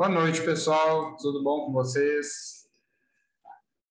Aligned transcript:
Boa 0.00 0.08
noite, 0.08 0.40
pessoal. 0.40 1.14
Tudo 1.18 1.42
bom 1.42 1.66
com 1.66 1.72
vocês? 1.72 2.66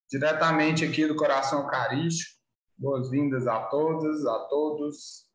Diretamente 0.09 0.83
aqui 0.83 1.05
do 1.05 1.15
Coração 1.15 1.59
Eucarístico. 1.59 2.35
Boas-vindas 2.75 3.45
a 3.45 3.59
todas, 3.65 4.25
a 4.25 4.39
todos. 4.45 5.27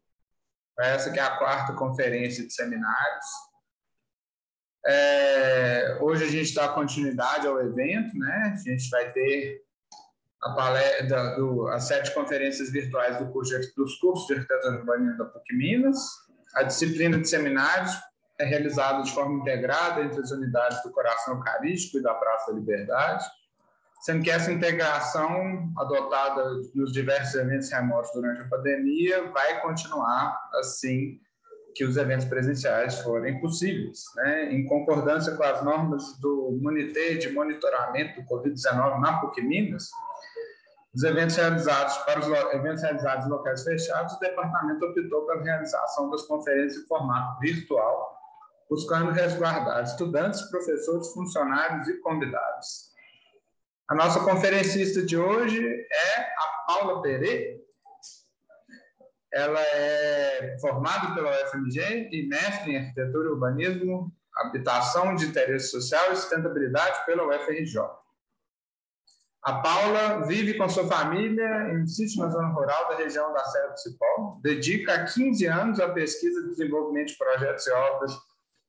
Essa 0.81 1.13
que 1.13 1.21
é 1.21 1.23
a 1.23 1.39
quarta 1.39 1.75
conferência 1.75 2.45
de 2.45 2.53
seminários. 2.53 3.25
É, 4.85 5.97
hoje 6.01 6.25
a 6.25 6.29
gente 6.29 6.53
dá 6.53 6.67
continuidade 6.67 7.47
ao 7.47 7.61
evento, 7.61 8.19
né? 8.19 8.53
A 8.53 8.57
gente 8.57 8.91
vai 8.91 9.13
ter 9.13 9.63
a 10.43 10.55
palestra, 10.55 11.37
do, 11.37 11.69
as 11.69 11.85
sete 11.85 12.13
conferências 12.13 12.73
virtuais 12.73 13.17
do 13.19 13.31
curso, 13.33 13.57
dos 13.77 13.95
cursos 14.01 14.27
de 14.27 14.35
arquitetura 14.35 14.81
urbana 14.81 15.17
da 15.17 15.25
PUC 15.27 15.55
Minas. 15.55 16.01
A 16.57 16.65
disciplina 16.65 17.17
de 17.17 17.29
seminários 17.29 17.93
é 18.39 18.45
realizada 18.45 19.03
de 19.03 19.13
forma 19.13 19.41
integrada 19.41 20.03
entre 20.03 20.21
as 20.21 20.31
unidades 20.31 20.83
do 20.83 20.91
Coração 20.91 21.35
Eucarístico 21.35 21.99
e 21.99 22.03
da 22.03 22.15
Praça 22.15 22.53
da 22.53 22.59
Liberdade, 22.59 23.25
sendo 24.03 24.23
que 24.23 24.31
essa 24.31 24.53
integração 24.53 25.73
adotada 25.79 26.45
nos 26.75 26.93
diversos 26.93 27.35
eventos 27.35 27.71
remotos 27.71 28.11
durante 28.13 28.43
a 28.43 28.49
pandemia 28.49 29.31
vai 29.31 29.61
continuar 29.61 30.39
assim 30.55 31.19
que 31.75 31.85
os 31.85 31.97
eventos 31.97 32.27
presenciais 32.27 33.01
forem 33.01 33.41
possíveis, 33.41 34.05
né? 34.17 34.53
em 34.53 34.65
concordância 34.67 35.35
com 35.35 35.43
as 35.43 35.63
normas 35.65 36.17
do 36.21 36.57
Monité 36.63 37.15
de 37.15 37.31
Monitoramento 37.31 38.21
do 38.21 38.27
Covid-19 38.29 39.01
na 39.01 39.21
PUC 39.21 39.43
Minas, 39.43 39.91
os 40.95 41.03
eventos 41.03 41.35
realizados 41.35 41.97
para 41.99 42.21
os 42.21 42.29
eventos 42.55 42.83
realizados 42.83 43.27
em 43.27 43.29
locais 43.29 43.65
fechados, 43.65 44.15
o 44.15 44.21
departamento 44.21 44.87
optou 44.87 45.27
pela 45.27 45.43
realização 45.43 46.09
das 46.09 46.23
conferências 46.23 46.85
em 46.85 46.87
formato 46.87 47.41
virtual, 47.41 48.17
buscando 48.69 49.11
resguardar 49.11 49.83
estudantes, 49.85 50.43
professores, 50.51 51.13
funcionários 51.13 51.89
e 51.89 51.99
convidados. 52.01 52.93
A 53.89 53.95
nossa 53.95 54.21
conferencista 54.21 55.03
de 55.03 55.17
hoje 55.17 55.63
é 55.63 56.21
a 56.21 56.65
Paula 56.67 57.03
Pereira. 57.03 57.61
Ela 59.33 59.61
é 59.61 60.57
formada 60.61 61.15
pela 61.15 61.31
UFMG 61.31 62.09
e 62.11 62.27
mestre 62.29 62.73
em 62.73 62.79
arquitetura 62.79 63.29
e 63.29 63.33
urbanismo, 63.33 64.13
habitação 64.37 65.15
de 65.15 65.27
interesse 65.27 65.69
social 65.69 66.13
e 66.13 66.17
sustentabilidade 66.17 67.05
pela 67.05 67.27
UFRJ. 67.27 67.81
A 69.43 69.61
Paula 69.61 70.27
vive 70.27 70.55
com 70.55 70.67
sua 70.69 70.87
família 70.87 71.69
em 71.71 71.83
um 71.83 71.87
sítio 71.87 72.23
na 72.23 72.31
zona 72.31 72.49
rural 72.49 72.89
da 72.89 72.97
região 72.97 73.31
da 73.35 73.45
Serra 73.45 73.69
do 73.69 73.79
Cipó. 73.79 74.39
Dedica 74.43 75.05
15 75.05 75.47
anos 75.47 75.81
à 75.81 75.91
pesquisa 75.91 76.49
desenvolvimento 76.49 77.09
de 77.09 77.19
projetos 77.19 77.67
e 77.67 77.71
obras 77.71 78.13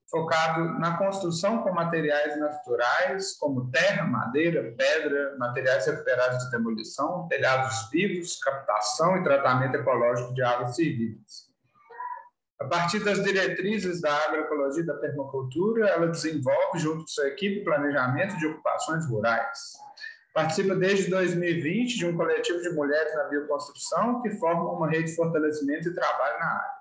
focado 0.09 0.79
na 0.79 0.97
construção 0.97 1.63
com 1.63 1.73
materiais 1.73 2.39
naturais, 2.39 3.33
como 3.37 3.71
terra, 3.71 4.05
madeira, 4.05 4.73
pedra, 4.77 5.35
materiais 5.37 5.85
recuperados 5.85 6.43
de 6.45 6.51
demolição, 6.51 7.27
telhados 7.27 7.89
vivos, 7.91 8.37
captação 8.37 9.17
e 9.17 9.23
tratamento 9.23 9.75
ecológico 9.75 10.33
de 10.33 10.43
águas 10.43 10.75
servidas. 10.75 11.53
A 12.59 12.65
partir 12.65 13.03
das 13.03 13.21
diretrizes 13.23 13.99
da 13.99 14.15
agroecologia 14.25 14.83
e 14.83 14.85
da 14.85 14.93
permacultura, 14.93 15.89
ela 15.89 16.07
desenvolve, 16.07 16.79
junto 16.79 17.01
com 17.01 17.07
sua 17.07 17.27
equipe, 17.27 17.65
planejamento 17.65 18.37
de 18.37 18.47
ocupações 18.47 19.05
rurais. 19.07 19.73
Participa 20.33 20.75
desde 20.75 21.09
2020 21.09 21.97
de 21.97 22.05
um 22.05 22.15
coletivo 22.15 22.61
de 22.61 22.69
mulheres 22.71 23.13
na 23.15 23.25
bioconstrução 23.25 24.21
que 24.21 24.31
formam 24.31 24.73
uma 24.73 24.89
rede 24.89 25.09
de 25.09 25.15
fortalecimento 25.15 25.89
e 25.89 25.93
trabalho 25.93 26.39
na 26.39 26.45
área. 26.45 26.74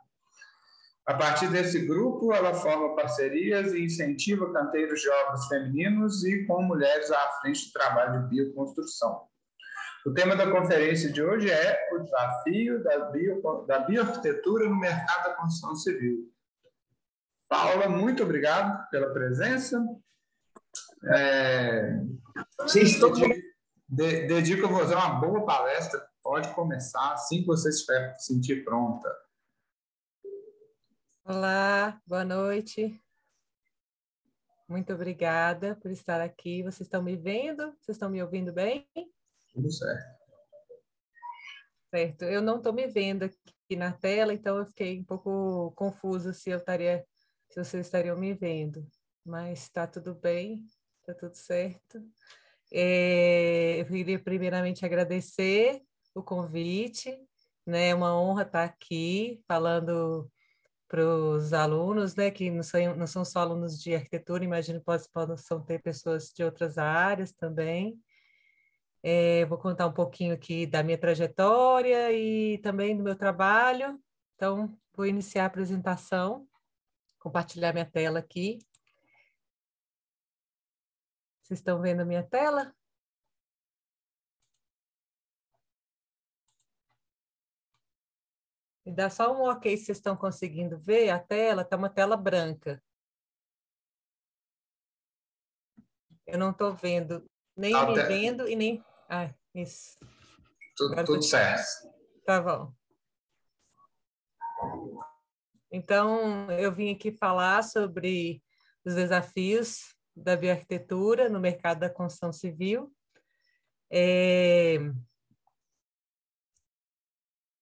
A 1.06 1.14
partir 1.14 1.48
desse 1.48 1.80
grupo, 1.80 2.33
ela 2.33 2.55
forma 2.55 2.96
parcerias 2.96 3.74
e 3.74 3.84
incentiva 3.84 4.51
canteiros 4.52 5.01
de 5.01 5.11
obras 5.11 5.46
femininos 5.48 6.24
e 6.24 6.46
com 6.46 6.62
mulheres 6.62 7.11
à 7.11 7.30
frente 7.40 7.67
do 7.67 7.73
trabalho 7.73 8.23
de 8.23 8.28
bioconstrução. 8.28 9.27
O 10.06 10.12
tema 10.12 10.34
da 10.34 10.51
conferência 10.51 11.12
de 11.12 11.23
hoje 11.23 11.51
é 11.51 11.89
o 11.92 11.98
desafio 11.98 12.83
da, 12.83 12.98
bio, 13.11 13.64
da 13.67 13.78
bioarquitetura 13.80 14.68
no 14.68 14.78
mercado 14.78 15.24
da 15.24 15.34
construção 15.34 15.74
civil. 15.77 16.30
Paula, 17.48 17.89
muito 17.89 18.23
obrigado 18.23 18.89
pela 18.90 19.12
presença. 19.12 19.83
É, 21.07 22.01
Sim, 22.67 22.80
estou... 22.80 23.12
dedico 23.89 24.67
a 24.67 24.70
você 24.70 24.95
uma 24.95 25.20
boa 25.20 25.45
palestra. 25.45 26.02
Pode 26.23 26.48
começar 26.55 27.12
assim 27.12 27.40
que 27.40 27.46
você 27.46 27.68
estiver 27.68 28.14
sentir 28.17 28.64
pronta. 28.64 29.08
Olá, 31.27 31.98
boa 32.07 32.23
noite. 32.23 33.01
Muito 34.68 34.92
obrigada 34.92 35.74
por 35.77 35.90
estar 35.90 36.20
aqui. 36.20 36.62
Vocês 36.62 36.83
estão 36.83 37.02
me 37.02 37.17
vendo? 37.17 37.74
Vocês 37.80 37.96
estão 37.96 38.11
me 38.11 38.23
ouvindo 38.23 38.52
bem? 38.52 38.86
Tudo 39.55 39.73
certo. 39.73 40.20
Certo. 41.89 42.24
Eu 42.27 42.42
não 42.42 42.58
estou 42.58 42.74
me 42.74 42.86
vendo 42.89 43.23
aqui 43.23 43.74
na 43.74 43.90
tela, 43.90 44.34
então 44.34 44.58
eu 44.58 44.67
fiquei 44.67 45.01
um 45.01 45.05
pouco 45.05 45.73
confusa 45.74 46.34
se 46.34 46.51
eu 46.51 46.58
estaria, 46.58 47.07
se 47.48 47.64
vocês 47.64 47.86
estariam 47.86 48.18
me 48.18 48.34
vendo. 48.34 48.86
Mas 49.24 49.63
está 49.63 49.86
tudo 49.86 50.14
bem, 50.14 50.63
está 51.01 51.14
tudo 51.14 51.34
certo. 51.36 52.07
É, 52.70 53.80
eu 53.80 53.86
queria 53.86 54.18
primeiramente 54.18 54.84
agradecer 54.84 55.80
o 56.14 56.23
convite, 56.23 57.18
né? 57.67 57.89
É 57.89 57.95
uma 57.95 58.14
honra 58.14 58.42
estar 58.42 58.64
aqui 58.64 59.42
falando 59.48 60.30
para 60.89 61.05
os 61.05 61.52
alunos, 61.52 62.14
né, 62.14 62.30
que 62.30 62.50
não 62.50 62.62
são, 62.62 62.96
não 62.96 63.06
são 63.06 63.24
só 63.24 63.40
alunos 63.40 63.80
de 63.80 63.95
arquitetura, 63.95 64.45
imagino 64.45 64.78
que 64.78 64.84
possam 64.84 65.62
ter 65.62 65.83
pessoas 65.83 66.33
de 66.33 66.45
outras 66.45 66.78
áreas 66.78 67.33
também. 67.33 67.98
É, 69.02 69.45
vou 69.46 69.58
contar 69.58 69.86
um 69.86 69.92
pouquinho 69.92 70.34
aqui 70.34 70.67
da 70.67 70.83
minha 70.83 70.96
trajetória 70.96 72.12
e 72.12 72.58
também 72.58 72.96
do 72.96 73.02
meu 73.02 73.17
trabalho. 73.17 74.00
Então, 74.34 74.77
vou 74.95 75.06
iniciar 75.06 75.45
a 75.45 75.46
apresentação, 75.46 76.48
compartilhar 77.18 77.72
minha 77.72 77.84
tela 77.84 78.18
aqui. 78.18 78.58
Vocês 81.42 81.61
estão 81.61 81.80
vendo 81.80 82.01
a 82.01 82.05
minha 82.06 82.22
tela? 82.22 82.74
Me 88.84 88.92
dá 88.92 89.08
só 89.08 89.33
um 89.33 89.42
ok 89.48 89.77
se 89.77 89.86
vocês 89.86 89.98
estão 89.98 90.17
conseguindo 90.17 90.78
ver 90.78 91.11
a 91.11 91.18
tela, 91.18 91.62
está 91.62 91.77
uma 91.77 91.89
tela 91.89 92.17
branca. 92.17 92.83
Eu 96.27 96.39
não 96.39 96.50
estou 96.50 96.74
vendo, 96.74 97.24
nem 97.56 97.72
tá 97.72 97.86
me 97.86 98.02
vendo 98.02 98.48
e 98.48 98.55
nem. 98.56 98.84
Ah, 99.08 99.33
isso. 99.55 99.96
Tudo, 100.77 101.05
tudo 101.05 101.22
certo. 101.22 101.64
Tá 102.24 102.40
bom. 102.40 102.72
Então, 105.70 106.51
eu 106.52 106.72
vim 106.72 106.92
aqui 106.92 107.11
falar 107.11 107.62
sobre 107.62 108.42
os 108.84 108.95
desafios 108.95 109.95
da 110.14 110.36
bioarquitetura 110.36 111.28
no 111.28 111.40
mercado 111.40 111.80
da 111.80 111.90
construção 111.90 112.33
civil. 112.33 112.92
É, 113.90 114.78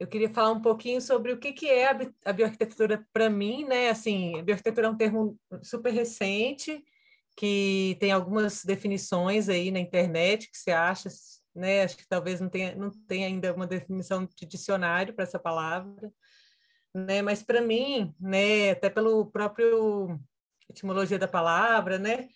eu 0.03 0.09
queria 0.09 0.29
falar 0.29 0.51
um 0.51 0.61
pouquinho 0.61 1.01
sobre 1.01 1.33
o 1.33 1.39
que, 1.39 1.53
que 1.53 1.69
é 1.69 1.89
a 2.25 2.33
bioarquitetura 2.33 3.07
para 3.13 3.31
mim, 3.31 3.65
né? 3.65 3.89
Assim, 3.89 4.37
a 4.37 4.43
bioarquitetura 4.43 4.89
é 4.89 4.91
um 4.91 4.97
termo 4.97 5.39
super 5.63 5.93
recente, 5.93 6.85
que 7.37 7.97
tem 8.01 8.11
algumas 8.11 8.65
definições 8.65 9.49
aí 9.49 9.71
na 9.71 9.79
internet 9.79 10.51
que 10.51 10.59
você 10.59 10.73
acha, 10.73 11.09
né? 11.55 11.85
Acho 11.85 11.97
que 11.97 12.09
talvez 12.09 12.41
não 12.41 12.49
tenha, 12.49 12.75
não 12.75 12.91
tenha 12.91 13.29
ainda 13.29 13.55
uma 13.55 13.65
definição 13.65 14.27
de 14.27 14.45
dicionário 14.45 15.15
para 15.15 15.23
essa 15.23 15.39
palavra, 15.39 16.13
né? 16.93 17.23
Mas 17.23 17.45
para 17.45 17.61
mim, 17.61 18.13
né, 18.19 18.73
até 18.73 18.91
pelo 18.91 19.27
próprio 19.27 20.19
etimologia 20.69 21.19
da 21.19 21.29
palavra, 21.29 21.97
né, 21.97 22.29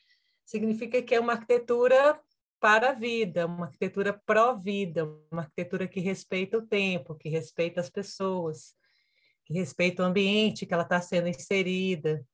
significa 0.44 1.02
que 1.02 1.16
é 1.16 1.20
uma 1.20 1.32
arquitetura 1.32 2.16
para 2.60 2.90
a 2.90 2.94
vida, 2.94 3.46
uma 3.46 3.66
arquitetura 3.66 4.12
pró-vida, 4.12 5.04
uma 5.30 5.42
arquitetura 5.42 5.86
que 5.86 6.00
respeita 6.00 6.58
o 6.58 6.66
tempo, 6.66 7.14
que 7.14 7.28
respeita 7.28 7.80
as 7.80 7.90
pessoas, 7.90 8.74
que 9.44 9.54
respeita 9.54 10.02
o 10.02 10.06
ambiente 10.06 10.66
que 10.66 10.74
ela 10.74 10.82
está 10.82 11.00
sendo 11.00 11.28
inserida, 11.28 12.26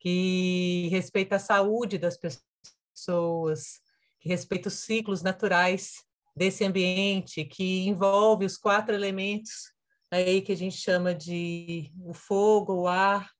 que 0.00 0.88
respeita 0.90 1.36
a 1.36 1.40
saúde 1.40 1.98
das 1.98 2.16
pessoas, 2.16 3.80
que 4.20 4.28
respeita 4.28 4.68
os 4.68 4.74
ciclos 4.74 5.22
naturais 5.22 6.04
desse 6.34 6.64
ambiente, 6.64 7.44
que 7.44 7.86
envolve 7.86 8.44
os 8.44 8.56
quatro 8.56 8.94
elementos 8.94 9.72
aí 10.10 10.40
que 10.40 10.52
a 10.52 10.56
gente 10.56 10.76
chama 10.76 11.14
de 11.14 11.92
o 12.04 12.14
fogo, 12.14 12.74
o 12.74 12.88
ar, 12.88 13.30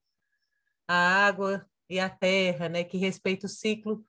a 0.87 1.27
água 1.27 1.67
e 1.89 1.99
a 1.99 2.11
terra, 2.11 2.69
né, 2.69 2.85
que 2.85 2.99
respeita 2.99 3.47
o 3.47 3.49
ciclo 3.49 4.05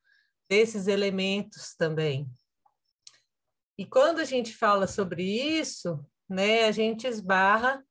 desses 0.50 0.88
elementos 0.88 1.76
também. 1.76 2.28
E 3.78 3.86
quando 3.86 4.20
a 4.20 4.26
gente 4.26 4.54
fala 4.54 4.88
sobre 4.88 5.24
isso, 5.24 6.04
né, 6.28 6.66
a 6.66 6.72
gente 6.72 7.08
esbarra 7.08 7.86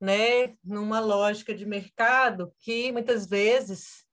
né, 0.00 0.56
numa 0.64 0.98
lógica 1.00 1.54
de 1.54 1.66
mercado 1.66 2.54
que 2.60 2.90
muitas 2.90 3.26
vezes, 3.26 4.06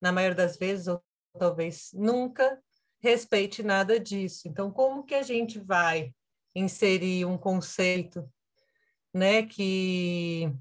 na 0.00 0.12
maioria 0.12 0.36
das 0.36 0.58
vezes, 0.58 0.88
ou 0.88 1.02
talvez 1.38 1.90
nunca 1.94 2.62
respeite 3.00 3.62
nada 3.62 3.98
disso. 3.98 4.46
Então, 4.46 4.70
como 4.70 5.04
que 5.04 5.14
a 5.14 5.22
gente 5.22 5.58
vai 5.58 6.12
inserir 6.54 7.24
um 7.24 7.38
conceito, 7.38 8.30
né, 9.14 9.46
que 9.46 10.52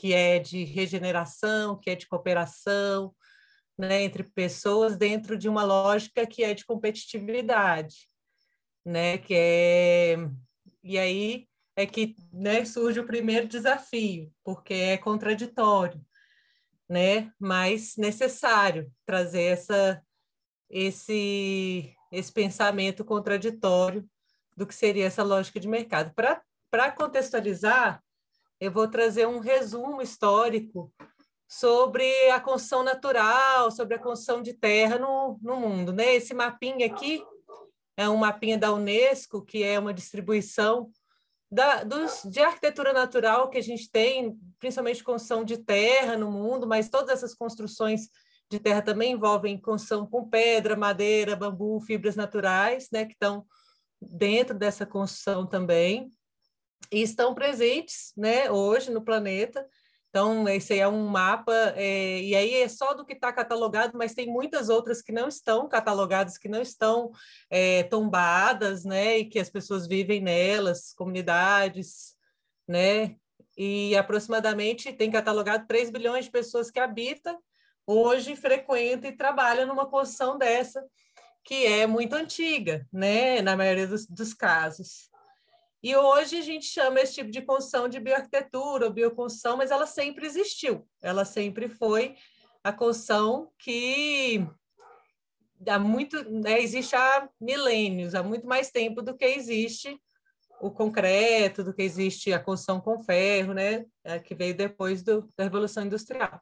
que 0.00 0.14
é 0.14 0.38
de 0.38 0.62
regeneração, 0.62 1.76
que 1.76 1.90
é 1.90 1.96
de 1.96 2.06
cooperação, 2.06 3.12
né, 3.78 4.02
entre 4.02 4.24
pessoas 4.24 4.96
dentro 4.96 5.38
de 5.38 5.48
uma 5.48 5.62
lógica 5.62 6.26
que 6.26 6.42
é 6.42 6.52
de 6.52 6.64
competitividade, 6.64 8.08
né, 8.84 9.18
que 9.18 9.34
é 9.34 10.16
e 10.82 10.98
aí 10.98 11.46
é 11.76 11.86
que 11.86 12.16
né, 12.32 12.64
surge 12.64 12.98
o 12.98 13.06
primeiro 13.06 13.46
desafio, 13.46 14.32
porque 14.42 14.74
é 14.74 14.98
contraditório, 14.98 16.04
né, 16.88 17.32
mas 17.38 17.96
necessário 17.96 18.90
trazer 19.06 19.42
essa 19.42 20.02
esse 20.68 21.94
esse 22.10 22.32
pensamento 22.32 23.04
contraditório 23.04 24.08
do 24.56 24.66
que 24.66 24.74
seria 24.74 25.06
essa 25.06 25.22
lógica 25.22 25.60
de 25.60 25.68
mercado. 25.68 26.12
Para 26.14 26.90
contextualizar, 26.90 28.02
eu 28.58 28.72
vou 28.72 28.88
trazer 28.88 29.26
um 29.28 29.38
resumo 29.38 30.02
histórico 30.02 30.92
sobre 31.48 32.30
a 32.30 32.38
construção 32.38 32.84
natural, 32.84 33.70
sobre 33.70 33.94
a 33.94 33.98
construção 33.98 34.42
de 34.42 34.52
terra 34.52 34.98
no, 34.98 35.38
no 35.40 35.56
mundo. 35.56 35.92
Né? 35.92 36.14
Esse 36.14 36.34
mapinha 36.34 36.86
aqui 36.86 37.24
é 37.96 38.06
um 38.08 38.18
mapinha 38.18 38.58
da 38.58 38.72
Unesco, 38.72 39.42
que 39.42 39.64
é 39.64 39.78
uma 39.78 39.94
distribuição 39.94 40.90
da, 41.50 41.82
dos, 41.82 42.22
de 42.24 42.40
arquitetura 42.40 42.92
natural 42.92 43.48
que 43.48 43.56
a 43.56 43.62
gente 43.62 43.90
tem, 43.90 44.38
principalmente 44.58 45.02
construção 45.02 45.42
de 45.42 45.56
terra 45.56 46.16
no 46.16 46.30
mundo, 46.30 46.66
mas 46.66 46.90
todas 46.90 47.08
essas 47.08 47.34
construções 47.34 48.10
de 48.50 48.58
terra 48.58 48.82
também 48.82 49.12
envolvem 49.12 49.60
construção 49.60 50.06
com 50.06 50.28
pedra, 50.28 50.76
madeira, 50.76 51.34
bambu, 51.34 51.80
fibras 51.80 52.14
naturais, 52.14 52.88
né, 52.92 53.06
que 53.06 53.12
estão 53.12 53.46
dentro 54.00 54.56
dessa 54.56 54.86
construção 54.86 55.46
também 55.46 56.10
e 56.92 57.02
estão 57.02 57.34
presentes, 57.34 58.12
né, 58.16 58.50
hoje 58.50 58.90
no 58.90 59.02
planeta. 59.02 59.66
Então, 60.10 60.48
esse 60.48 60.72
aí 60.72 60.78
é 60.80 60.88
um 60.88 61.06
mapa, 61.06 61.52
é, 61.76 62.20
e 62.22 62.34
aí 62.34 62.54
é 62.54 62.68
só 62.68 62.94
do 62.94 63.04
que 63.04 63.12
está 63.12 63.30
catalogado, 63.30 63.96
mas 63.96 64.14
tem 64.14 64.26
muitas 64.26 64.70
outras 64.70 65.02
que 65.02 65.12
não 65.12 65.28
estão 65.28 65.68
catalogadas, 65.68 66.38
que 66.38 66.48
não 66.48 66.62
estão 66.62 67.10
é, 67.50 67.82
tombadas, 67.84 68.84
né, 68.84 69.18
e 69.18 69.24
que 69.26 69.38
as 69.38 69.50
pessoas 69.50 69.86
vivem 69.86 70.20
nelas, 70.20 70.94
comunidades, 70.94 72.16
né, 72.66 73.16
e 73.56 73.94
aproximadamente 73.96 74.92
tem 74.92 75.10
catalogado 75.10 75.66
3 75.66 75.90
bilhões 75.90 76.24
de 76.24 76.30
pessoas 76.30 76.70
que 76.70 76.80
habitam, 76.80 77.38
hoje 77.86 78.34
frequentam 78.34 79.10
e 79.10 79.16
trabalham 79.16 79.66
numa 79.66 79.86
construção 79.86 80.38
dessa, 80.38 80.82
que 81.44 81.66
é 81.66 81.86
muito 81.86 82.14
antiga, 82.14 82.86
né, 82.90 83.42
na 83.42 83.56
maioria 83.56 83.86
dos, 83.86 84.06
dos 84.06 84.32
casos. 84.32 85.10
E 85.82 85.94
hoje 85.94 86.38
a 86.38 86.42
gente 86.42 86.66
chama 86.66 87.00
esse 87.00 87.14
tipo 87.14 87.30
de 87.30 87.42
construção 87.42 87.88
de 87.88 88.00
bioarquitetura 88.00 88.86
ou 88.86 88.92
bioconstrução, 88.92 89.56
mas 89.56 89.70
ela 89.70 89.86
sempre 89.86 90.26
existiu. 90.26 90.86
Ela 91.00 91.24
sempre 91.24 91.68
foi 91.68 92.16
a 92.64 92.72
construção 92.72 93.52
que 93.58 94.44
há 95.66 95.78
muito, 95.78 96.22
né, 96.28 96.60
existe 96.60 96.96
há 96.96 97.28
milênios, 97.40 98.14
há 98.14 98.22
muito 98.22 98.46
mais 98.46 98.70
tempo 98.70 99.02
do 99.02 99.16
que 99.16 99.24
existe 99.24 100.00
o 100.60 100.70
concreto, 100.70 101.62
do 101.62 101.72
que 101.72 101.82
existe 101.82 102.32
a 102.32 102.40
construção 102.40 102.80
com 102.80 103.02
ferro, 103.02 103.54
né, 103.54 103.84
é, 104.02 104.18
que 104.18 104.34
veio 104.34 104.56
depois 104.56 105.02
do, 105.02 105.28
da 105.36 105.44
Revolução 105.44 105.84
Industrial. 105.84 106.40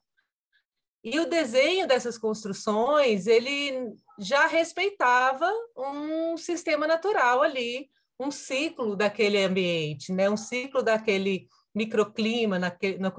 E 1.04 1.20
o 1.20 1.28
desenho 1.28 1.86
dessas 1.86 2.18
construções, 2.18 3.26
ele 3.26 3.94
já 4.18 4.46
respeitava 4.46 5.48
um 5.76 6.36
sistema 6.36 6.86
natural 6.86 7.42
ali, 7.42 7.88
um 8.18 8.30
ciclo 8.30 8.96
daquele 8.96 9.42
ambiente, 9.42 10.12
né? 10.12 10.28
um 10.28 10.36
ciclo 10.36 10.82
daquele 10.82 11.48
microclima 11.74 12.58
na, 12.58 12.74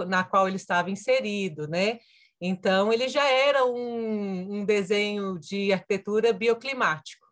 na 0.07 0.23
qual 0.23 0.47
ele 0.47 0.57
estava 0.57 0.89
inserido, 0.89 1.67
né? 1.67 1.99
Então, 2.41 2.91
ele 2.91 3.07
já 3.07 3.25
era 3.25 3.65
um, 3.65 4.59
um 4.59 4.65
desenho 4.65 5.39
de 5.39 5.71
arquitetura 5.71 6.33
bioclimático, 6.33 7.25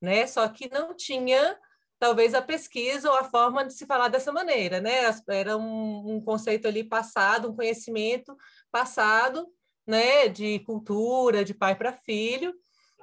né? 0.00 0.26
Só 0.26 0.46
que 0.48 0.70
não 0.70 0.94
tinha, 0.94 1.58
talvez, 1.98 2.34
a 2.34 2.42
pesquisa 2.42 3.10
ou 3.10 3.16
a 3.16 3.24
forma 3.24 3.64
de 3.64 3.74
se 3.74 3.86
falar 3.86 4.08
dessa 4.08 4.32
maneira, 4.32 4.80
né? 4.80 5.02
Era 5.28 5.56
um, 5.56 6.16
um 6.16 6.20
conceito 6.20 6.66
ali 6.68 6.84
passado, 6.84 7.50
um 7.50 7.56
conhecimento 7.56 8.36
passado, 8.70 9.46
né? 9.86 10.28
De 10.28 10.60
cultura, 10.60 11.44
de 11.44 11.54
pai 11.54 11.74
para 11.74 11.92
filho, 11.92 12.54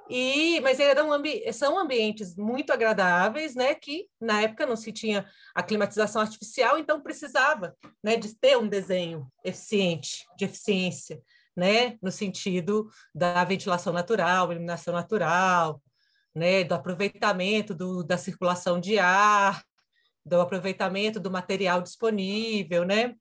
e, 0.08 0.60
mas 0.60 0.80
eram 0.80 1.12
ambi 1.12 1.52
são 1.52 1.78
ambientes 1.78 2.34
muito 2.34 2.72
agradáveis, 2.72 3.54
né? 3.54 3.74
Que 3.74 4.08
na 4.20 4.42
época 4.42 4.66
não 4.66 4.76
se 4.76 4.90
tinha 4.92 5.28
a 5.54 5.62
climatização 5.62 6.22
artificial, 6.22 6.78
então 6.78 7.02
precisava, 7.02 7.76
né, 8.02 8.16
de 8.16 8.34
ter 8.34 8.56
um 8.56 8.68
desenho 8.68 9.30
eficiente, 9.44 10.24
de 10.36 10.46
eficiência, 10.46 11.20
né? 11.56 11.98
No 12.02 12.10
sentido 12.10 12.88
da 13.14 13.44
ventilação 13.44 13.92
natural, 13.92 14.50
iluminação 14.50 14.94
natural, 14.94 15.82
né? 16.34 16.64
Do 16.64 16.74
aproveitamento 16.74 17.74
do, 17.74 18.02
da 18.02 18.16
circulação 18.16 18.80
de 18.80 18.98
ar, 18.98 19.62
do 20.24 20.40
aproveitamento 20.40 21.20
do 21.20 21.30
material 21.30 21.82
disponível, 21.82 22.84
né? 22.84 23.14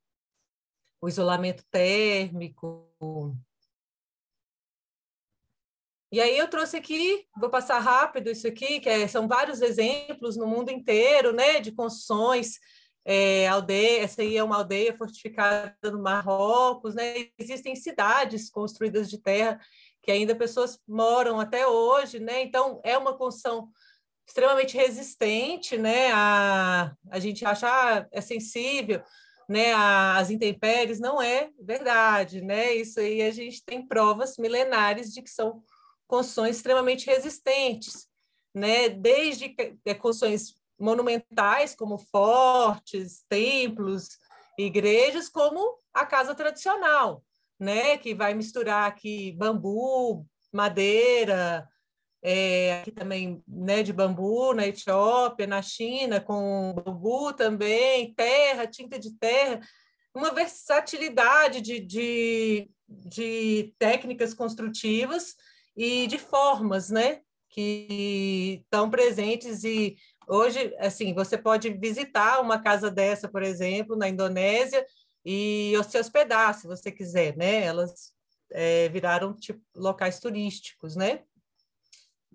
O 1.01 1.07
isolamento 1.09 1.63
térmico, 1.69 2.89
e 6.11 6.21
aí 6.21 6.37
eu 6.37 6.47
trouxe 6.47 6.77
aqui, 6.77 7.25
vou 7.37 7.49
passar 7.49 7.79
rápido 7.79 8.29
isso 8.29 8.47
aqui, 8.47 8.79
que 8.79 8.87
é, 8.87 9.07
são 9.07 9.27
vários 9.27 9.61
exemplos 9.61 10.37
no 10.37 10.47
mundo 10.47 10.71
inteiro, 10.71 11.33
né, 11.33 11.59
de 11.59 11.71
construções, 11.71 12.59
é, 13.03 13.47
aldeia, 13.47 14.03
essa 14.03 14.21
aí 14.21 14.37
é 14.37 14.43
uma 14.43 14.57
aldeia 14.57 14.95
fortificada 14.95 15.75
no 15.83 16.01
Marrocos, 16.01 16.95
né, 16.95 17.27
existem 17.37 17.75
cidades 17.75 18.49
construídas 18.49 19.09
de 19.09 19.17
terra 19.17 19.59
que 20.01 20.11
ainda 20.11 20.33
pessoas 20.33 20.79
moram 20.87 21.41
até 21.41 21.67
hoje, 21.67 22.19
né, 22.19 22.41
então 22.41 22.79
é 22.85 22.97
uma 22.97 23.17
construção 23.17 23.69
extremamente 24.25 24.77
resistente, 24.77 25.77
né, 25.77 26.09
a, 26.13 26.93
a 27.11 27.19
gente 27.19 27.45
achar 27.45 28.03
ah, 28.03 28.07
é 28.13 28.21
sensível, 28.21 29.03
né, 29.49 29.73
às 29.73 30.29
intempéries, 30.29 31.01
não 31.01 31.21
é 31.21 31.49
verdade, 31.59 32.41
né, 32.41 32.73
isso 32.75 32.99
aí 33.01 33.21
a 33.21 33.31
gente 33.31 33.63
tem 33.65 33.85
provas 33.85 34.37
milenares 34.37 35.13
de 35.13 35.21
que 35.21 35.29
são 35.29 35.61
construções 36.07 36.57
extremamente 36.57 37.05
resistentes, 37.05 38.07
né? 38.53 38.89
desde 38.89 39.55
é, 39.85 39.93
construções 39.93 40.55
monumentais, 40.79 41.75
como 41.75 41.97
fortes, 41.97 43.23
templos, 43.27 44.17
igrejas, 44.57 45.29
como 45.29 45.77
a 45.93 46.05
casa 46.05 46.33
tradicional, 46.33 47.23
né? 47.59 47.97
que 47.97 48.15
vai 48.15 48.33
misturar 48.33 48.87
aqui 48.87 49.33
bambu, 49.33 50.25
madeira, 50.51 51.67
é, 52.21 52.81
aqui 52.81 52.91
também 52.91 53.43
né, 53.47 53.83
de 53.83 53.93
bambu 53.93 54.53
na 54.53 54.67
Etiópia, 54.67 55.45
na 55.45 55.61
China, 55.61 56.19
com 56.19 56.73
bambu 56.73 57.33
também, 57.33 58.13
terra, 58.13 58.65
tinta 58.65 58.97
de 58.97 59.13
terra, 59.17 59.61
uma 60.15 60.33
versatilidade 60.33 61.61
de, 61.61 61.79
de, 61.79 62.69
de 62.87 63.73
técnicas 63.77 64.33
construtivas 64.33 65.35
e 65.77 66.07
de 66.07 66.17
formas, 66.17 66.89
né? 66.89 67.21
Que 67.49 68.61
estão 68.63 68.89
presentes 68.89 69.63
e 69.63 69.95
hoje, 70.27 70.75
assim, 70.79 71.13
você 71.13 71.37
pode 71.37 71.69
visitar 71.69 72.41
uma 72.41 72.59
casa 72.59 72.89
dessa, 72.89 73.29
por 73.29 73.43
exemplo, 73.43 73.95
na 73.95 74.09
Indonésia 74.09 74.83
e 75.23 75.73
se 75.87 75.97
hospedar, 75.99 76.55
se 76.55 76.65
você 76.65 76.91
quiser, 76.91 77.37
né? 77.37 77.63
Elas 77.63 78.11
é, 78.51 78.89
viraram 78.89 79.35
tipo, 79.35 79.61
locais 79.75 80.19
turísticos, 80.19 80.95
né? 80.95 81.21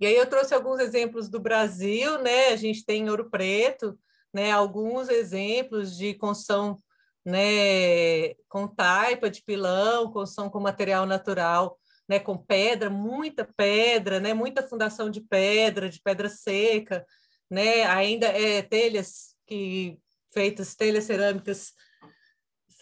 E 0.01 0.07
aí 0.07 0.17
eu 0.17 0.27
trouxe 0.27 0.55
alguns 0.55 0.81
exemplos 0.81 1.29
do 1.29 1.41
Brasil, 1.41 2.23
né? 2.23 2.49
A 2.49 2.57
gente 2.57 2.85
tem 2.85 3.11
Ouro 3.11 3.29
Preto, 3.29 3.99
né? 4.33 4.53
Alguns 4.53 5.09
exemplos 5.09 5.97
de 5.97 6.15
construção, 6.15 6.79
né? 7.25 8.35
Com 8.49 8.69
taipa 8.69 9.29
de 9.29 9.43
pilão, 9.43 10.13
construção 10.13 10.49
com 10.49 10.61
material 10.61 11.07
natural 11.07 11.79
né, 12.13 12.19
com 12.19 12.37
pedra, 12.37 12.91
muita 12.91 13.49
pedra, 13.57 14.21
né, 14.21 14.35
muita 14.35 14.63
fundação 14.63 15.09
de 15.09 15.23
pedra, 15.23 15.89
de 15.89 15.99
pedra 15.99 16.29
seca, 16.29 17.07
né, 17.51 17.85
ainda 17.85 18.27
é 18.27 18.61
telhas 18.61 19.35
que 19.47 19.97
feitas, 20.31 20.75
telhas 20.75 21.05
cerâmicas 21.05 21.73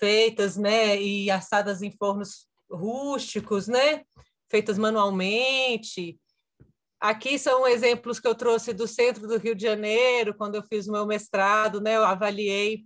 feitas, 0.01 0.57
né, 0.57 1.01
e 1.01 1.31
assadas 1.31 1.81
em 1.81 1.93
fornos 1.93 2.49
rústicos, 2.69 3.69
né, 3.69 4.03
feitas 4.51 4.77
manualmente. 4.77 6.19
Aqui 6.99 7.39
são 7.39 7.69
exemplos 7.69 8.19
que 8.19 8.27
eu 8.27 8.35
trouxe 8.35 8.73
do 8.73 8.89
centro 8.89 9.29
do 9.29 9.39
Rio 9.39 9.55
de 9.55 9.63
Janeiro, 9.63 10.35
quando 10.35 10.57
eu 10.57 10.65
fiz 10.65 10.89
o 10.89 10.93
meu 10.93 11.07
mestrado, 11.07 11.81
né, 11.81 11.95
eu 11.97 12.05
avaliei 12.05 12.85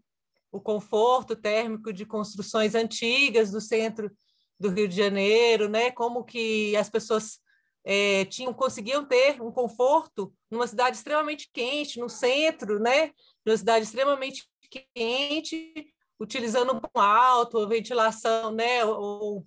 o 0.53 0.61
conforto 0.61 1.35
térmico 1.35 1.91
de 1.91 2.05
construções 2.05 2.75
antigas 2.75 3.51
do 3.51 3.63
centro 3.63 4.15
do 4.65 4.71
Rio 4.71 4.89
de 4.89 4.97
Janeiro, 4.97 5.69
né? 5.69 5.91
Como 5.91 6.25
que 6.25 6.75
as 6.77 6.89
pessoas 6.89 7.39
é, 7.85 8.25
tinham, 8.25 8.53
conseguiam 8.55 9.05
ter 9.05 9.41
um 9.43 9.53
conforto 9.53 10.33
numa 10.51 10.67
cidade 10.67 10.97
extremamente 10.97 11.51
quente, 11.53 12.01
no 12.01 12.09
centro, 12.09 12.81
né? 12.81 13.13
Numa 13.45 13.59
cidade 13.59 13.85
extremamente 13.85 14.49
quente, 14.95 15.75
utilizando 16.19 16.75
um 16.75 17.01
alto, 17.01 17.69
ventilação, 17.69 18.53
né? 18.53 18.85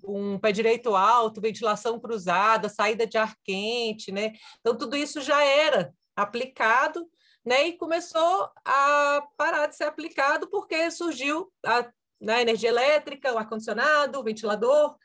Um 0.03 0.37
pé 0.39 0.51
direito 0.51 0.95
alto, 0.95 1.41
ventilação 1.41 1.99
cruzada, 1.99 2.69
saída 2.69 3.07
de 3.07 3.17
ar 3.17 3.35
quente, 3.43 4.11
né? 4.11 4.33
Então, 4.59 4.77
tudo 4.77 4.95
isso 4.95 5.19
já 5.19 5.43
era 5.43 5.91
aplicado, 6.15 7.09
né? 7.43 7.69
E 7.69 7.73
começou 7.77 8.51
a 8.63 9.27
parar 9.35 9.65
de 9.65 9.75
ser 9.75 9.85
aplicado 9.85 10.47
porque 10.47 10.91
surgiu 10.91 11.51
a 11.65 11.89
né, 12.21 12.41
energia 12.41 12.69
elétrica, 12.69 13.33
o 13.33 13.37
ar-condicionado, 13.37 14.19
o 14.19 14.23
ventilador, 14.23 14.95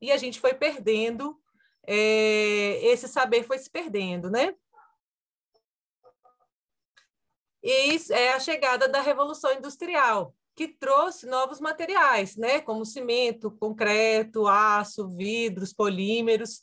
e 0.00 0.12
a 0.12 0.16
gente 0.16 0.40
foi 0.40 0.54
perdendo, 0.54 1.40
é, 1.86 2.84
esse 2.86 3.08
saber 3.08 3.44
foi 3.44 3.58
se 3.58 3.70
perdendo, 3.70 4.30
né? 4.30 4.54
E 7.62 7.98
é 8.10 8.32
a 8.32 8.40
chegada 8.40 8.88
da 8.88 9.00
Revolução 9.00 9.52
Industrial, 9.52 10.34
que 10.54 10.68
trouxe 10.68 11.26
novos 11.26 11.60
materiais, 11.60 12.36
né, 12.36 12.60
como 12.60 12.86
cimento, 12.86 13.50
concreto, 13.50 14.46
aço, 14.46 15.08
vidros, 15.08 15.72
polímeros, 15.72 16.62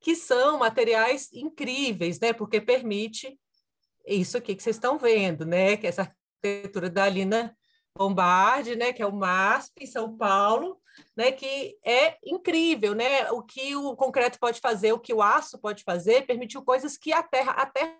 que 0.00 0.14
são 0.14 0.58
materiais 0.58 1.32
incríveis, 1.32 2.20
né, 2.20 2.32
porque 2.32 2.60
permite 2.60 3.38
isso 4.06 4.36
aqui 4.36 4.54
que 4.54 4.62
vocês 4.62 4.76
estão 4.76 4.98
vendo, 4.98 5.46
né, 5.46 5.76
que 5.76 5.86
é 5.86 5.88
essa 5.88 6.14
arquitetura 6.42 6.90
da 6.90 7.08
Lina 7.08 7.56
Bombardi, 7.96 8.76
né, 8.76 8.92
que 8.92 9.02
é 9.02 9.06
o 9.06 9.12
MASP 9.12 9.82
em 9.82 9.86
São 9.86 10.14
Paulo, 10.16 10.78
né, 11.16 11.32
que 11.32 11.78
é 11.84 12.18
incrível, 12.24 12.94
né, 12.94 13.30
o 13.30 13.42
que 13.42 13.74
o 13.76 13.96
concreto 13.96 14.38
pode 14.38 14.60
fazer, 14.60 14.92
o 14.92 15.00
que 15.00 15.12
o 15.12 15.22
aço 15.22 15.58
pode 15.58 15.82
fazer, 15.82 16.26
permitiu 16.26 16.64
coisas 16.64 16.96
que 16.96 17.12
a 17.12 17.22
terra, 17.22 17.52
a 17.52 17.66
terra 17.66 17.98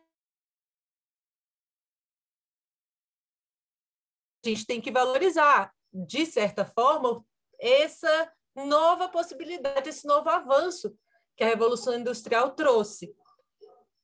a 4.45 4.49
gente 4.49 4.67
tem 4.67 4.81
que 4.81 4.91
valorizar, 4.91 5.73
de 5.93 6.27
certa 6.27 6.65
forma, 6.65 7.25
essa 7.59 8.33
nova 8.55 9.09
possibilidade, 9.09 9.89
esse 9.89 10.07
novo 10.07 10.29
avanço 10.29 10.95
que 11.37 11.43
a 11.43 11.49
Revolução 11.49 11.95
Industrial 11.95 12.51
trouxe. 12.55 13.15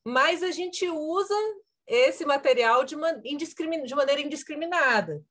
Mas 0.05 0.43
a 0.43 0.51
gente 0.51 0.89
usa 0.89 1.35
esse 1.87 2.25
material 2.25 2.85
de, 2.85 2.97
de 2.97 3.95
maneira 3.95 4.21
indiscriminada. 4.21 5.23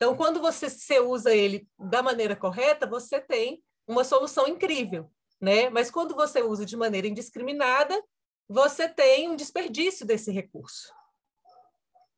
Então, 0.00 0.16
quando 0.16 0.40
você, 0.40 0.70
você 0.70 0.98
usa 0.98 1.34
ele 1.34 1.68
da 1.78 2.02
maneira 2.02 2.34
correta, 2.34 2.86
você 2.86 3.20
tem 3.20 3.62
uma 3.86 4.02
solução 4.02 4.48
incrível, 4.48 5.12
né? 5.38 5.68
Mas 5.68 5.90
quando 5.90 6.14
você 6.14 6.40
usa 6.40 6.64
de 6.64 6.74
maneira 6.74 7.06
indiscriminada, 7.06 8.02
você 8.48 8.88
tem 8.88 9.28
um 9.28 9.36
desperdício 9.36 10.06
desse 10.06 10.32
recurso. 10.32 10.90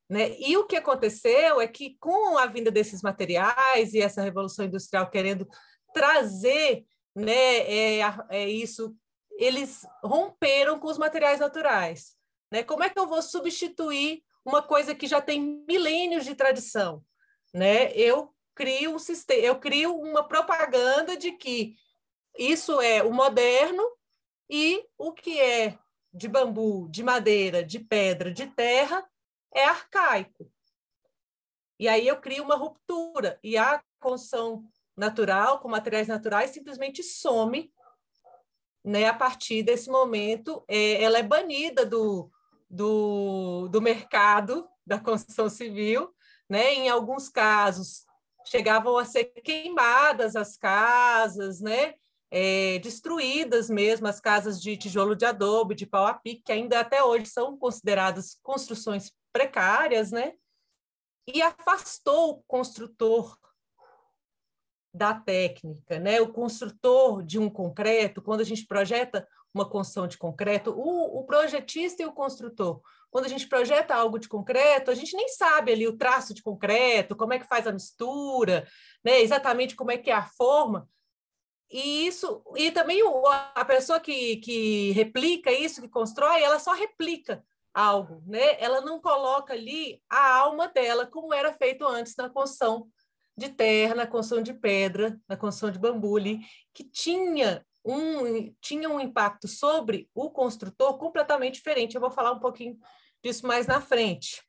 Né? 0.08 0.38
E 0.38 0.56
o 0.56 0.64
que 0.64 0.76
aconteceu 0.76 1.60
é 1.60 1.66
que, 1.66 1.96
com 1.98 2.38
a 2.38 2.46
vinda 2.46 2.70
desses 2.70 3.02
materiais 3.02 3.94
e 3.94 4.00
essa 4.00 4.22
revolução 4.22 4.64
industrial 4.64 5.10
querendo 5.10 5.48
trazer 5.92 6.84
né, 7.16 7.98
é, 7.98 8.00
é 8.30 8.48
isso, 8.48 8.94
eles 9.32 9.84
romperam 10.04 10.78
com 10.78 10.86
os 10.86 10.98
materiais 10.98 11.40
naturais. 11.40 12.14
Né? 12.48 12.62
Como 12.62 12.84
é 12.84 12.88
que 12.88 12.98
eu 12.98 13.08
vou 13.08 13.22
substituir 13.22 14.22
uma 14.44 14.62
coisa 14.62 14.94
que 14.94 15.08
já 15.08 15.20
tem 15.20 15.64
milênios 15.66 16.24
de 16.24 16.36
tradição? 16.36 17.02
Né? 17.52 17.92
Eu 17.92 18.34
crio 18.54 18.94
um 18.94 18.98
sistema, 18.98 19.40
eu 19.40 19.58
crio 19.58 19.94
uma 19.96 20.26
propaganda 20.26 21.16
de 21.16 21.32
que 21.32 21.76
isso 22.38 22.80
é 22.80 23.02
o 23.02 23.12
moderno 23.12 23.82
e 24.48 24.86
o 24.96 25.12
que 25.12 25.40
é 25.40 25.78
de 26.12 26.28
bambu, 26.28 26.88
de 26.90 27.02
madeira, 27.02 27.64
de 27.64 27.78
pedra, 27.78 28.30
de 28.30 28.46
terra 28.46 29.06
é 29.54 29.64
arcaico. 29.64 30.50
E 31.78 31.88
aí 31.88 32.06
eu 32.06 32.20
crio 32.20 32.44
uma 32.44 32.56
ruptura 32.56 33.38
e 33.42 33.56
a 33.56 33.82
construção 33.98 34.64
natural 34.96 35.60
com 35.60 35.68
materiais 35.68 36.08
naturais 36.08 36.50
simplesmente 36.50 37.02
some, 37.02 37.72
né? 38.84 39.06
A 39.06 39.14
partir 39.14 39.62
desse 39.62 39.90
momento, 39.90 40.64
é, 40.68 41.02
ela 41.02 41.18
é 41.18 41.22
banida 41.22 41.86
do, 41.86 42.30
do, 42.68 43.68
do 43.68 43.80
mercado 43.80 44.68
da 44.86 44.98
construção 44.98 45.48
civil 45.48 46.12
né? 46.52 46.74
Em 46.74 46.90
alguns 46.90 47.30
casos 47.30 48.04
chegavam 48.46 48.98
a 48.98 49.06
ser 49.06 49.24
queimadas 49.24 50.36
as 50.36 50.54
casas, 50.58 51.62
né? 51.62 51.94
É, 52.30 52.78
destruídas 52.80 53.70
mesmo 53.70 54.06
as 54.06 54.20
casas 54.20 54.60
de 54.60 54.76
tijolo 54.76 55.16
de 55.16 55.24
adobe, 55.24 55.74
de 55.74 55.86
pau 55.86 56.06
a 56.06 56.12
pique, 56.12 56.42
que 56.44 56.52
ainda 56.52 56.80
até 56.80 57.02
hoje 57.02 57.26
são 57.26 57.56
consideradas 57.56 58.38
construções 58.42 59.10
precárias, 59.32 60.10
né? 60.10 60.34
E 61.26 61.40
afastou 61.40 62.32
o 62.32 62.42
construtor 62.42 63.38
da 64.94 65.14
técnica, 65.14 65.98
né? 65.98 66.20
O 66.20 66.34
construtor 66.34 67.22
de 67.22 67.38
um 67.38 67.48
concreto, 67.48 68.20
quando 68.20 68.42
a 68.42 68.44
gente 68.44 68.66
projeta 68.66 69.26
uma 69.54 69.66
construção 69.66 70.06
de 70.06 70.18
concreto, 70.18 70.70
o, 70.70 71.18
o 71.18 71.24
projetista 71.24 72.02
e 72.02 72.06
o 72.06 72.12
construtor 72.12 72.82
quando 73.12 73.26
a 73.26 73.28
gente 73.28 73.46
projeta 73.46 73.94
algo 73.94 74.18
de 74.18 74.26
concreto, 74.26 74.90
a 74.90 74.94
gente 74.94 75.14
nem 75.14 75.28
sabe 75.28 75.70
ali 75.70 75.86
o 75.86 75.98
traço 75.98 76.32
de 76.32 76.42
concreto, 76.42 77.14
como 77.14 77.34
é 77.34 77.38
que 77.38 77.46
faz 77.46 77.66
a 77.66 77.72
mistura, 77.72 78.66
né? 79.04 79.20
exatamente 79.20 79.76
como 79.76 79.90
é 79.90 79.98
que 79.98 80.10
é 80.10 80.14
a 80.14 80.26
forma. 80.26 80.88
E 81.70 82.06
isso, 82.06 82.42
e 82.56 82.70
também 82.70 83.02
o, 83.02 83.26
a 83.26 83.64
pessoa 83.66 84.00
que, 84.00 84.36
que 84.38 84.92
replica 84.92 85.52
isso, 85.52 85.82
que 85.82 85.90
constrói, 85.90 86.42
ela 86.42 86.58
só 86.58 86.72
replica 86.72 87.44
algo, 87.72 88.22
né? 88.26 88.56
Ela 88.58 88.80
não 88.80 89.00
coloca 89.00 89.52
ali 89.52 90.02
a 90.08 90.34
alma 90.38 90.68
dela, 90.68 91.06
como 91.06 91.32
era 91.32 91.52
feito 91.52 91.86
antes 91.86 92.14
na 92.16 92.28
construção 92.28 92.88
de 93.36 93.48
terra, 93.48 93.94
na 93.94 94.06
construção 94.06 94.42
de 94.42 94.52
pedra, 94.54 95.18
na 95.28 95.36
construção 95.36 95.70
de 95.70 95.78
bambu 95.78 96.16
ali, 96.16 96.40
que 96.74 96.84
tinha 96.84 97.64
um, 97.84 98.52
tinha 98.60 98.88
um 98.88 99.00
impacto 99.00 99.48
sobre 99.48 100.10
o 100.14 100.30
construtor 100.30 100.98
completamente 100.98 101.54
diferente. 101.54 101.94
Eu 101.94 102.00
vou 102.00 102.10
falar 102.10 102.32
um 102.32 102.40
pouquinho 102.40 102.78
disso 103.22 103.46
mais 103.46 103.66
na 103.66 103.80
frente. 103.80 104.42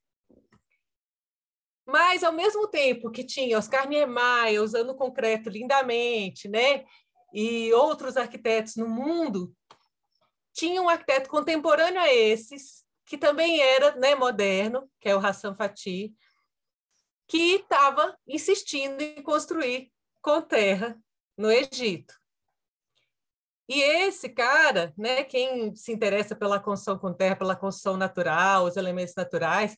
Mas, 1.85 2.23
ao 2.23 2.31
mesmo 2.31 2.67
tempo 2.67 3.11
que 3.11 3.23
tinha 3.23 3.57
Oscar 3.57 3.87
Niemeyer 3.87 4.61
usando 4.61 4.95
concreto 4.95 5.49
lindamente, 5.49 6.47
né? 6.47 6.85
e 7.33 7.73
outros 7.73 8.15
arquitetos 8.15 8.75
no 8.75 8.87
mundo, 8.87 9.53
tinha 10.53 10.79
um 10.81 10.87
arquiteto 10.87 11.29
contemporâneo 11.29 11.99
a 11.99 12.13
esses, 12.13 12.85
que 13.05 13.17
também 13.17 13.59
era 13.59 13.95
né, 13.95 14.13
moderno, 14.13 14.89
que 14.99 15.09
é 15.09 15.15
o 15.15 15.19
Hassan 15.19 15.55
Fatih, 15.55 16.13
que 17.27 17.55
estava 17.55 18.15
insistindo 18.27 19.01
em 19.01 19.21
construir 19.23 19.91
com 20.21 20.39
terra 20.41 20.97
no 21.35 21.51
Egito. 21.51 22.13
E 23.67 23.81
esse 23.81 24.29
cara, 24.29 24.93
né, 24.97 25.23
quem 25.23 25.73
se 25.75 25.91
interessa 25.91 26.35
pela 26.35 26.59
construção 26.59 26.97
com 26.97 27.13
terra, 27.13 27.35
pela 27.35 27.55
construção 27.55 27.95
natural, 27.95 28.65
os 28.65 28.75
elementos 28.75 29.15
naturais, 29.15 29.77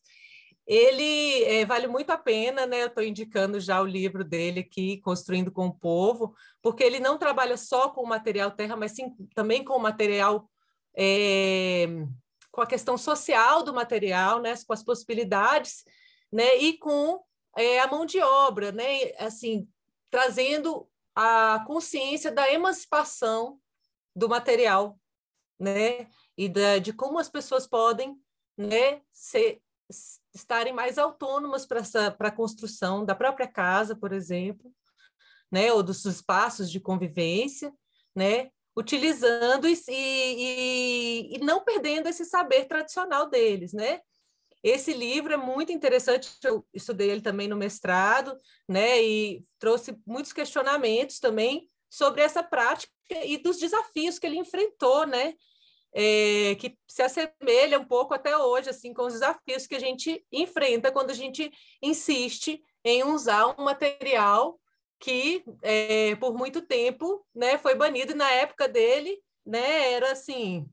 ele 0.67 1.43
é, 1.43 1.65
vale 1.65 1.87
muito 1.87 2.09
a 2.09 2.17
pena, 2.17 2.65
né? 2.65 2.81
Eu 2.81 2.87
estou 2.87 3.03
indicando 3.03 3.59
já 3.59 3.79
o 3.81 3.85
livro 3.85 4.23
dele 4.23 4.61
aqui, 4.61 4.99
Construindo 5.01 5.51
com 5.51 5.67
o 5.67 5.73
Povo, 5.73 6.35
porque 6.61 6.83
ele 6.83 6.99
não 6.99 7.19
trabalha 7.19 7.55
só 7.55 7.89
com 7.89 8.01
o 8.01 8.07
material 8.07 8.49
terra, 8.49 8.75
mas 8.75 8.93
sim 8.93 9.15
também 9.35 9.63
com 9.63 9.73
o 9.75 9.79
material, 9.79 10.49
é, 10.97 11.85
com 12.51 12.61
a 12.61 12.67
questão 12.67 12.97
social 12.97 13.61
do 13.61 13.73
material, 13.73 14.41
né? 14.41 14.55
Com 14.65 14.73
as 14.73 14.83
possibilidades, 14.83 15.83
né? 16.31 16.57
E 16.57 16.79
com 16.79 17.21
é, 17.55 17.79
a 17.79 17.87
mão 17.87 18.03
de 18.03 18.19
obra, 18.19 18.71
né? 18.71 19.11
Assim, 19.19 19.67
trazendo 20.09 20.87
a 21.13 21.63
consciência 21.67 22.31
da 22.31 22.51
emancipação 22.51 23.59
do 24.15 24.29
material, 24.29 24.97
né? 25.59 26.07
E 26.37 26.47
da, 26.49 26.79
de 26.79 26.93
como 26.93 27.19
as 27.19 27.29
pessoas 27.29 27.67
podem, 27.67 28.15
né, 28.57 29.01
ser, 29.11 29.61
estarem 30.33 30.73
mais 30.73 30.97
autônomas 30.97 31.65
para 31.65 31.81
a 32.19 32.31
construção 32.31 33.05
da 33.05 33.15
própria 33.15 33.47
casa, 33.47 33.95
por 33.95 34.13
exemplo, 34.13 34.73
né, 35.51 35.71
ou 35.71 35.83
dos 35.83 36.03
espaços 36.05 36.69
de 36.71 36.79
convivência, 36.79 37.73
né, 38.15 38.49
utilizando 38.75 39.67
e, 39.67 39.77
e, 39.89 41.35
e 41.35 41.39
não 41.39 41.63
perdendo 41.63 42.07
esse 42.07 42.25
saber 42.25 42.65
tradicional 42.65 43.29
deles, 43.29 43.73
né? 43.73 44.01
Esse 44.61 44.93
livro 44.93 45.31
é 45.31 45.37
muito 45.37 45.71
interessante, 45.71 46.35
eu 46.43 46.65
estudei 46.73 47.11
ele 47.11 47.21
também 47.21 47.47
no 47.47 47.55
mestrado, 47.55 48.35
né, 48.67 49.01
e 49.01 49.45
trouxe 49.59 49.95
muitos 50.05 50.33
questionamentos 50.33 51.19
também 51.19 51.69
sobre 51.95 52.21
essa 52.21 52.43
prática 52.43 52.91
e 53.23 53.37
dos 53.37 53.57
desafios 53.57 54.19
que 54.19 54.27
ele 54.27 54.37
enfrentou, 54.37 55.05
né? 55.07 55.33
É, 55.97 56.55
que 56.55 56.77
se 56.85 57.01
assemelha 57.01 57.79
um 57.79 57.85
pouco 57.85 58.13
até 58.13 58.35
hoje, 58.37 58.69
assim, 58.69 58.93
com 58.93 59.03
os 59.03 59.13
desafios 59.13 59.65
que 59.65 59.75
a 59.75 59.79
gente 59.79 60.25
enfrenta 60.29 60.91
quando 60.91 61.11
a 61.11 61.13
gente 61.13 61.49
insiste 61.81 62.61
em 62.83 63.03
usar 63.05 63.55
um 63.57 63.63
material 63.63 64.59
que 64.99 65.41
é, 65.61 66.15
por 66.17 66.33
muito 66.33 66.61
tempo, 66.61 67.25
né, 67.33 67.57
foi 67.57 67.75
banido 67.75 68.11
e 68.11 68.15
na 68.15 68.29
época 68.29 68.67
dele, 68.67 69.17
né, 69.45 69.93
era 69.93 70.11
assim 70.11 70.67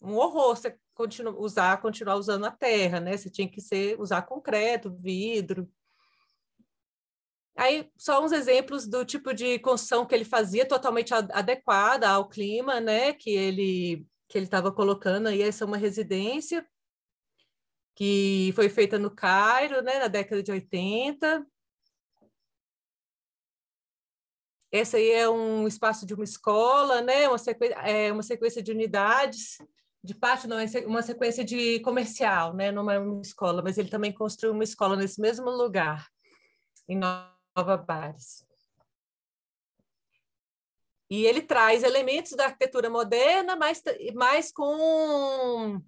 um 0.00 0.16
horror 0.16 0.54
você 0.56 0.76
continu, 0.94 1.36
usar, 1.40 1.80
continuar 1.80 2.16
usando 2.16 2.44
a 2.44 2.50
terra, 2.50 3.00
né? 3.00 3.16
Você 3.16 3.30
tinha 3.30 3.48
que 3.48 3.60
ser, 3.60 3.98
usar 4.00 4.22
concreto, 4.22 4.90
vidro. 4.90 5.68
Aí, 7.68 7.90
só 7.98 8.24
uns 8.24 8.32
exemplos 8.32 8.86
do 8.86 9.04
tipo 9.04 9.34
de 9.34 9.58
construção 9.58 10.06
que 10.06 10.14
ele 10.14 10.24
fazia, 10.24 10.66
totalmente 10.66 11.12
adequada 11.12 12.08
ao 12.08 12.26
clima, 12.26 12.80
né? 12.80 13.12
Que 13.12 13.30
ele 13.30 14.06
que 14.28 14.36
ele 14.36 14.44
estava 14.44 14.70
colocando 14.70 15.28
aí, 15.28 15.42
essa 15.42 15.64
é 15.64 15.66
uma 15.66 15.78
residência 15.78 16.66
que 17.94 18.52
foi 18.54 18.68
feita 18.68 18.98
no 18.98 19.10
Cairo, 19.10 19.82
né, 19.82 19.98
na 19.98 20.06
década 20.06 20.42
de 20.42 20.52
80. 20.52 21.46
Esse 24.70 24.96
aí 24.96 25.10
é 25.12 25.28
um 25.28 25.66
espaço 25.66 26.04
de 26.06 26.12
uma 26.14 26.24
escola, 26.24 27.00
né, 27.00 27.26
uma 27.26 27.38
sequência, 27.38 27.74
é 27.76 28.12
uma 28.12 28.22
sequência 28.22 28.62
de 28.62 28.70
unidades, 28.70 29.56
de 30.04 30.14
parte 30.14 30.46
não, 30.46 30.58
é 30.58 30.66
uma 30.86 31.02
sequência 31.02 31.42
de 31.42 31.80
comercial, 31.80 32.54
né, 32.54 32.70
não 32.70 32.90
é 32.90 32.98
uma 32.98 33.22
escola, 33.22 33.62
mas 33.62 33.78
ele 33.78 33.88
também 33.88 34.12
construiu 34.12 34.52
uma 34.52 34.64
escola 34.64 34.94
nesse 34.94 35.20
mesmo 35.20 35.48
lugar, 35.50 36.06
em 36.86 36.98
Bares. 37.62 38.46
E 41.10 41.24
ele 41.24 41.40
traz 41.40 41.82
elementos 41.82 42.32
da 42.32 42.46
arquitetura 42.46 42.90
moderna, 42.90 43.56
mas, 43.56 43.82
mas 44.14 44.52
com, 44.52 45.82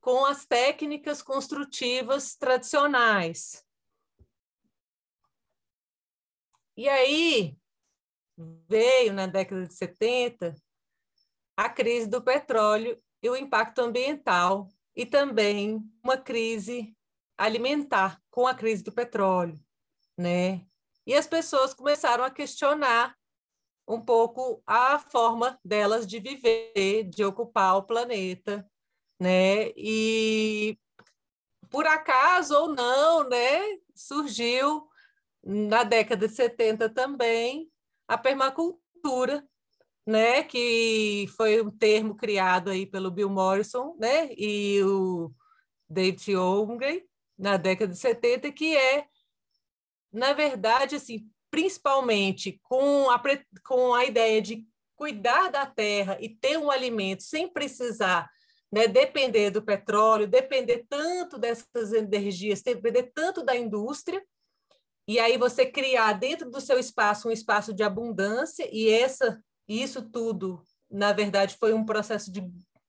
com 0.00 0.24
as 0.24 0.46
técnicas 0.46 1.22
construtivas 1.22 2.34
tradicionais. 2.36 3.64
E 6.74 6.88
aí 6.88 7.56
veio, 8.66 9.12
na 9.12 9.26
década 9.26 9.66
de 9.66 9.74
70, 9.74 10.54
a 11.54 11.68
crise 11.68 12.08
do 12.08 12.22
petróleo 12.22 13.00
e 13.22 13.28
o 13.28 13.36
impacto 13.36 13.80
ambiental, 13.80 14.68
e 14.96 15.06
também 15.06 15.80
uma 16.02 16.16
crise 16.16 16.96
alimentar 17.36 18.20
com 18.30 18.46
a 18.46 18.54
crise 18.54 18.82
do 18.82 18.92
petróleo, 18.92 19.58
né? 20.16 20.66
E 21.06 21.14
as 21.14 21.26
pessoas 21.26 21.74
começaram 21.74 22.24
a 22.24 22.30
questionar 22.30 23.16
um 23.86 24.00
pouco 24.00 24.62
a 24.66 24.98
forma 24.98 25.58
delas 25.64 26.06
de 26.06 26.20
viver, 26.20 27.04
de 27.04 27.24
ocupar 27.24 27.76
o 27.76 27.82
planeta, 27.82 28.66
né? 29.18 29.70
E 29.76 30.78
por 31.70 31.86
acaso 31.86 32.54
ou 32.54 32.74
não, 32.74 33.28
né, 33.28 33.60
surgiu 33.94 34.86
na 35.42 35.82
década 35.82 36.28
de 36.28 36.34
70 36.34 36.88
também 36.88 37.68
a 38.06 38.18
permacultura, 38.18 39.44
né, 40.06 40.42
que 40.42 41.26
foi 41.36 41.62
um 41.62 41.70
termo 41.70 42.14
criado 42.14 42.70
aí 42.70 42.84
pelo 42.84 43.10
Bill 43.10 43.30
Morrison, 43.30 43.96
né, 43.98 44.28
e 44.36 44.82
o 44.82 45.32
David 45.88 46.36
Olmsted 46.36 47.04
na 47.38 47.56
década 47.56 47.92
de 47.92 47.98
70, 47.98 48.52
que 48.52 48.76
é 48.76 49.06
na 50.12 50.32
verdade 50.32 50.96
assim, 50.96 51.26
principalmente 51.50 52.60
com 52.62 53.10
a, 53.10 53.20
com 53.64 53.94
a 53.94 54.04
ideia 54.04 54.40
de 54.40 54.66
cuidar 54.96 55.50
da 55.50 55.66
terra 55.66 56.16
e 56.20 56.28
ter 56.28 56.56
um 56.56 56.70
alimento 56.70 57.22
sem 57.22 57.48
precisar 57.48 58.30
né, 58.72 58.88
depender 58.88 59.50
do 59.50 59.60
petróleo, 59.60 60.26
depender 60.26 60.86
tanto 60.88 61.38
dessas 61.38 61.92
energias, 61.92 62.62
depender 62.62 63.12
tanto 63.14 63.44
da 63.44 63.54
indústria, 63.54 64.24
e 65.06 65.18
aí 65.18 65.36
você 65.36 65.66
criar 65.66 66.14
dentro 66.14 66.50
do 66.50 66.60
seu 66.60 66.78
espaço 66.78 67.28
um 67.28 67.32
espaço 67.32 67.74
de 67.74 67.82
abundância, 67.82 68.66
e 68.72 68.88
essa, 68.88 69.42
isso 69.68 70.08
tudo, 70.08 70.62
na 70.90 71.12
verdade, 71.12 71.56
foi 71.58 71.74
um 71.74 71.84
processo 71.84 72.32
de 72.32 72.40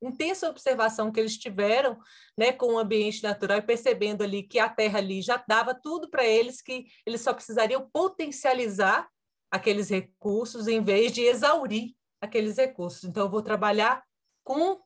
intensa 0.07 0.49
observação 0.49 1.11
que 1.11 1.19
eles 1.19 1.37
tiveram 1.37 1.97
né, 2.37 2.51
com 2.51 2.73
o 2.73 2.77
ambiente 2.77 3.23
natural 3.23 3.57
e 3.57 3.61
percebendo 3.61 4.23
ali 4.23 4.43
que 4.43 4.59
a 4.59 4.69
terra 4.69 4.99
ali 4.99 5.21
já 5.21 5.43
dava 5.47 5.73
tudo 5.73 6.09
para 6.09 6.25
eles, 6.25 6.61
que 6.61 6.85
eles 7.05 7.21
só 7.21 7.33
precisariam 7.33 7.89
potencializar 7.91 9.09
aqueles 9.49 9.89
recursos 9.89 10.67
em 10.67 10.81
vez 10.81 11.11
de 11.11 11.21
exaurir 11.21 11.93
aqueles 12.19 12.57
recursos. 12.57 13.03
Então, 13.03 13.23
eu 13.25 13.29
vou 13.29 13.41
trabalhar 13.41 14.03
com 14.43 14.81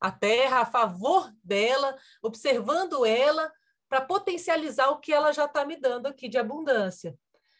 a 0.00 0.10
terra 0.10 0.60
a 0.60 0.66
favor 0.66 1.32
dela, 1.42 1.96
observando 2.22 3.04
ela 3.04 3.52
para 3.88 4.00
potencializar 4.00 4.88
o 4.90 4.98
que 4.98 5.12
ela 5.12 5.32
já 5.32 5.44
está 5.44 5.64
me 5.64 5.76
dando 5.76 6.06
aqui 6.06 6.28
de 6.28 6.38
abundância. 6.38 7.16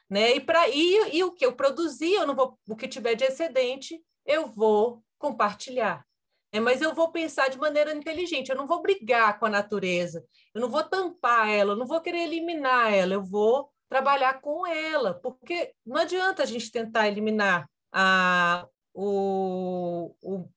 Né? 0.08 0.36
E, 0.36 0.40
pra, 0.40 0.68
e, 0.68 1.16
e 1.16 1.24
o 1.24 1.32
que 1.32 1.44
eu 1.44 1.54
produzi, 1.54 2.12
eu 2.12 2.26
não 2.26 2.34
vou, 2.34 2.58
o 2.68 2.76
que 2.76 2.88
tiver 2.88 3.14
de 3.14 3.24
excedente, 3.24 4.02
eu 4.26 4.46
vou 4.46 5.02
compartilhar. 5.18 6.06
É, 6.52 6.60
mas 6.60 6.82
eu 6.82 6.94
vou 6.94 7.10
pensar 7.10 7.48
de 7.48 7.58
maneira 7.58 7.94
inteligente, 7.94 8.50
eu 8.50 8.56
não 8.56 8.66
vou 8.66 8.82
brigar 8.82 9.38
com 9.38 9.46
a 9.46 9.50
natureza, 9.50 10.22
eu 10.54 10.60
não 10.60 10.68
vou 10.68 10.84
tampar 10.84 11.48
ela, 11.48 11.72
eu 11.72 11.76
não 11.76 11.86
vou 11.86 12.00
querer 12.00 12.24
eliminar 12.24 12.92
ela, 12.92 13.14
eu 13.14 13.24
vou 13.24 13.70
trabalhar 13.88 14.40
com 14.40 14.66
ela, 14.66 15.14
porque 15.14 15.72
não 15.84 15.96
adianta 15.96 16.42
a 16.42 16.46
gente 16.46 16.70
tentar 16.70 17.08
eliminar 17.08 17.66
a, 17.90 18.66
o, 18.92 20.14
o, 20.22 20.48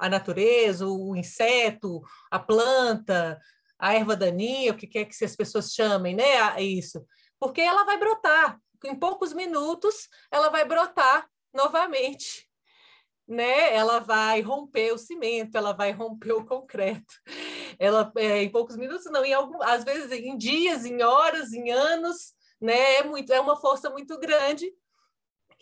a 0.00 0.08
natureza, 0.08 0.88
o 0.88 1.14
inseto, 1.14 2.02
a 2.30 2.38
planta, 2.40 3.38
a 3.78 3.94
erva 3.94 4.16
daninha, 4.16 4.72
o 4.72 4.76
que 4.76 4.88
quer 4.88 5.04
que 5.04 5.24
as 5.24 5.36
pessoas 5.36 5.72
chamem, 5.72 6.16
né? 6.16 6.60
Isso, 6.60 7.04
porque 7.38 7.60
ela 7.60 7.84
vai 7.84 7.96
brotar, 7.96 8.58
em 8.84 8.94
poucos 8.94 9.32
minutos 9.32 10.08
ela 10.30 10.48
vai 10.48 10.64
brotar 10.64 11.28
novamente 11.54 12.48
né, 13.26 13.74
ela 13.74 14.00
vai 14.00 14.40
romper 14.40 14.92
o 14.92 14.98
cimento, 14.98 15.56
ela 15.56 15.72
vai 15.72 15.92
romper 15.92 16.32
o 16.32 16.44
concreto. 16.44 17.14
Ela, 17.78 18.12
é, 18.16 18.42
em 18.42 18.50
poucos 18.50 18.76
minutos, 18.76 19.06
não, 19.06 19.24
em 19.24 19.32
algum, 19.32 19.60
às 19.62 19.82
vezes 19.82 20.12
em 20.12 20.36
dias, 20.36 20.84
em 20.84 21.02
horas, 21.02 21.52
em 21.52 21.70
anos, 21.70 22.34
né, 22.60 22.96
é, 22.96 23.04
muito, 23.04 23.32
é 23.32 23.40
uma 23.40 23.56
força 23.56 23.90
muito 23.90 24.18
grande. 24.18 24.70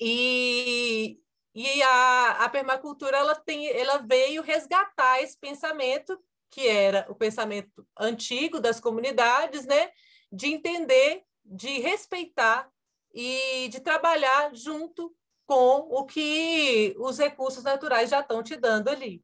E, 0.01 1.19
e 1.55 1.83
a, 1.83 2.45
a 2.45 2.49
permacultura 2.49 3.17
ela, 3.17 3.35
tem, 3.35 3.69
ela 3.69 3.99
veio 3.99 4.43
resgatar 4.43 5.23
esse 5.23 5.39
pensamento, 5.39 6.19
que 6.51 6.67
era 6.67 7.07
o 7.09 7.15
pensamento 7.15 7.87
antigo 7.99 8.61
das 8.61 8.81
comunidades, 8.81 9.65
né, 9.65 9.91
de 10.31 10.49
entender, 10.49 11.23
de 11.45 11.79
respeitar 11.81 12.69
e 13.15 13.69
de 13.69 13.81
trabalhar 13.81 14.55
junto 14.55 15.15
com 15.47 15.89
o 15.91 16.05
que 16.05 16.95
os 16.99 17.19
recursos 17.19 17.65
naturais 17.65 18.11
já 18.11 18.21
estão 18.21 18.43
te 18.43 18.57
dando 18.57 18.89
ali. 18.89 19.23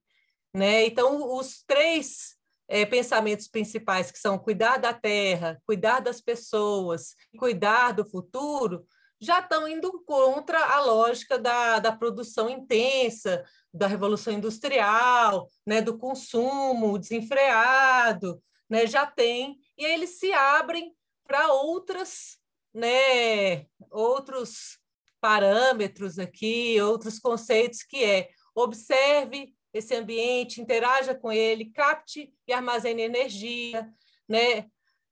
Né? 0.53 0.87
Então, 0.87 1.37
os 1.37 1.63
três 1.67 2.39
é, 2.69 2.85
pensamentos 2.85 3.49
principais, 3.49 4.11
que 4.11 4.19
são 4.19 4.39
cuidar 4.39 4.77
da 4.77 4.93
terra, 4.93 5.61
cuidar 5.67 6.01
das 6.01 6.21
pessoas, 6.21 7.15
cuidar 7.39 7.93
do 7.93 8.05
futuro, 8.05 8.87
já 9.21 9.41
estão 9.41 9.67
indo 9.67 10.03
contra 10.05 10.65
a 10.65 10.81
lógica 10.81 11.39
da, 11.39 11.79
da 11.81 11.91
produção 11.91 12.49
intensa, 12.49 13.45
da 13.73 13.87
revolução 13.87 14.33
industrial, 14.33 15.49
né, 15.67 15.81
do 15.81 15.99
consumo 15.99 16.99
desenfreado, 16.99 18.41
né, 18.69 18.87
já 18.87 19.07
tem, 19.07 19.59
e 19.77 19.85
aí 19.85 19.95
eles 19.95 20.19
se 20.19 20.33
abrem 20.33 20.95
para 21.27 21.53
outras, 21.53 22.39
né, 22.73 23.67
outros 23.91 24.78
parâmetros 25.21 26.19
aqui, 26.19 26.81
outros 26.81 27.19
conceitos 27.19 27.83
que 27.83 28.03
é 28.03 28.29
observe 28.55 29.55
esse 29.73 29.95
ambiente, 29.95 30.61
interaja 30.61 31.15
com 31.15 31.31
ele, 31.31 31.71
capte 31.71 32.33
e 32.47 32.53
armazene 32.53 33.03
energia, 33.03 33.89
né? 34.29 34.67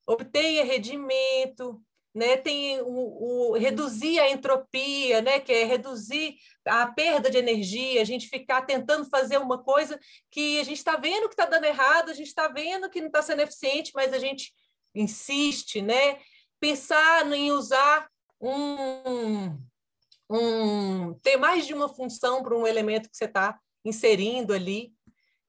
obtenha 0.06 0.64
rendimento, 0.64 1.82
né? 2.14 2.36
tem 2.36 2.80
o, 2.80 3.50
o, 3.50 3.52
reduzir 3.54 4.18
a 4.18 4.30
entropia, 4.30 5.20
né? 5.20 5.38
que 5.40 5.52
é 5.52 5.64
reduzir 5.64 6.36
a 6.64 6.86
perda 6.86 7.30
de 7.30 7.36
energia, 7.36 8.00
a 8.00 8.04
gente 8.04 8.28
ficar 8.28 8.62
tentando 8.62 9.08
fazer 9.08 9.38
uma 9.38 9.62
coisa 9.62 9.98
que 10.30 10.58
a 10.58 10.64
gente 10.64 10.78
está 10.78 10.96
vendo 10.96 11.28
que 11.28 11.34
está 11.34 11.44
dando 11.44 11.64
errado, 11.64 12.10
a 12.10 12.14
gente 12.14 12.28
está 12.28 12.48
vendo 12.48 12.88
que 12.88 13.00
não 13.00 13.08
está 13.08 13.22
sendo 13.22 13.42
eficiente, 13.42 13.92
mas 13.94 14.12
a 14.12 14.18
gente 14.18 14.52
insiste, 14.94 15.82
né? 15.82 16.18
pensar 16.58 17.30
em 17.32 17.52
usar 17.52 18.08
um, 18.40 19.58
um, 20.28 21.14
ter 21.14 21.36
mais 21.36 21.66
de 21.66 21.74
uma 21.74 21.88
função 21.88 22.42
para 22.42 22.56
um 22.56 22.66
elemento 22.66 23.08
que 23.08 23.16
você 23.16 23.26
está 23.26 23.58
inserindo 23.84 24.52
ali, 24.52 24.92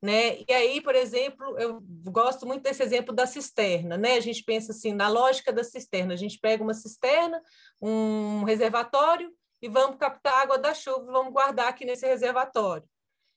né? 0.02 0.42
E 0.48 0.54
aí, 0.54 0.82
por 0.82 0.96
exemplo, 0.96 1.58
eu 1.58 1.82
gosto 2.12 2.46
muito 2.46 2.62
desse 2.62 2.84
exemplo 2.84 3.14
da 3.14 3.26
cisterna, 3.26 3.98
né? 3.98 4.14
A 4.14 4.20
gente 4.20 4.44
pensa 4.44 4.72
assim, 4.72 4.94
na 4.94 5.08
lógica 5.08 5.52
da 5.52 5.64
cisterna, 5.64 6.14
a 6.14 6.18
gente 6.18 6.40
pega 6.40 6.64
uma 6.64 6.74
cisterna, 6.74 7.42
um 7.82 8.44
reservatório 8.44 9.32
e 9.62 9.68
vamos 9.68 9.98
captar 9.98 10.44
água 10.44 10.58
da 10.58 10.74
chuva, 10.74 11.12
vamos 11.12 11.34
guardar 11.34 11.70
aqui 11.70 11.84
nesse 11.84 12.06
reservatório. 12.06 12.88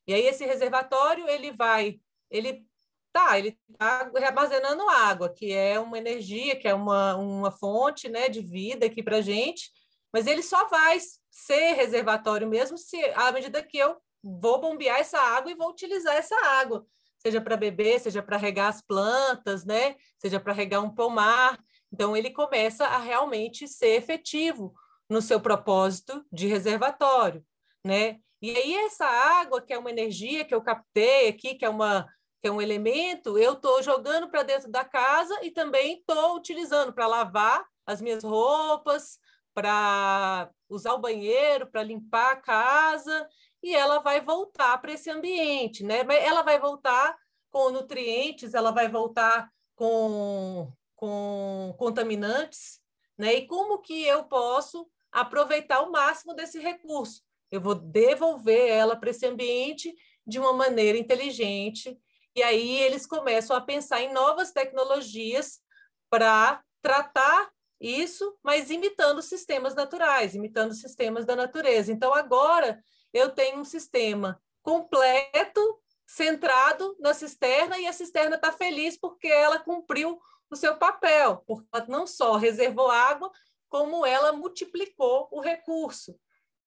E 0.07 0.13
aí 0.13 0.27
esse 0.27 0.45
reservatório, 0.45 1.29
ele 1.29 1.53
vai, 1.53 1.99
ele 2.31 2.67
tá, 3.13 3.39
ele 3.39 3.59
está 3.71 4.11
armazenando 4.23 4.89
água, 4.89 5.33
que 5.33 5.53
é 5.53 5.79
uma 5.79 5.99
energia, 5.99 6.57
que 6.57 6.69
é 6.69 6.75
uma, 6.75 7.17
uma 7.17 7.51
fonte, 7.51 8.09
né, 8.09 8.29
de 8.29 8.41
vida 8.41 8.87
aqui 8.87 9.03
para 9.03 9.21
gente, 9.21 9.71
mas 10.13 10.27
ele 10.27 10.43
só 10.43 10.69
vai 10.69 10.99
ser 11.31 11.75
reservatório 11.75 12.49
mesmo 12.49 12.77
se 12.77 13.03
à 13.15 13.31
medida 13.33 13.63
que 13.63 13.79
eu 13.79 13.97
vou 14.23 14.61
bombear 14.61 14.99
essa 14.99 15.19
água 15.19 15.51
e 15.51 15.55
vou 15.55 15.71
utilizar 15.71 16.15
essa 16.15 16.37
água. 16.61 16.87
seja 17.19 17.41
para 17.41 17.57
beber, 17.57 18.01
seja 18.01 18.23
para 18.23 18.37
regar 18.37 18.69
as 18.69 18.81
plantas, 18.81 19.65
né? 19.65 19.97
Seja 20.19 20.41
para 20.41 20.55
regar 20.55 20.83
um 20.83 20.95
pomar. 20.95 21.59
Então 21.93 22.17
ele 22.17 22.31
começa 22.31 22.87
a 22.87 22.99
realmente 22.99 23.69
ser 23.69 23.97
efetivo 23.97 24.75
no 25.09 25.21
seu 25.21 25.41
propósito 25.41 26.25
de 26.33 26.47
reservatório, 26.47 27.45
né? 27.85 28.19
E 28.41 28.57
aí 28.57 28.75
essa 28.75 29.05
água, 29.05 29.61
que 29.61 29.73
é 29.73 29.79
uma 29.79 29.91
energia 29.91 30.45
que 30.45 30.55
eu 30.55 30.63
captei 30.63 31.29
aqui, 31.29 31.55
que 31.55 31.65
é 31.65 31.69
uma 31.69 32.07
que 32.41 32.49
é 32.49 32.51
um 32.51 32.63
elemento, 32.63 33.37
eu 33.39 33.53
estou 33.53 33.83
jogando 33.83 34.31
para 34.31 34.43
dentro 34.43 34.71
da 34.71 34.83
casa 34.83 35.39
e 35.43 35.51
também 35.51 35.99
estou 35.99 36.37
utilizando 36.37 36.91
para 36.91 37.07
lavar 37.07 37.63
as 37.85 38.01
minhas 38.01 38.25
roupas, 38.25 39.19
para 39.61 40.51
usar 40.71 40.95
o 40.95 40.99
banheiro, 40.99 41.67
para 41.67 41.83
limpar 41.83 42.33
a 42.33 42.37
casa, 42.37 43.29
e 43.63 43.77
ela 43.77 43.99
vai 43.99 44.19
voltar 44.19 44.79
para 44.79 44.93
esse 44.93 45.11
ambiente, 45.11 45.85
né? 45.85 45.99
Ela 46.09 46.41
vai 46.41 46.59
voltar 46.59 47.15
com 47.51 47.69
nutrientes, 47.69 48.55
ela 48.55 48.71
vai 48.71 48.89
voltar 48.89 49.51
com, 49.77 50.73
com 50.97 51.75
contaminantes, 51.77 52.81
né? 53.19 53.35
E 53.35 53.47
como 53.47 53.83
que 53.83 54.03
eu 54.03 54.25
posso 54.25 54.91
aproveitar 55.13 55.83
o 55.83 55.93
máximo 55.93 56.35
desse 56.35 56.59
recurso? 56.59 57.21
Eu 57.51 57.61
vou 57.61 57.75
devolver 57.75 58.71
ela 58.71 58.97
para 58.97 59.11
esse 59.11 59.27
ambiente 59.27 59.95
de 60.27 60.39
uma 60.39 60.55
maneira 60.55 60.97
inteligente. 60.97 62.01
E 62.35 62.43
aí 62.43 62.79
eles 62.79 63.05
começam 63.05 63.55
a 63.55 63.61
pensar 63.61 64.01
em 64.01 64.11
novas 64.11 64.53
tecnologias 64.53 65.61
para 66.09 66.63
tratar 66.81 67.51
isso, 67.81 68.37
mas 68.43 68.71
imitando 68.71 69.23
sistemas 69.23 69.75
naturais, 69.75 70.35
imitando 70.35 70.75
sistemas 70.75 71.25
da 71.25 71.35
natureza. 71.35 71.91
Então, 71.91 72.13
agora 72.13 72.83
eu 73.13 73.31
tenho 73.31 73.59
um 73.59 73.65
sistema 73.65 74.41
completo, 74.63 75.81
centrado 76.07 76.97
na 77.01 77.15
cisterna, 77.15 77.79
e 77.79 77.87
a 77.87 77.93
cisterna 77.93 78.37
está 78.37 78.53
feliz 78.53 78.99
porque 78.99 79.29
ela 79.29 79.59
cumpriu 79.59 80.21
o 80.51 80.57
seu 80.57 80.77
papel, 80.77 81.43
porque 81.47 81.67
ela 81.73 81.87
não 81.89 82.07
só 82.07 82.37
reservou 82.37 82.91
água, 82.91 83.31
como 83.69 84.05
ela 84.05 84.33
multiplicou 84.33 85.29
o 85.31 85.41
recurso. 85.41 86.19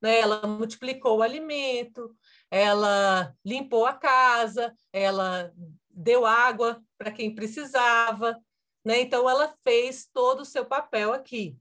Né? 0.01 0.19
Ela 0.19 0.47
multiplicou 0.47 1.17
o 1.17 1.21
alimento, 1.21 2.15
ela 2.49 3.35
limpou 3.45 3.85
a 3.85 3.93
casa, 3.93 4.73
ela 4.91 5.53
deu 5.89 6.25
água 6.25 6.81
para 6.97 7.11
quem 7.11 7.35
precisava, 7.35 8.39
né? 8.83 9.01
Então, 9.01 9.29
ela 9.29 9.55
fez 9.63 10.05
todo 10.11 10.41
o 10.41 10.45
seu 10.45 10.65
papel 10.65 11.13
aqui. 11.13 11.57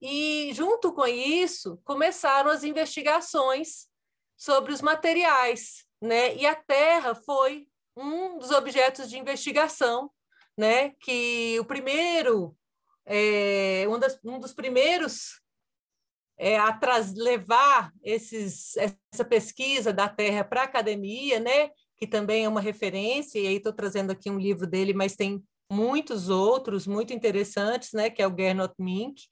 E, 0.00 0.52
junto 0.52 0.92
com 0.92 1.06
isso, 1.06 1.80
começaram 1.84 2.50
as 2.50 2.62
investigações 2.62 3.88
sobre 4.36 4.72
os 4.72 4.80
materiais, 4.80 5.86
né? 6.00 6.36
E 6.36 6.46
a 6.46 6.54
Terra 6.54 7.14
foi 7.14 7.66
um 7.96 8.38
dos 8.38 8.50
objetos 8.50 9.08
de 9.08 9.18
investigação, 9.18 10.10
né? 10.56 10.90
Que 11.00 11.58
o 11.58 11.64
primeiro, 11.64 12.56
é, 13.04 13.86
um, 13.88 13.98
das, 13.98 14.18
um 14.22 14.38
dos 14.38 14.52
primeiros 14.52 15.40
é, 16.38 16.58
a 16.58 16.78
levar 17.16 17.92
esses, 18.02 18.76
essa 18.76 19.24
pesquisa 19.24 19.92
da 19.92 20.08
Terra 20.08 20.44
para 20.44 20.60
a 20.60 20.64
academia, 20.64 21.40
né? 21.40 21.70
Que 21.96 22.06
também 22.06 22.44
é 22.44 22.48
uma 22.48 22.60
referência, 22.60 23.38
e 23.38 23.46
aí 23.46 23.56
estou 23.56 23.72
trazendo 23.72 24.10
aqui 24.10 24.30
um 24.30 24.38
livro 24.38 24.66
dele, 24.66 24.92
mas 24.92 25.16
tem 25.16 25.42
muitos 25.70 26.28
outros 26.28 26.86
muito 26.86 27.12
interessantes, 27.12 27.92
né, 27.92 28.10
que 28.10 28.22
é 28.22 28.26
o 28.26 28.34
Gernot 28.36 28.74
Mink, 28.78 29.22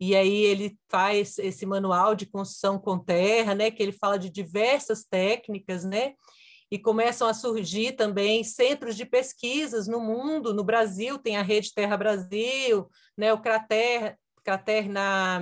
e 0.00 0.16
aí 0.16 0.42
ele 0.44 0.76
faz 0.90 1.38
esse 1.38 1.64
manual 1.64 2.14
de 2.14 2.26
construção 2.26 2.78
com 2.78 2.98
terra, 2.98 3.54
né, 3.54 3.70
que 3.70 3.82
ele 3.82 3.92
fala 3.92 4.18
de 4.18 4.28
diversas 4.28 5.04
técnicas, 5.04 5.84
né, 5.84 6.14
e 6.70 6.78
começam 6.78 7.28
a 7.28 7.34
surgir 7.34 7.92
também 7.92 8.42
centros 8.42 8.96
de 8.96 9.04
pesquisas 9.04 9.86
no 9.86 10.00
mundo, 10.00 10.54
no 10.54 10.64
Brasil 10.64 11.18
tem 11.18 11.36
a 11.36 11.42
Rede 11.42 11.72
Terra 11.72 11.96
Brasil, 11.96 12.88
né, 13.16 13.32
o 13.32 13.40
Crater, 13.40 14.16
Crater 14.42 14.90
na 14.90 15.40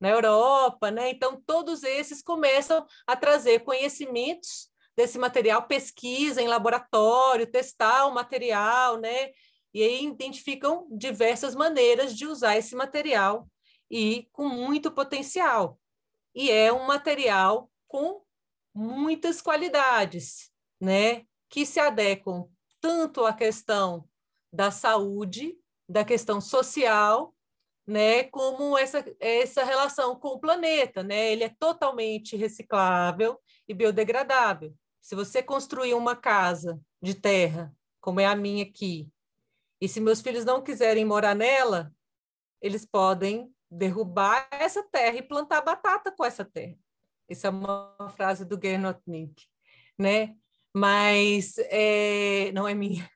na 0.00 0.10
Europa, 0.10 0.90
né? 0.90 1.10
Então 1.10 1.42
todos 1.44 1.82
esses 1.82 2.22
começam 2.22 2.86
a 3.06 3.16
trazer 3.16 3.64
conhecimentos 3.64 4.68
desse 4.98 5.16
material, 5.16 5.62
pesquisa 5.62 6.42
em 6.42 6.48
laboratório, 6.48 7.46
testar 7.46 8.06
o 8.06 8.12
material, 8.12 8.96
né? 8.96 9.30
E 9.72 9.80
aí 9.80 10.04
identificam 10.04 10.88
diversas 10.90 11.54
maneiras 11.54 12.16
de 12.16 12.26
usar 12.26 12.56
esse 12.56 12.74
material 12.74 13.48
e 13.88 14.28
com 14.32 14.48
muito 14.48 14.90
potencial. 14.90 15.78
E 16.34 16.50
é 16.50 16.72
um 16.72 16.84
material 16.84 17.70
com 17.86 18.22
muitas 18.74 19.40
qualidades, 19.40 20.50
né? 20.80 21.24
Que 21.48 21.64
se 21.64 21.78
adequam 21.78 22.48
tanto 22.80 23.24
à 23.24 23.32
questão 23.32 24.04
da 24.52 24.72
saúde, 24.72 25.56
da 25.88 26.04
questão 26.04 26.40
social, 26.40 27.32
né, 27.86 28.24
como 28.24 28.76
essa, 28.76 29.04
essa 29.20 29.62
relação 29.62 30.18
com 30.18 30.30
o 30.30 30.40
planeta, 30.40 31.04
né? 31.04 31.32
Ele 31.32 31.44
é 31.44 31.54
totalmente 31.56 32.36
reciclável 32.36 33.40
e 33.66 33.72
biodegradável. 33.72 34.74
Se 35.00 35.14
você 35.14 35.42
construir 35.42 35.94
uma 35.94 36.14
casa 36.14 36.80
de 37.00 37.14
terra, 37.14 37.74
como 38.00 38.20
é 38.20 38.26
a 38.26 38.36
minha 38.36 38.64
aqui, 38.64 39.08
e 39.80 39.88
se 39.88 40.00
meus 40.00 40.20
filhos 40.20 40.44
não 40.44 40.62
quiserem 40.62 41.04
morar 41.04 41.34
nela, 41.34 41.92
eles 42.60 42.84
podem 42.84 43.52
derrubar 43.70 44.48
essa 44.50 44.82
terra 44.82 45.16
e 45.16 45.22
plantar 45.22 45.60
batata 45.60 46.10
com 46.10 46.24
essa 46.24 46.44
terra. 46.44 46.76
Essa 47.28 47.48
é 47.48 47.50
uma 47.50 48.12
frase 48.16 48.44
do 48.44 48.58
Gernot 48.60 49.00
Nick, 49.06 49.44
né? 49.98 50.34
Mas 50.74 51.54
é, 51.58 52.50
não 52.52 52.66
é 52.66 52.74
minha. 52.74 53.08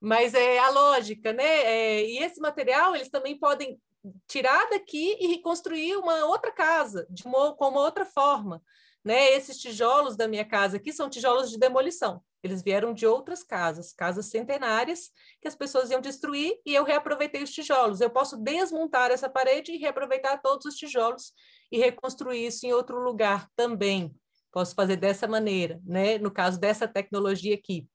Mas 0.00 0.34
é 0.34 0.58
a 0.58 0.70
lógica, 0.70 1.32
né? 1.32 1.44
É, 1.44 2.04
e 2.06 2.18
esse 2.18 2.40
material 2.40 2.94
eles 2.94 3.10
também 3.10 3.38
podem 3.38 3.80
tirar 4.26 4.68
daqui 4.70 5.16
e 5.20 5.26
reconstruir 5.26 5.96
uma 5.96 6.24
outra 6.26 6.52
casa 6.52 7.06
de 7.10 7.24
uma, 7.24 7.54
com 7.54 7.68
uma 7.68 7.80
outra 7.80 8.04
forma. 8.04 8.62
Né? 9.06 9.34
Esses 9.34 9.58
tijolos 9.58 10.16
da 10.16 10.26
minha 10.26 10.44
casa 10.44 10.78
aqui 10.78 10.92
são 10.92 11.08
tijolos 11.08 11.48
de 11.48 11.56
demolição. 11.56 12.20
Eles 12.42 12.60
vieram 12.60 12.92
de 12.92 13.06
outras 13.06 13.44
casas, 13.44 13.92
casas 13.92 14.26
centenárias, 14.26 15.12
que 15.40 15.46
as 15.46 15.54
pessoas 15.54 15.92
iam 15.92 16.00
destruir 16.00 16.58
e 16.66 16.74
eu 16.74 16.82
reaproveitei 16.82 17.40
os 17.40 17.52
tijolos. 17.52 18.00
Eu 18.00 18.10
posso 18.10 18.36
desmontar 18.36 19.12
essa 19.12 19.28
parede 19.28 19.70
e 19.70 19.76
reaproveitar 19.76 20.38
todos 20.38 20.66
os 20.66 20.74
tijolos 20.74 21.32
e 21.70 21.78
reconstruir 21.78 22.48
isso 22.48 22.66
em 22.66 22.72
outro 22.72 22.98
lugar 22.98 23.48
também. 23.54 24.12
Posso 24.50 24.74
fazer 24.74 24.96
dessa 24.96 25.28
maneira, 25.28 25.80
né? 25.84 26.18
No 26.18 26.32
caso 26.32 26.58
dessa 26.58 26.88
tecnologia 26.88 27.54
aqui. 27.54 27.86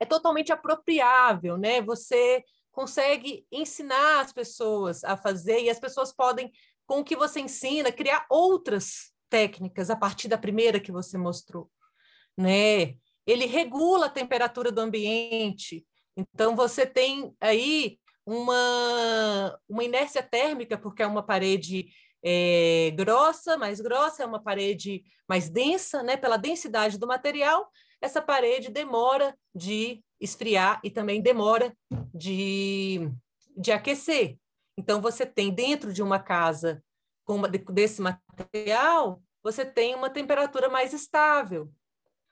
É 0.00 0.04
totalmente 0.04 0.52
apropriável, 0.52 1.56
né? 1.56 1.80
Você 1.82 2.42
consegue 2.72 3.46
ensinar 3.52 4.22
as 4.22 4.32
pessoas 4.32 5.04
a 5.04 5.16
fazer 5.16 5.60
e 5.60 5.70
as 5.70 5.78
pessoas 5.78 6.12
podem, 6.12 6.50
com 6.84 6.98
o 6.98 7.04
que 7.04 7.14
você 7.14 7.38
ensina, 7.38 7.92
criar 7.92 8.26
outras 8.28 9.12
técnicas 9.30 9.88
a 9.88 9.96
partir 9.96 10.28
da 10.28 10.36
primeira 10.36 10.80
que 10.80 10.92
você 10.92 11.16
mostrou, 11.16 11.70
né? 12.36 12.94
Ele 13.26 13.46
regula 13.46 14.06
a 14.06 14.10
temperatura 14.10 14.72
do 14.72 14.80
ambiente. 14.80 15.86
Então 16.16 16.56
você 16.56 16.84
tem 16.84 17.34
aí 17.40 17.98
uma 18.26 19.58
uma 19.68 19.84
inércia 19.84 20.22
térmica 20.22 20.76
porque 20.76 21.02
é 21.02 21.06
uma 21.06 21.22
parede 21.22 21.88
é, 22.22 22.92
grossa, 22.94 23.56
mais 23.56 23.80
grossa, 23.80 24.22
é 24.22 24.26
uma 24.26 24.42
parede 24.42 25.02
mais 25.28 25.48
densa, 25.48 26.02
né? 26.02 26.16
Pela 26.16 26.36
densidade 26.36 26.98
do 26.98 27.06
material, 27.06 27.70
essa 28.00 28.20
parede 28.20 28.70
demora 28.70 29.36
de 29.54 30.02
esfriar 30.20 30.80
e 30.84 30.90
também 30.90 31.22
demora 31.22 31.74
de, 32.14 33.10
de 33.56 33.72
aquecer. 33.72 34.36
Então, 34.76 35.00
você 35.00 35.26
tem 35.26 35.52
dentro 35.52 35.92
de 35.92 36.02
uma 36.02 36.18
casa 36.18 36.82
com 37.30 37.40
desse 37.72 38.02
material, 38.02 39.22
você 39.40 39.64
tem 39.64 39.94
uma 39.94 40.10
temperatura 40.10 40.68
mais 40.68 40.92
estável. 40.92 41.72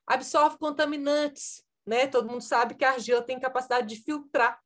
Absorve 0.04 0.58
contaminantes, 0.58 1.62
né? 1.87 2.08
Todo 2.08 2.28
mundo 2.28 2.40
sabe 2.40 2.74
que 2.74 2.84
a 2.84 2.90
argila 2.90 3.22
tem 3.22 3.38
capacidade 3.38 3.87
de 3.87 4.02
filtrar. 4.02 4.61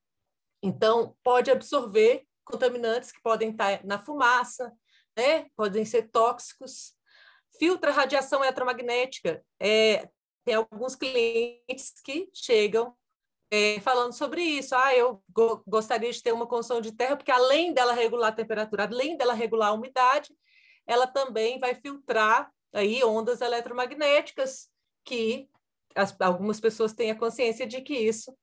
Então, 0.62 1.14
pode 1.22 1.50
absorver 1.50 2.26
contaminantes 2.46 3.12
que 3.12 3.20
podem 3.20 3.50
estar 3.50 3.84
na 3.84 4.02
fumaça, 4.02 4.72
né? 5.14 5.50
Podem 5.54 5.84
ser 5.84 6.08
tóxicos. 6.10 6.94
Filtra 7.58 7.90
radiação 7.90 8.42
eletromagnética. 8.42 9.44
É, 9.60 10.08
tem 10.46 10.54
alguns 10.54 10.96
clientes 10.96 11.92
que 12.02 12.30
chegam 12.32 12.96
falando 13.82 14.14
sobre 14.14 14.42
isso. 14.42 14.74
Ah, 14.74 14.94
eu 14.94 15.22
go 15.28 15.62
gostaria 15.66 16.10
de 16.10 16.22
ter 16.22 16.32
uma 16.32 16.46
construção 16.46 16.80
de 16.80 16.92
terra, 16.92 17.16
porque 17.16 17.30
além 17.30 17.74
dela 17.74 17.92
regular 17.92 18.30
a 18.30 18.34
temperatura, 18.34 18.84
além 18.84 19.16
dela 19.16 19.34
regular 19.34 19.68
a 19.68 19.72
umidade, 19.72 20.34
ela 20.86 21.06
também 21.06 21.58
vai 21.58 21.74
filtrar 21.74 22.50
aí 22.72 23.04
ondas 23.04 23.42
eletromagnéticas 23.42 24.68
que 25.04 25.48
as, 25.94 26.18
algumas 26.20 26.60
pessoas 26.60 26.94
têm 26.94 27.10
a 27.10 27.18
consciência 27.18 27.66
de 27.66 27.82
que 27.82 27.94
isso, 27.94 28.34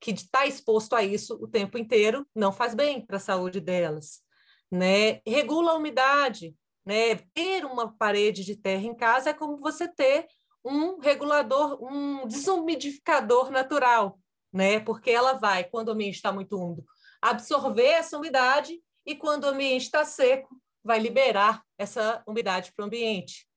que 0.00 0.10
está 0.10 0.46
exposto 0.46 0.94
a 0.96 1.02
isso 1.04 1.34
o 1.40 1.46
tempo 1.46 1.78
inteiro, 1.78 2.26
não 2.34 2.52
faz 2.52 2.74
bem 2.74 3.04
para 3.04 3.18
a 3.18 3.20
saúde 3.20 3.60
delas. 3.60 4.22
Né? 4.70 5.20
Regula 5.26 5.72
a 5.72 5.76
umidade, 5.76 6.54
Né? 6.84 7.16
Ter 7.32 7.64
uma 7.64 7.96
parede 7.96 8.44
de 8.44 8.56
terra 8.56 8.82
em 8.82 8.94
casa 8.94 9.30
é 9.30 9.34
como 9.34 9.58
você 9.58 9.86
ter 9.86 10.26
um 10.64 10.98
regulador, 10.98 11.78
um 11.82 12.26
desumidificador 12.26 13.50
natural, 13.50 14.18
né? 14.52 14.80
Porque 14.80 15.10
ela 15.10 15.34
vai, 15.34 15.64
quando 15.64 15.88
o 15.88 15.92
ambiente 15.92 16.16
está 16.16 16.32
muito 16.32 16.58
úmido, 16.58 16.84
absorver 17.20 17.86
essa 17.86 18.16
umidade 18.16 18.80
e 19.04 19.16
quando 19.16 19.44
o 19.44 19.48
ambiente 19.48 19.84
está 19.84 20.04
seco, 20.04 20.60
vai 20.82 20.98
liberar 20.98 21.64
essa 21.76 22.22
umidade 22.26 22.72
para 22.72 22.84
o 22.84 22.86
ambiente. 22.86 23.48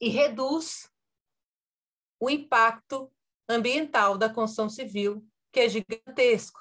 E 0.00 0.08
reduz 0.08 0.90
o 2.20 2.30
impacto 2.30 3.12
ambiental 3.48 4.18
da 4.18 4.28
construção 4.28 4.68
civil, 4.68 5.26
que 5.52 5.60
é 5.60 5.68
gigantesco, 5.68 6.60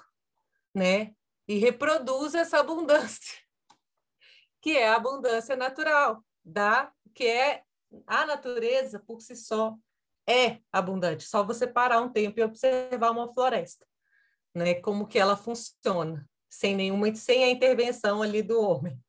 né? 0.73 1.15
E 1.47 1.57
reproduz 1.57 2.35
essa 2.35 2.59
abundância, 2.59 3.37
que 4.61 4.71
é 4.77 4.89
a 4.89 4.95
abundância 4.95 5.55
natural, 5.55 6.23
da 6.43 6.91
que 7.13 7.25
é 7.25 7.63
a 8.05 8.25
natureza 8.25 8.99
por 8.99 9.21
si 9.21 9.35
só 9.35 9.75
é 10.27 10.59
abundante. 10.71 11.23
Só 11.23 11.43
você 11.43 11.65
parar 11.65 12.01
um 12.01 12.11
tempo 12.11 12.39
e 12.39 12.43
observar 12.43 13.11
uma 13.11 13.33
floresta, 13.33 13.85
né? 14.53 14.75
Como 14.75 15.07
que 15.07 15.17
ela 15.17 15.37
funciona, 15.37 16.27
sem 16.49 16.75
nenhuma 16.75 17.13
sem 17.15 17.43
a 17.43 17.49
intervenção 17.49 18.21
ali 18.21 18.41
do 18.41 18.59
homem. 18.59 18.99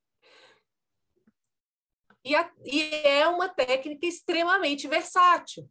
E, 2.25 2.35
a, 2.35 2.51
e 2.65 2.95
é 3.07 3.27
uma 3.27 3.49
técnica 3.49 4.07
extremamente 4.07 4.87
versátil, 4.87 5.69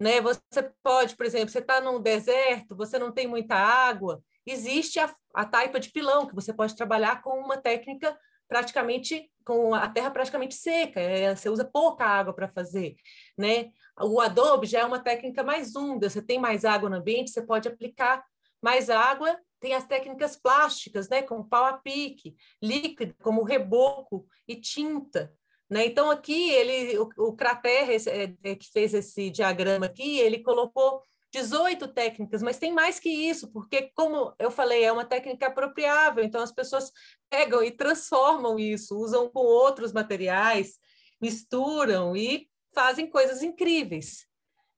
né? 0.00 0.20
Você 0.20 0.70
pode, 0.82 1.16
por 1.16 1.24
exemplo, 1.24 1.48
você 1.48 1.60
está 1.60 1.80
num 1.80 2.00
deserto, 2.00 2.76
você 2.76 2.98
não 2.98 3.12
tem 3.12 3.26
muita 3.26 3.54
água, 3.54 4.22
existe 4.44 4.98
a, 4.98 5.14
a 5.34 5.44
taipa 5.44 5.78
de 5.78 5.90
pilão, 5.90 6.26
que 6.26 6.34
você 6.34 6.52
pode 6.52 6.76
trabalhar 6.76 7.22
com 7.22 7.38
uma 7.38 7.56
técnica 7.56 8.18
praticamente 8.52 9.30
com 9.46 9.74
a 9.74 9.88
terra 9.88 10.10
praticamente 10.10 10.54
seca, 10.54 11.00
é, 11.00 11.34
você 11.34 11.48
usa 11.48 11.64
pouca 11.64 12.04
água 12.04 12.34
para 12.34 12.48
fazer, 12.48 12.96
né? 13.36 13.70
O 13.98 14.20
adobe 14.20 14.66
já 14.66 14.80
é 14.80 14.84
uma 14.84 15.00
técnica 15.00 15.42
mais 15.42 15.74
úmida, 15.74 16.10
você 16.10 16.20
tem 16.20 16.38
mais 16.38 16.66
água 16.66 16.90
no 16.90 16.96
ambiente, 16.96 17.30
você 17.30 17.40
pode 17.40 17.66
aplicar 17.66 18.22
mais 18.60 18.90
água. 18.90 19.38
Tem 19.58 19.74
as 19.74 19.86
técnicas 19.86 20.36
plásticas, 20.36 21.08
né, 21.08 21.22
como 21.22 21.48
pau 21.48 21.64
a 21.64 21.74
pique, 21.74 22.34
líquido, 22.60 23.14
como 23.22 23.42
reboco 23.42 24.26
e 24.46 24.56
tinta. 24.56 25.32
Né? 25.70 25.86
Então, 25.86 26.10
aqui, 26.10 26.50
ele, 26.50 26.98
o, 26.98 27.08
o 27.16 27.32
Crater, 27.34 27.88
esse, 27.90 28.10
é, 28.10 28.34
é, 28.42 28.54
que 28.54 28.70
fez 28.70 28.92
esse 28.92 29.30
diagrama 29.30 29.86
aqui, 29.86 30.18
ele 30.18 30.42
colocou 30.42 31.02
18 31.32 31.88
técnicas, 31.88 32.42
mas 32.42 32.58
tem 32.58 32.72
mais 32.72 33.00
que 33.00 33.08
isso, 33.08 33.50
porque, 33.50 33.90
como 33.94 34.34
eu 34.38 34.50
falei, 34.50 34.84
é 34.84 34.92
uma 34.92 35.04
técnica 35.04 35.46
apropriável, 35.46 36.22
então 36.22 36.42
as 36.42 36.52
pessoas 36.52 36.92
pegam 37.30 37.64
e 37.64 37.70
transformam 37.70 38.58
isso, 38.58 38.98
usam 38.98 39.28
com 39.30 39.40
outros 39.40 39.92
materiais, 39.92 40.78
misturam 41.20 42.14
e 42.14 42.48
fazem 42.74 43.08
coisas 43.08 43.42
incríveis. 43.42 44.26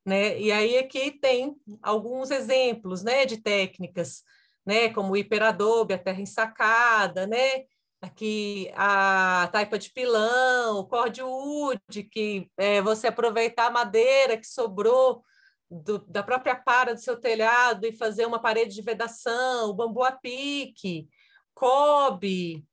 Né? 0.07 0.38
E 0.38 0.53
aí 0.53 0.79
aqui 0.79 1.11
tem 1.11 1.57
alguns 1.83 2.31
exemplos 2.31 3.03
né, 3.03 3.27
de 3.27 3.38
técnicas, 3.38 4.23
né, 4.64 4.90
como 4.90 5.12
o 5.12 5.17
hiperadobe, 5.17 5.95
a 5.95 5.99
terra 5.99 6.21
ensacada, 6.21 7.27
né? 7.27 7.64
aqui 8.05 8.71
a 8.75 9.49
taipa 9.51 9.79
de 9.79 9.90
pilão, 9.90 10.79
o 10.79 10.87
cordwood, 10.87 11.81
que 12.11 12.51
é 12.57 12.83
você 12.83 13.07
aproveitar 13.07 13.67
a 13.67 13.71
madeira 13.71 14.37
que 14.37 14.47
sobrou 14.47 15.25
do, 15.70 15.98
da 16.07 16.22
própria 16.22 16.55
para 16.55 16.94
do 16.94 17.00
seu 17.00 17.18
telhado 17.18 17.87
e 17.87 17.96
fazer 17.96 18.27
uma 18.27 18.40
parede 18.40 18.74
de 18.74 18.83
vedação, 18.83 19.74
bambu 19.74 20.03
a 20.03 20.12
pique, 20.12 21.09
cobre, 21.55 22.64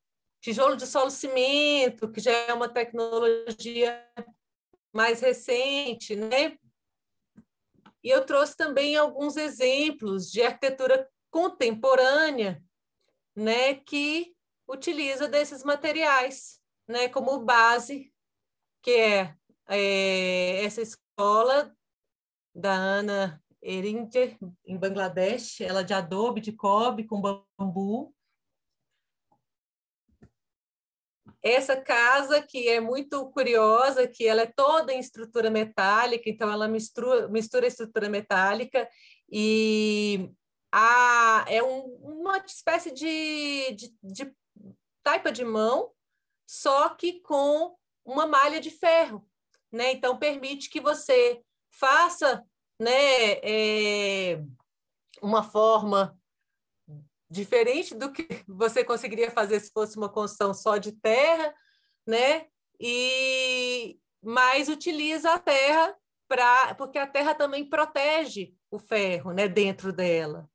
tijolo 0.42 0.76
de 0.76 0.86
solo 0.86 1.12
cimento, 1.12 2.12
que 2.12 2.20
já 2.20 2.32
é 2.32 2.54
uma 2.54 2.70
tecnologia 2.70 4.04
mais 4.94 5.22
recente, 5.22 6.16
né? 6.16 6.58
E 8.04 8.10
eu 8.10 8.26
trouxe 8.26 8.58
também 8.58 8.96
alguns 8.96 9.38
exemplos 9.38 10.30
de 10.32 10.42
arquitetura 10.42 11.08
contemporânea, 11.30 12.62
né, 13.36 13.76
que 13.76 14.36
utiliza 14.68 15.28
desses 15.28 15.64
materiais, 15.64 16.60
né, 16.88 17.08
como 17.08 17.40
base, 17.40 18.12
que 18.82 18.92
é, 18.92 19.36
é 19.70 20.66
essa 20.66 20.82
escola 20.82 21.74
da 22.54 22.74
Ana 22.74 23.42
Eringer, 23.62 24.38
em 24.66 24.78
Bangladesh, 24.78 25.62
ela 25.62 25.84
de 25.84 25.94
adobe, 25.94 26.42
de 26.42 26.52
cobre, 26.52 27.06
com 27.06 27.22
bambu. 27.22 28.14
Essa 31.44 31.76
casa, 31.80 32.42
que 32.42 32.68
é 32.68 32.80
muito 32.80 33.30
curiosa, 33.32 34.08
que 34.08 34.28
ela 34.28 34.42
é 34.42 34.46
toda 34.46 34.94
em 34.94 35.00
estrutura 35.00 35.50
metálica, 35.50 36.30
então 36.30 36.52
ela 36.52 36.68
mistura, 36.68 37.28
mistura 37.30 37.66
estrutura 37.66 38.10
metálica 38.10 38.88
e 39.32 40.30
a, 40.72 41.46
é 41.48 41.64
um, 41.64 41.82
uma 42.02 42.38
espécie 42.38 42.92
de, 42.92 43.72
de, 43.76 43.96
de 44.04 44.34
taipa 45.04 45.32
de 45.32 45.44
mão, 45.44 45.92
só 46.48 46.90
que 46.90 47.22
com 47.22 47.76
uma 48.06 48.28
malha 48.28 48.60
de 48.60 48.70
ferro. 48.70 49.28
Né? 49.72 49.94
Então, 49.94 50.20
permite 50.20 50.70
que 50.70 50.82
você 50.82 51.42
faça 51.82 52.46
né, 52.80 53.34
é, 53.42 54.44
uma 55.20 55.42
forma 55.42 56.16
diferente 57.28 57.96
do 57.96 58.12
que 58.12 58.28
você 58.48 58.84
conseguiria 58.84 59.32
fazer 59.32 59.60
se 59.60 59.72
fosse 59.72 59.98
uma 59.98 60.08
construção 60.08 60.54
só 60.54 60.78
de 60.78 60.92
terra, 60.92 61.54
né? 62.06 62.46
E 62.80 63.98
mas 64.24 64.70
utiliza 64.70 65.34
a 65.34 65.40
terra 65.40 65.96
para 66.28 66.76
porque 66.76 67.00
a 67.00 67.08
terra 67.08 67.34
também 67.34 67.68
protege 67.68 68.54
o 68.70 68.78
ferro, 68.78 69.32
né, 69.32 69.48
dentro 69.48 69.92
dela. 69.92 70.48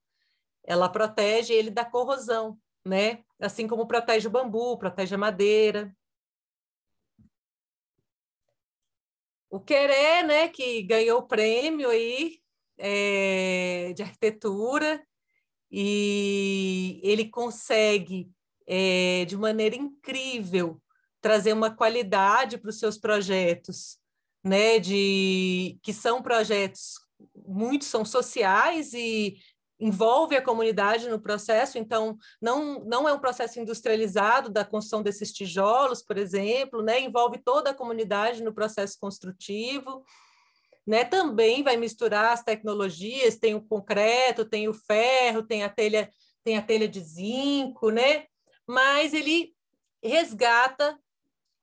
Ela 0.63 0.89
protege 0.89 1.53
ele 1.53 1.71
da 1.71 1.85
corrosão, 1.85 2.59
né? 2.85 3.25
Assim 3.41 3.67
como 3.67 3.87
protege 3.87 4.29
o 4.29 4.31
bambu, 4.31 4.79
protege 4.79 5.15
a 5.15 5.19
madeira. 5.19 5.93
O 9.51 9.61
Querer, 9.61 10.25
né, 10.25 10.49
que 10.49 10.83
ganhou 10.83 11.21
o 11.21 11.27
prêmio 11.27 11.89
aí 11.89 12.39
é, 12.79 13.93
de 13.95 14.03
arquitetura 14.03 15.03
e 15.71 17.01
ele 17.03 17.29
consegue 17.29 18.31
é, 18.67 19.25
de 19.25 19.37
maneira 19.37 19.77
incrível 19.77 20.81
trazer 21.21 21.53
uma 21.53 21.75
qualidade 21.75 22.59
para 22.59 22.71
os 22.71 22.79
seus 22.79 22.99
projetos, 22.99 23.99
né, 24.45 24.79
de 24.79 25.79
que 25.83 25.93
são 25.93 26.23
projetos 26.23 26.95
muitos 27.47 27.89
são 27.89 28.05
sociais 28.05 28.93
e 28.93 29.37
envolve 29.79 30.35
a 30.35 30.43
comunidade 30.43 31.09
no 31.09 31.21
processo, 31.21 31.79
então 31.79 32.17
não, 32.41 32.81
não 32.85 33.09
é 33.09 33.13
um 33.13 33.19
processo 33.19 33.61
industrializado 33.61 34.51
da 34.51 34.65
construção 34.65 35.03
desses 35.03 35.33
tijolos, 35.33 36.03
por 36.03 36.17
exemplo, 36.17 36.83
né? 36.83 37.01
envolve 37.01 37.39
toda 37.39 37.71
a 37.71 37.75
comunidade 37.75 38.43
no 38.43 38.55
processo 38.55 38.97
construtivo. 38.99 40.05
Né? 40.87 41.05
Também 41.05 41.63
vai 41.63 41.77
misturar 41.77 42.33
as 42.33 42.43
tecnologias, 42.43 43.37
tem 43.37 43.55
o 43.55 43.61
concreto, 43.61 44.45
tem 44.45 44.69
o 44.69 44.75
ferro, 44.75 45.43
tem 45.43 45.63
a 45.63 45.69
telha, 45.69 46.09
tem 46.43 46.57
a 46.57 46.63
telha 46.63 46.89
de 46.89 47.01
zinco, 47.01 47.91
né? 47.91 48.25
mas 48.67 49.13
ele 49.13 49.55
resgata 50.03 50.99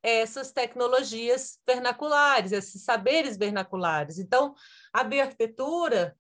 essas 0.04 0.52
tecnologias 0.52 1.60
vernaculares, 1.66 2.52
esses 2.52 2.84
saberes 2.84 3.38
vernaculares. 3.38 4.20
Então, 4.20 4.54
a 4.92 5.02
bioarquitetura 5.04 6.16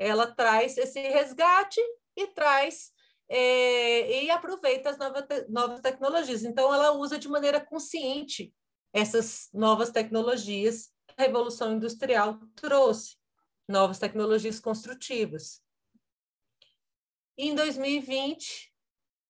ela 0.00 0.26
traz 0.26 0.78
esse 0.78 0.98
resgate 0.98 1.80
e 2.16 2.26
traz 2.28 2.90
é, 3.28 4.24
e 4.24 4.30
aproveita 4.30 4.88
as 4.88 4.98
novas, 4.98 5.24
novas 5.48 5.80
tecnologias. 5.80 6.42
Então, 6.42 6.72
ela 6.72 6.92
usa 6.92 7.18
de 7.18 7.28
maneira 7.28 7.60
consciente 7.60 8.52
essas 8.94 9.50
novas 9.52 9.90
tecnologias 9.90 10.86
que 11.06 11.14
a 11.18 11.22
Revolução 11.24 11.74
Industrial 11.74 12.40
trouxe, 12.56 13.16
novas 13.68 13.98
tecnologias 13.98 14.58
construtivas. 14.58 15.62
E 17.36 17.48
em 17.48 17.54
2020, 17.54 18.74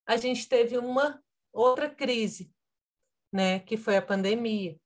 a 0.06 0.16
gente 0.16 0.48
teve 0.48 0.78
uma 0.78 1.20
outra 1.52 1.90
crise, 1.90 2.50
né, 3.32 3.58
que 3.58 3.76
foi 3.76 3.96
a 3.96 4.02
pandemia, 4.02 4.78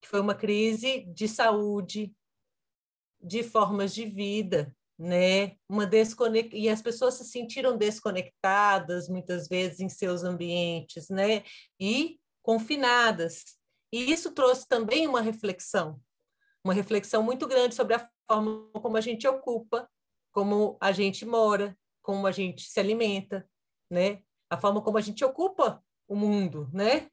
que 0.00 0.08
foi 0.08 0.20
uma 0.20 0.34
crise 0.34 1.06
de 1.14 1.28
saúde, 1.28 2.14
de 3.20 3.42
formas 3.42 3.94
de 3.94 4.04
vida, 4.04 4.76
né? 4.98 5.56
Uma 5.68 5.86
desconex... 5.86 6.50
e 6.52 6.68
as 6.68 6.80
pessoas 6.80 7.14
se 7.14 7.24
sentiram 7.24 7.76
desconectadas 7.76 9.08
muitas 9.08 9.48
vezes 9.48 9.80
em 9.80 9.88
seus 9.88 10.22
ambientes, 10.22 11.08
né? 11.08 11.42
E 11.78 12.18
confinadas. 12.42 13.44
E 13.92 14.12
isso 14.12 14.32
trouxe 14.32 14.66
também 14.68 15.06
uma 15.06 15.20
reflexão, 15.20 16.00
uma 16.64 16.74
reflexão 16.74 17.22
muito 17.22 17.46
grande 17.46 17.74
sobre 17.74 17.94
a 17.94 18.10
forma 18.28 18.70
como 18.72 18.96
a 18.96 19.00
gente 19.00 19.26
ocupa, 19.26 19.88
como 20.32 20.76
a 20.80 20.92
gente 20.92 21.24
mora, 21.24 21.76
como 22.02 22.26
a 22.26 22.32
gente 22.32 22.62
se 22.62 22.78
alimenta, 22.78 23.48
né? 23.90 24.22
A 24.50 24.56
forma 24.56 24.82
como 24.82 24.98
a 24.98 25.00
gente 25.00 25.24
ocupa 25.24 25.82
o 26.08 26.14
mundo, 26.14 26.68
né? 26.72 27.10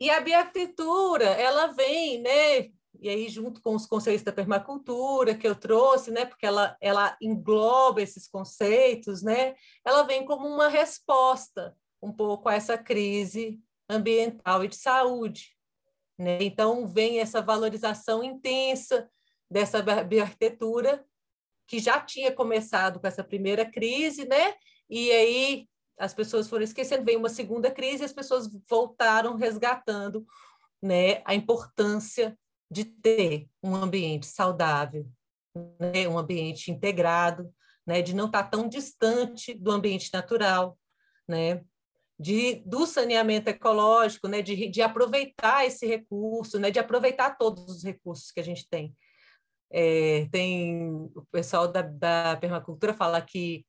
E 0.00 0.10
a 0.10 0.20
bioarquitetura, 0.20 1.24
ela 1.24 1.68
vem, 1.68 2.20
né, 2.20 2.70
e 3.04 3.08
aí 3.10 3.28
junto 3.28 3.60
com 3.60 3.74
os 3.74 3.84
conceitos 3.84 4.24
da 4.24 4.32
permacultura 4.32 5.34
que 5.34 5.46
eu 5.46 5.54
trouxe, 5.54 6.10
né, 6.10 6.24
porque 6.24 6.46
ela, 6.46 6.74
ela 6.80 7.14
engloba 7.20 8.00
esses 8.00 8.26
conceitos, 8.26 9.22
né, 9.22 9.54
ela 9.84 10.04
vem 10.04 10.24
como 10.24 10.48
uma 10.48 10.68
resposta 10.68 11.76
um 12.00 12.10
pouco 12.10 12.48
a 12.48 12.54
essa 12.54 12.78
crise 12.78 13.60
ambiental 13.90 14.64
e 14.64 14.68
de 14.68 14.76
saúde. 14.76 15.54
Né? 16.18 16.38
Então, 16.42 16.86
vem 16.86 17.20
essa 17.20 17.42
valorização 17.42 18.24
intensa 18.24 19.06
dessa 19.50 19.82
bioarquitetura, 19.82 21.04
que 21.66 21.78
já 21.78 22.00
tinha 22.00 22.32
começado 22.32 23.00
com 23.00 23.06
essa 23.06 23.22
primeira 23.22 23.70
crise, 23.70 24.24
né? 24.26 24.54
e 24.88 25.10
aí 25.10 25.68
as 25.98 26.14
pessoas 26.14 26.48
foram 26.48 26.64
esquecendo, 26.64 27.04
veio 27.04 27.18
uma 27.18 27.28
segunda 27.28 27.70
crise 27.70 28.02
e 28.02 28.06
as 28.06 28.12
pessoas 28.14 28.48
voltaram 28.66 29.36
resgatando 29.36 30.26
né, 30.82 31.22
a 31.26 31.34
importância 31.34 32.38
de 32.74 32.84
ter 32.84 33.48
um 33.62 33.76
ambiente 33.76 34.26
saudável, 34.26 35.08
né, 35.78 36.08
um 36.08 36.18
ambiente 36.18 36.72
integrado, 36.72 37.54
né, 37.86 38.02
de 38.02 38.14
não 38.14 38.26
estar 38.26 38.42
tão 38.44 38.68
distante 38.68 39.54
do 39.54 39.70
ambiente 39.70 40.10
natural, 40.12 40.76
né, 41.28 41.62
de, 42.18 42.56
do 42.66 42.84
saneamento 42.84 43.48
ecológico, 43.48 44.26
né, 44.26 44.42
de, 44.42 44.68
de 44.68 44.82
aproveitar 44.82 45.64
esse 45.64 45.86
recurso, 45.86 46.58
né, 46.58 46.72
de 46.72 46.80
aproveitar 46.80 47.38
todos 47.38 47.64
os 47.68 47.84
recursos 47.84 48.32
que 48.32 48.40
a 48.40 48.44
gente 48.44 48.68
tem. 48.68 48.92
É, 49.70 50.26
tem 50.32 50.90
o 51.14 51.24
pessoal 51.30 51.68
da, 51.68 51.82
da 51.82 52.36
permacultura 52.36 52.92
fala 52.92 53.20
que 53.20 53.64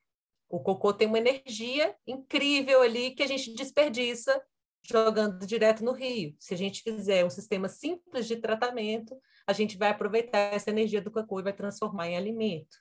o 0.49 0.59
cocô 0.59 0.93
tem 0.93 1.07
uma 1.07 1.19
energia 1.19 1.95
incrível 2.07 2.81
ali 2.81 3.11
que 3.11 3.21
a 3.21 3.27
gente 3.27 3.53
desperdiça 3.53 4.41
jogando 4.87 5.45
direto 5.45 5.83
no 5.83 5.91
rio. 5.91 6.35
Se 6.39 6.53
a 6.53 6.57
gente 6.57 6.81
fizer 6.81 7.25
um 7.25 7.29
sistema 7.29 7.67
simples 7.67 8.27
de 8.27 8.37
tratamento, 8.37 9.19
a 9.47 9.53
gente 9.53 9.77
vai 9.77 9.89
aproveitar 9.89 10.53
essa 10.53 10.69
energia 10.69 11.01
do 11.01 11.11
cocô 11.11 11.39
e 11.39 11.43
vai 11.43 11.53
transformar 11.53 12.07
em 12.07 12.17
alimento. 12.17 12.77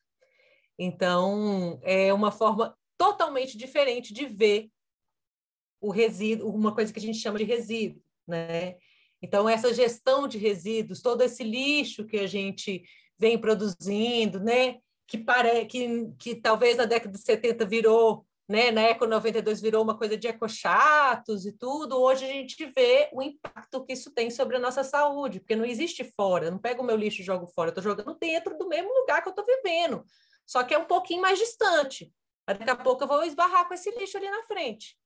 Então, 0.78 1.78
é 1.82 2.12
uma 2.12 2.30
forma 2.30 2.76
totalmente 2.96 3.56
diferente 3.56 4.12
de 4.12 4.26
ver 4.26 4.70
o 5.80 5.90
resíduo, 5.90 6.54
uma 6.54 6.74
coisa 6.74 6.92
que 6.92 6.98
a 6.98 7.02
gente 7.02 7.18
chama 7.18 7.38
de 7.38 7.44
resíduo, 7.44 8.02
né? 8.26 8.76
Então, 9.22 9.48
essa 9.48 9.72
gestão 9.72 10.26
de 10.26 10.38
resíduos, 10.38 11.00
todo 11.00 11.22
esse 11.22 11.42
lixo 11.42 12.06
que 12.06 12.18
a 12.18 12.26
gente 12.26 12.82
vem 13.18 13.38
produzindo, 13.38 14.40
né? 14.40 14.78
Que, 15.06 15.18
pare... 15.18 15.66
que, 15.66 16.10
que 16.18 16.34
talvez 16.34 16.76
na 16.76 16.84
década 16.84 17.12
de 17.12 17.22
70 17.22 17.64
virou, 17.66 18.26
né? 18.48 18.70
na 18.70 18.83
Eco 18.83 19.07
92 19.07 19.61
virou 19.61 19.83
uma 19.83 19.96
coisa 19.96 20.16
de 20.16 20.26
ecochatos 20.26 21.46
e 21.46 21.52
tudo, 21.52 22.00
hoje 22.00 22.24
a 22.24 22.28
gente 22.28 22.64
vê 22.66 23.09
o 23.12 23.22
impacto 23.22 23.85
que 23.85 23.92
isso 23.92 24.11
tem 24.11 24.30
sobre 24.30 24.57
a 24.57 24.61
nossa 24.61 24.85
saúde, 24.85 25.40
porque 25.40 25.57
não 25.57 25.64
existe 25.64 26.04
fora, 26.16 26.46
eu 26.46 26.52
não 26.52 26.59
pego 26.59 26.83
o 26.83 26.85
meu 26.85 26.96
lixo 26.96 27.22
e 27.22 27.24
jogo 27.24 27.46
fora, 27.46 27.68
eu 27.68 27.72
estou 27.72 27.85
jogando 27.85 28.16
dentro 28.18 28.57
do 28.59 28.68
mesmo 28.68 28.92
lugar 29.00 29.22
que 29.22 29.28
eu 29.28 29.35
estou 29.35 29.44
vivendo, 29.44 30.04
só 30.46 30.62
que 30.62 30.74
é 30.74 30.78
um 30.78 30.87
pouquinho 30.87 31.22
mais 31.22 31.38
distante. 31.38 32.12
Daqui 32.46 32.68
a 32.68 32.76
pouco 32.76 33.04
eu 33.04 33.09
vou 33.09 33.24
esbarrar 33.24 33.66
com 33.66 33.72
esse 33.72 33.90
lixo 33.92 34.18
ali 34.18 34.28
na 34.28 34.42
frente 34.42 34.98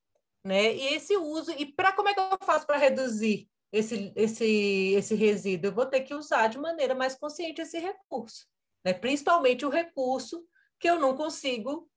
né? 0.45 0.75
E 0.75 0.95
esse 0.95 1.17
uso, 1.17 1.53
e 1.53 1.67
para 1.67 1.93
como 1.93 2.09
é 2.09 2.15
que 2.15 2.21
eu 2.21 2.39
faço 2.43 2.67
para 2.67 2.79
reduzir 2.79 3.49
esse, 3.73 4.13
esse, 4.17 4.93
esse 4.95 5.15
resíduo? 5.15 5.71
Eu 5.71 5.75
vou 5.75 5.87
ter 5.87 6.01
que 6.01 6.15
usar 6.15 6.49
de 6.49 6.59
maneira 6.59 6.95
mais 6.95 7.15
consciente 7.15 7.61
esse 7.61 7.79
recurso, 7.79 8.47
né? 8.85 8.93
Principalmente 8.93 9.67
o 9.67 9.71
recurso 9.71 10.45
que 10.79 10.89
eu 10.89 10.99
não 10.99 11.17
consigo 11.17 11.89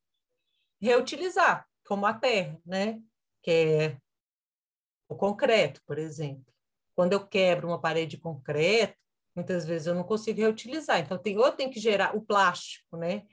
reutilizar, 0.82 1.68
como 1.86 2.06
a 2.06 2.14
terra, 2.14 2.60
né? 2.66 3.00
Que 3.44 3.52
é 3.52 3.98
o 5.08 5.16
concreto, 5.16 5.82
por 5.86 5.98
exemplo. 5.98 6.46
Quando 6.96 7.14
eu 7.14 7.26
quebro 7.26 7.68
uma 7.68 7.80
parede 7.80 8.16
de 8.16 8.22
concreto, 8.22 8.98
muitas 9.36 9.66
vezes 9.66 9.88
eu 9.88 9.96
não 9.96 10.04
consigo 10.04 10.40
reutilizar. 10.40 11.00
Então, 11.00 11.18
tem, 11.18 11.38
ou 11.38 11.46
eu 11.46 11.52
tenho 11.52 11.72
que 11.72 11.80
gerar 11.80 12.16
o 12.16 12.22
plástico, 12.22 12.98
né? 12.98 13.24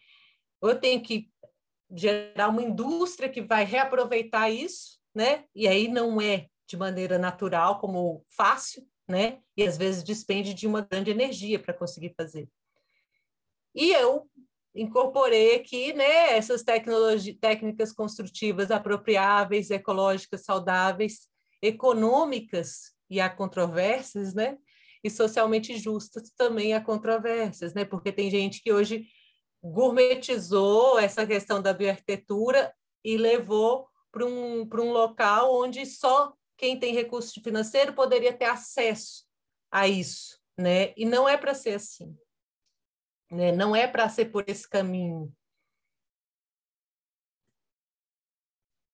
Ou 0.61 0.71
eu 0.71 0.81
tenho 0.81 1.03
que 1.03 1.31
gerar 1.91 2.49
uma 2.49 2.63
indústria 2.63 3.29
que 3.29 3.41
vai 3.41 3.65
reaproveitar 3.65 4.51
isso, 4.51 4.99
né? 5.15 5.45
E 5.55 5.67
aí 5.67 5.89
não 5.89 6.21
é 6.21 6.49
de 6.67 6.77
maneira 6.77 7.19
natural, 7.19 7.81
como 7.81 8.25
fácil, 8.29 8.87
né? 9.09 9.41
E 9.57 9.63
às 9.65 9.77
vezes 9.79 10.03
despende 10.03 10.53
de 10.53 10.67
uma 10.67 10.83
grande 10.83 11.11
energia 11.11 11.59
para 11.59 11.73
conseguir 11.73 12.15
fazer. 12.15 12.49
E 13.75 13.93
eu 13.93 14.29
incorporei 14.81 15.57
aqui, 15.57 15.93
né, 15.93 16.37
essas 16.37 16.63
técnicas 16.63 17.93
construtivas 17.93 18.71
apropriáveis, 18.71 19.71
ecológicas, 19.71 20.45
saudáveis, 20.45 21.29
econômicas 21.63 22.93
e 23.11 23.21
há 23.21 23.29
controvérsias, 23.29 24.35
né? 24.35 24.57
E 25.03 25.11
socialmente 25.11 25.77
justas 25.77 26.31
também 26.37 26.75
há 26.75 26.81
controvérsias, 26.81 27.75
né? 27.75 27.85
Porque 27.85 28.13
tem 28.13 28.31
gente 28.31 28.63
que 28.63 28.73
hoje 28.73 29.07
gourmetizou 29.63 30.99
essa 30.99 31.27
questão 31.27 31.61
da 31.61 31.73
bioarquitetura 31.73 32.73
e 33.05 33.17
levou 33.17 33.89
para 34.13 34.25
um, 34.25 34.69
um 34.73 34.93
local 34.93 35.55
onde 35.55 35.85
só 35.87 36.33
quem 36.57 36.79
tem 36.79 36.95
recurso 36.95 37.41
financeiro 37.43 37.93
poderia 37.93 38.33
ter 38.33 38.47
acesso 38.47 39.25
a 39.71 39.87
isso, 39.87 40.39
né? 40.59 40.93
E 40.97 41.05
não 41.05 41.29
é 41.29 41.37
para 41.37 41.55
ser 41.55 41.75
assim, 41.75 42.17
né? 43.31 43.53
Não 43.53 43.75
é 43.75 43.87
para 43.87 44.09
ser 44.09 44.27
por 44.27 44.45
esse 44.49 44.69
caminho. 44.69 45.33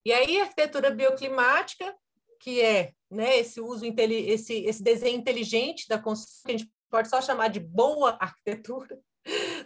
E 0.04 0.12
aí 0.12 0.38
a 0.38 0.44
arquitetura 0.44 0.90
bioclimática, 0.90 1.94
que 2.40 2.60
é, 2.60 2.92
né, 3.10 3.38
esse 3.38 3.60
uso 3.60 3.84
esse 3.86 4.64
esse 4.64 4.82
desenho 4.82 5.16
inteligente 5.16 5.88
da 5.88 5.98
construção, 5.98 6.42
que 6.44 6.52
a 6.52 6.58
gente 6.58 6.72
pode 6.90 7.08
só 7.08 7.22
chamar 7.22 7.48
de 7.48 7.60
boa 7.60 8.16
arquitetura 8.20 8.98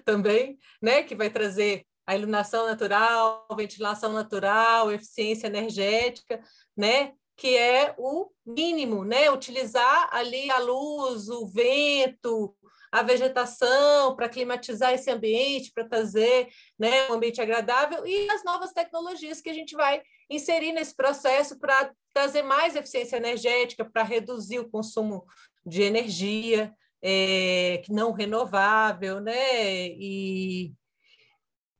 também, 0.04 0.58
né, 0.80 1.02
que 1.02 1.16
vai 1.16 1.28
trazer 1.28 1.84
a 2.08 2.16
iluminação 2.16 2.66
natural, 2.66 3.46
ventilação 3.54 4.14
natural, 4.14 4.90
eficiência 4.90 5.46
energética, 5.46 6.40
né? 6.74 7.12
Que 7.36 7.54
é 7.54 7.94
o 7.98 8.30
mínimo, 8.46 9.04
né? 9.04 9.30
Utilizar 9.30 10.08
ali 10.10 10.50
a 10.50 10.58
luz, 10.58 11.28
o 11.28 11.46
vento, 11.46 12.56
a 12.90 13.02
vegetação 13.02 14.16
para 14.16 14.28
climatizar 14.28 14.92
esse 14.92 15.10
ambiente, 15.10 15.72
para 15.72 15.88
trazer 15.88 16.48
né, 16.78 17.08
um 17.10 17.14
ambiente 17.14 17.40
agradável 17.40 18.06
e 18.06 18.30
as 18.30 18.44
novas 18.44 18.72
tecnologias 18.72 19.40
que 19.40 19.50
a 19.50 19.54
gente 19.54 19.74
vai 19.74 20.02
inserir 20.30 20.72
nesse 20.72 20.94
processo 20.94 21.58
para 21.58 21.92
trazer 22.12 22.42
mais 22.42 22.76
eficiência 22.76 23.16
energética, 23.16 23.84
para 23.84 24.02
reduzir 24.02 24.58
o 24.58 24.70
consumo 24.70 25.24
de 25.64 25.82
energia 25.82 26.72
é, 27.02 27.82
não 27.88 28.12
renovável, 28.12 29.20
né? 29.20 29.88
E, 29.88 30.72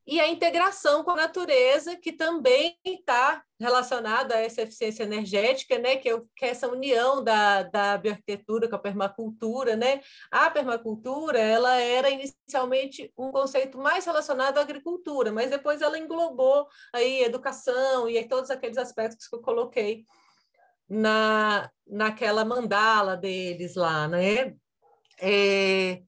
e 0.07 0.21
a 0.21 0.29
integração 0.29 1.03
com 1.03 1.11
a 1.11 1.17
natureza, 1.17 1.97
que 1.97 2.13
também 2.13 2.79
está 2.85 3.43
relacionada 3.61 4.35
a 4.35 4.41
essa 4.41 4.63
eficiência 4.63 5.03
energética, 5.03 5.79
né, 5.79 5.97
que, 5.97 6.09
é, 6.09 6.21
que 6.37 6.45
é 6.45 6.49
essa 6.49 6.69
união 6.69 7.23
da, 7.23 7.65
da 7.65 7.99
bioarquitetura 7.99 8.69
com 8.69 8.77
a 8.77 8.79
permacultura. 8.79 9.77
Né? 9.77 10.01
A 10.31 10.51
permacultura 10.51 11.39
ela 11.39 11.77
era 11.77 12.09
inicialmente 12.11 13.13
um 13.17 13.33
conceito 13.33 13.79
mais 13.79 14.05
relacionado 14.05 14.59
à 14.59 14.61
agricultura, 14.61 15.33
mas 15.33 15.51
depois 15.51 15.83
ela 15.83 15.99
englobou 15.99 16.67
aí 16.95 17.23
educação 17.23 18.09
e 18.09 18.17
aí 18.17 18.29
todos 18.29 18.51
aqueles 18.51 18.79
aspectos 18.79 19.27
que 19.27 19.35
eu 19.35 19.41
coloquei 19.41 20.05
na, 20.89 21.71
naquela 21.87 22.45
mandala 22.45 23.17
deles 23.17 23.75
lá. 23.75 24.07
Né? 24.07 24.55
É, 25.21 26.03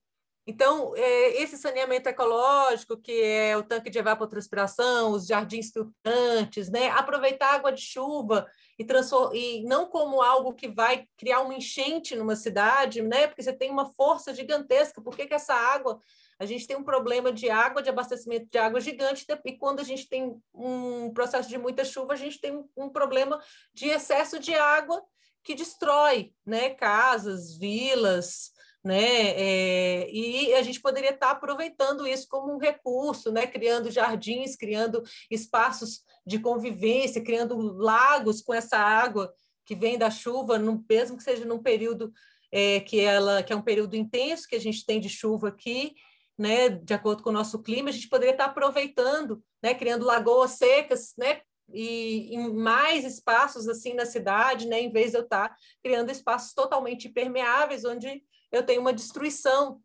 então, 0.51 0.97
é, 0.97 1.41
esse 1.41 1.57
saneamento 1.57 2.09
ecológico, 2.09 2.97
que 2.97 3.23
é 3.23 3.57
o 3.57 3.63
tanque 3.63 3.89
de 3.89 4.01
evapotranspiração, 4.01 5.13
os 5.13 5.25
jardins 5.25 5.71
filtrantes, 5.71 6.69
né? 6.69 6.89
aproveitar 6.91 7.55
água 7.55 7.71
de 7.71 7.81
chuva 7.81 8.45
e, 8.77 8.85
e 9.33 9.63
não 9.63 9.87
como 9.87 10.21
algo 10.21 10.53
que 10.53 10.67
vai 10.67 11.07
criar 11.17 11.43
uma 11.43 11.55
enchente 11.55 12.17
numa 12.17 12.35
cidade, 12.35 13.01
né? 13.01 13.29
porque 13.29 13.45
você 13.45 13.53
tem 13.53 13.71
uma 13.71 13.93
força 13.93 14.35
gigantesca. 14.35 15.01
Por 15.01 15.17
que, 15.17 15.29
que 15.29 15.35
essa 15.35 15.55
água 15.55 16.01
a 16.37 16.45
gente 16.45 16.67
tem 16.67 16.77
um 16.77 16.83
problema 16.83 17.33
de 17.33 17.49
água, 17.49 17.81
de 17.81 17.89
abastecimento 17.89 18.49
de 18.51 18.59
água 18.59 18.81
gigante, 18.81 19.25
e 19.45 19.53
quando 19.57 19.79
a 19.79 19.85
gente 19.85 20.09
tem 20.09 20.37
um 20.53 21.13
processo 21.13 21.49
de 21.49 21.59
muita 21.59 21.85
chuva, 21.85 22.15
a 22.15 22.17
gente 22.17 22.41
tem 22.41 22.65
um 22.77 22.89
problema 22.89 23.41
de 23.73 23.89
excesso 23.89 24.41
de 24.41 24.53
água 24.53 25.01
que 25.45 25.55
destrói 25.55 26.33
né, 26.45 26.71
casas, 26.71 27.57
vilas, 27.57 28.51
né? 28.83 29.31
É, 29.31 30.11
e 30.11 30.55
a 30.55 30.63
gente 30.63 30.81
poderia 30.81 31.11
estar 31.11 31.31
aproveitando 31.31 32.07
isso 32.07 32.27
como 32.29 32.55
um 32.55 32.59
recurso, 32.59 33.31
né? 33.31 33.47
Criando 33.47 33.91
jardins, 33.91 34.57
criando 34.57 35.03
espaços 35.31 36.03
de 36.27 36.39
convivência, 36.39 37.23
criando 37.23 37.57
lagos 37.59 38.41
com 38.41 38.55
essa 38.55 38.79
água 38.79 39.33
que 39.67 39.75
vem 39.75 39.99
da 39.99 40.11
chuva, 40.11 40.59
no, 40.59 40.85
mesmo 40.89 41.17
que 41.17 41.23
seja 41.23 41.45
num 41.45 41.63
período 41.63 42.13
é, 42.51 42.81
que 42.81 43.01
ela 43.01 43.43
que 43.43 43.53
é 43.53 43.57
um 43.57 43.63
período 43.63 43.95
intenso 43.95 44.49
que 44.49 44.57
a 44.57 44.61
gente 44.61 44.85
tem 44.85 44.99
de 44.99 45.09
chuva 45.09 45.49
aqui, 45.49 45.95
né? 46.39 46.71
De 46.71 46.95
acordo 46.95 47.23
com 47.23 47.31
o 47.31 47.35
nosso 47.35 47.63
clima, 47.63 47.91
a 47.91 47.93
gente 47.93 48.09
poderia 48.09 48.33
estar 48.33 48.47
aproveitando, 48.47 49.43
né? 49.63 49.75
Criando 49.75 50.07
lagoas 50.07 50.53
secas, 50.53 51.13
né? 51.19 51.43
e 51.73 52.35
em 52.35 52.53
mais 52.53 53.05
espaços 53.05 53.69
assim 53.69 53.95
na 53.95 54.05
cidade, 54.05 54.67
né, 54.67 54.81
em 54.81 54.91
vez 54.91 55.13
de 55.13 55.19
eu 55.19 55.23
estar 55.23 55.55
criando 55.83 56.11
espaços 56.11 56.53
totalmente 56.53 57.09
impermeáveis, 57.09 57.85
onde 57.85 58.25
eu 58.51 58.65
tenho 58.65 58.81
uma 58.81 58.93
destruição 58.93 59.81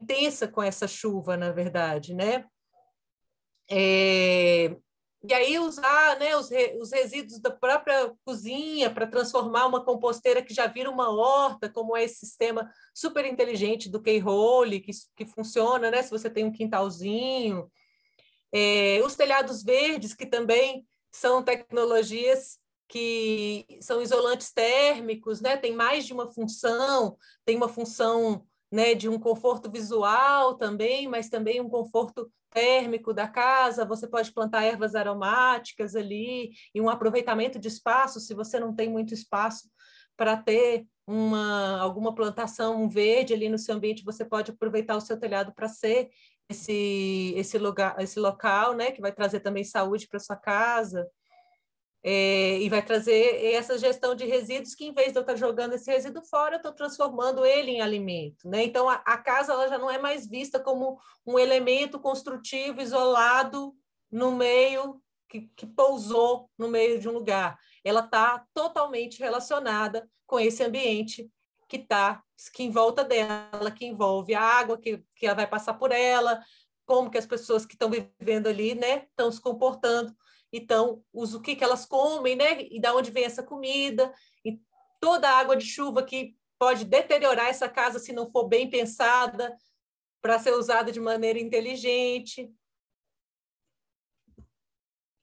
intensa 0.00 0.46
com 0.46 0.62
essa 0.62 0.86
chuva, 0.86 1.36
na 1.36 1.50
verdade, 1.50 2.14
né? 2.14 2.44
É, 3.70 4.76
e 5.22 5.34
aí 5.34 5.58
usar 5.58 6.18
né, 6.18 6.36
os, 6.36 6.48
re, 6.48 6.78
os 6.80 6.92
resíduos 6.92 7.40
da 7.40 7.50
própria 7.50 8.14
cozinha 8.24 8.88
para 8.88 9.06
transformar 9.06 9.66
uma 9.66 9.84
composteira 9.84 10.42
que 10.42 10.54
já 10.54 10.66
vira 10.66 10.88
uma 10.88 11.10
horta, 11.10 11.68
como 11.68 11.96
é 11.96 12.04
esse 12.04 12.26
sistema 12.26 12.70
super 12.94 13.24
inteligente 13.24 13.90
do 13.90 14.00
K-Hole, 14.00 14.80
que, 14.80 14.92
que 15.16 15.26
funciona 15.26 15.90
né, 15.90 16.02
se 16.02 16.10
você 16.10 16.30
tem 16.30 16.44
um 16.44 16.52
quintalzinho. 16.52 17.70
É, 18.52 19.02
os 19.04 19.16
telhados 19.16 19.62
verdes, 19.62 20.14
que 20.14 20.24
também 20.24 20.86
são 21.10 21.42
tecnologias 21.42 22.58
que 22.88 23.66
são 23.80 24.00
isolantes 24.00 24.52
térmicos, 24.52 25.40
né? 25.40 25.56
tem 25.56 25.74
mais 25.74 26.06
de 26.06 26.12
uma 26.12 26.32
função, 26.32 27.16
tem 27.44 27.56
uma 27.56 27.68
função 27.68 28.44
né, 28.72 28.94
de 28.94 29.08
um 29.08 29.18
conforto 29.18 29.70
visual 29.70 30.56
também, 30.56 31.06
mas 31.08 31.28
também 31.28 31.60
um 31.60 31.68
conforto 31.68 32.30
térmico 32.50 33.12
da 33.12 33.28
casa, 33.28 33.84
você 33.84 34.06
pode 34.06 34.32
plantar 34.32 34.64
ervas 34.64 34.94
aromáticas 34.94 35.94
ali 35.94 36.50
e 36.74 36.80
um 36.80 36.88
aproveitamento 36.88 37.58
de 37.58 37.68
espaço, 37.68 38.20
se 38.20 38.34
você 38.34 38.58
não 38.58 38.74
tem 38.74 38.88
muito 38.88 39.12
espaço 39.12 39.68
para 40.16 40.36
ter 40.36 40.86
uma 41.06 41.80
alguma 41.80 42.14
plantação 42.14 42.88
verde 42.88 43.32
ali 43.32 43.48
no 43.48 43.58
seu 43.58 43.74
ambiente, 43.74 44.04
você 44.04 44.24
pode 44.24 44.50
aproveitar 44.50 44.96
o 44.96 45.00
seu 45.00 45.18
telhado 45.18 45.52
para 45.54 45.68
ser 45.68 46.10
esse 46.48 47.34
esse 47.36 47.58
lugar, 47.58 47.96
esse 48.00 48.18
local, 48.18 48.74
né, 48.74 48.90
que 48.90 49.00
vai 49.00 49.12
trazer 49.12 49.40
também 49.40 49.64
saúde 49.64 50.08
para 50.08 50.18
sua 50.18 50.36
casa. 50.36 51.06
É, 52.10 52.58
e 52.60 52.70
vai 52.70 52.80
trazer 52.80 53.52
essa 53.52 53.76
gestão 53.76 54.14
de 54.14 54.24
resíduos 54.24 54.74
que, 54.74 54.86
em 54.86 54.94
vez 54.94 55.12
de 55.12 55.18
eu 55.18 55.20
estar 55.20 55.36
jogando 55.36 55.74
esse 55.74 55.90
resíduo 55.90 56.24
fora, 56.24 56.54
eu 56.54 56.56
estou 56.56 56.72
transformando 56.72 57.44
ele 57.44 57.72
em 57.72 57.82
alimento. 57.82 58.48
Né? 58.48 58.64
Então, 58.64 58.88
a, 58.88 58.94
a, 58.94 59.18
casa 59.18 59.52
ela 59.52 59.68
já 59.68 59.76
não 59.76 59.90
é 59.90 59.98
mais 59.98 60.26
vista 60.26 60.58
como 60.58 60.98
um 61.26 61.38
elemento 61.38 62.00
construtivo 62.00 62.80
isolado 62.80 63.74
no 64.10 64.32
meio, 64.32 65.02
que, 65.28 65.50
que 65.54 65.66
pousou 65.66 66.48
no 66.56 66.66
meio 66.66 66.98
de 66.98 67.06
um 67.10 67.12
lugar. 67.12 67.58
Ela 67.84 68.00
está 68.00 68.42
totalmente 68.54 69.18
relacionada 69.20 70.08
com 70.26 70.40
esse 70.40 70.64
ambiente 70.64 71.30
que 71.68 71.76
está 71.76 72.22
que 72.54 72.62
em 72.62 72.70
volta 72.70 73.04
dela, 73.04 73.70
que 73.70 73.84
envolve 73.84 74.34
a 74.34 74.40
água 74.40 74.78
que, 74.78 75.04
que 75.14 75.26
ela 75.26 75.34
vai 75.34 75.46
passar 75.46 75.74
por 75.74 75.92
ela, 75.92 76.42
como 76.86 77.10
que 77.10 77.18
as 77.18 77.26
pessoas 77.26 77.66
que 77.66 77.74
estão 77.74 77.90
vivendo 77.90 78.46
ali 78.46 78.74
né, 78.74 79.04
estão 79.10 79.30
se 79.30 79.42
comportando 79.42 80.16
então 80.52 81.02
o 81.12 81.40
que, 81.40 81.56
que 81.56 81.64
elas 81.64 81.84
comem, 81.86 82.36
né? 82.36 82.62
E 82.70 82.80
da 82.80 82.94
onde 82.94 83.10
vem 83.10 83.24
essa 83.24 83.42
comida, 83.42 84.12
e 84.44 84.60
toda 85.00 85.28
a 85.28 85.38
água 85.38 85.56
de 85.56 85.64
chuva 85.64 86.02
que 86.02 86.36
pode 86.58 86.84
deteriorar 86.84 87.48
essa 87.48 87.68
casa 87.68 87.98
se 87.98 88.12
não 88.12 88.30
for 88.30 88.48
bem 88.48 88.68
pensada 88.68 89.56
para 90.20 90.38
ser 90.38 90.52
usada 90.52 90.90
de 90.90 91.00
maneira 91.00 91.38
inteligente. 91.38 92.52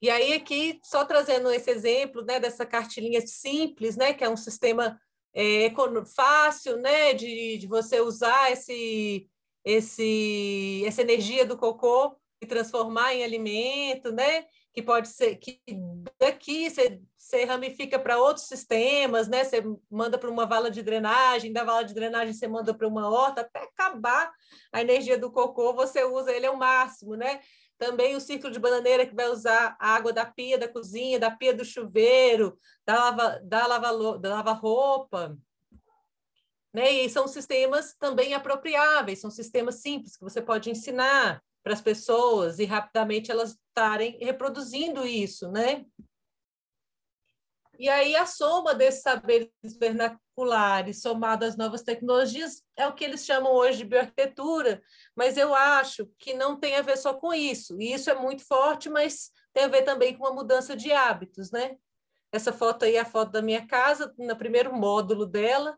E 0.00 0.10
aí 0.10 0.32
aqui 0.32 0.80
só 0.84 1.04
trazendo 1.04 1.50
esse 1.50 1.70
exemplo, 1.70 2.22
né, 2.22 2.38
dessa 2.38 2.64
cartilinha 2.64 3.20
simples, 3.26 3.96
né, 3.96 4.14
que 4.14 4.24
é 4.24 4.28
um 4.28 4.36
sistema 4.36 5.00
é, 5.34 5.72
fácil, 6.14 6.76
né, 6.76 7.12
de, 7.12 7.58
de 7.58 7.66
você 7.66 8.00
usar 8.00 8.52
esse, 8.52 9.28
esse, 9.64 10.82
essa 10.86 11.02
energia 11.02 11.44
do 11.44 11.58
cocô 11.58 12.16
e 12.40 12.46
transformar 12.46 13.14
em 13.14 13.24
alimento, 13.24 14.12
né? 14.12 14.46
Que 14.76 14.82
pode 14.82 15.08
ser 15.08 15.36
que 15.36 15.58
daqui 16.20 16.68
você, 16.68 17.00
você 17.16 17.44
ramifica 17.44 17.98
para 17.98 18.18
outros 18.18 18.44
sistemas, 18.44 19.26
né? 19.26 19.42
Você 19.42 19.62
manda 19.90 20.18
para 20.18 20.30
uma 20.30 20.44
vala 20.44 20.70
de 20.70 20.82
drenagem, 20.82 21.50
da 21.50 21.64
vala 21.64 21.82
de 21.82 21.94
drenagem 21.94 22.34
você 22.34 22.46
manda 22.46 22.74
para 22.74 22.86
uma 22.86 23.08
horta, 23.08 23.40
até 23.40 23.60
acabar 23.60 24.30
a 24.70 24.82
energia 24.82 25.16
do 25.16 25.32
cocô, 25.32 25.72
você 25.72 26.04
usa 26.04 26.30
ele 26.30 26.44
ao 26.44 26.58
máximo, 26.58 27.14
né? 27.16 27.40
Também 27.78 28.14
o 28.16 28.20
ciclo 28.20 28.50
de 28.50 28.58
bananeira 28.58 29.06
que 29.06 29.14
vai 29.14 29.30
usar 29.30 29.78
a 29.80 29.94
água 29.94 30.12
da 30.12 30.26
pia 30.26 30.58
da 30.58 30.68
cozinha, 30.68 31.18
da 31.18 31.30
pia 31.30 31.54
do 31.54 31.64
chuveiro, 31.64 32.58
da 32.84 32.96
lava, 32.96 33.40
da 33.44 33.66
lava, 33.66 34.18
da 34.18 34.28
lava 34.28 34.52
roupa, 34.52 35.34
né? 36.70 36.92
E 36.92 37.08
são 37.08 37.26
sistemas 37.26 37.94
também 37.94 38.34
apropriáveis, 38.34 39.22
são 39.22 39.30
sistemas 39.30 39.76
simples 39.76 40.18
que 40.18 40.22
você 40.22 40.42
pode 40.42 40.70
ensinar 40.70 41.42
para 41.66 41.74
as 41.74 41.82
pessoas 41.82 42.60
e 42.60 42.64
rapidamente 42.64 43.28
elas 43.28 43.58
estarem 43.68 44.16
reproduzindo 44.22 45.04
isso, 45.04 45.50
né? 45.50 45.84
E 47.76 47.88
aí 47.88 48.14
a 48.14 48.24
soma 48.24 48.72
desses 48.72 49.02
saberes 49.02 49.50
vernaculares 49.76 51.02
somado 51.02 51.44
às 51.44 51.56
novas 51.56 51.82
tecnologias 51.82 52.62
é 52.76 52.86
o 52.86 52.94
que 52.94 53.02
eles 53.02 53.26
chamam 53.26 53.52
hoje 53.52 53.78
de 53.78 53.84
bioarquitetura, 53.84 54.80
mas 55.16 55.36
eu 55.36 55.52
acho 55.56 56.06
que 56.20 56.34
não 56.34 56.56
tem 56.56 56.76
a 56.76 56.82
ver 56.82 56.96
só 56.96 57.12
com 57.14 57.34
isso. 57.34 57.82
E 57.82 57.92
isso 57.92 58.08
é 58.10 58.14
muito 58.14 58.46
forte, 58.46 58.88
mas 58.88 59.32
tem 59.52 59.64
a 59.64 59.68
ver 59.68 59.82
também 59.82 60.16
com 60.16 60.24
a 60.24 60.32
mudança 60.32 60.76
de 60.76 60.92
hábitos, 60.92 61.50
né? 61.50 61.76
Essa 62.30 62.52
foto 62.52 62.84
aí 62.84 62.94
é 62.94 63.00
a 63.00 63.04
foto 63.04 63.32
da 63.32 63.42
minha 63.42 63.66
casa, 63.66 64.14
no 64.16 64.36
primeiro 64.36 64.72
módulo 64.72 65.26
dela, 65.26 65.76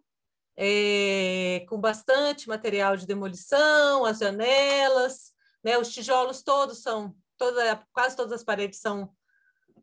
é, 0.55 1.65
com 1.67 1.81
bastante 1.81 2.47
material 2.47 2.95
de 2.95 3.07
demolição, 3.07 4.05
as 4.05 4.19
janelas, 4.19 5.33
né? 5.63 5.79
Os 5.79 5.93
tijolos 5.93 6.43
todos 6.43 6.79
são, 6.79 7.15
toda, 7.37 7.87
quase 7.93 8.17
todas 8.17 8.33
as 8.33 8.45
paredes 8.45 8.81
são, 8.81 9.15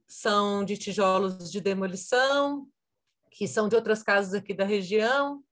são 0.07 0.63
de 0.63 0.77
tijolos 0.77 1.51
de 1.51 1.61
demolição, 1.61 2.67
que 3.31 3.47
são 3.47 3.67
de 3.67 3.75
outras 3.75 4.01
casas 4.01 4.33
aqui 4.33 4.53
da 4.53 4.65
região. 4.65 5.43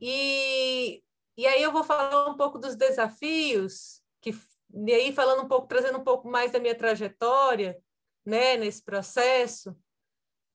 E, 0.00 1.02
e 1.36 1.46
aí 1.46 1.62
eu 1.62 1.70
vou 1.70 1.84
falar 1.84 2.28
um 2.28 2.36
pouco 2.36 2.58
dos 2.58 2.74
desafios, 2.74 4.02
que, 4.20 4.34
e 4.74 4.92
aí 4.92 5.12
falando 5.12 5.44
um 5.44 5.48
pouco, 5.48 5.68
trazendo 5.68 5.98
um 5.98 6.04
pouco 6.04 6.28
mais 6.28 6.50
da 6.50 6.58
minha 6.58 6.74
trajetória, 6.74 7.80
né, 8.24 8.56
nesse 8.56 8.82
processo, 8.82 9.76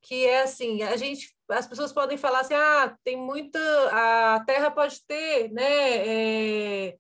que 0.08 0.26
é 0.26 0.44
assim, 0.44 0.82
a 0.84 0.96
gente, 0.96 1.36
as 1.50 1.68
pessoas 1.68 1.92
podem 1.92 2.18
falar 2.18 2.40
assim, 2.40 2.54
ah, 2.54 2.98
tem 3.04 3.18
muita, 3.18 3.60
a 3.92 4.40
Terra 4.46 4.72
pode 4.72 5.06
ter, 5.06 5.52
né, 5.52 6.88
é, 6.88 6.98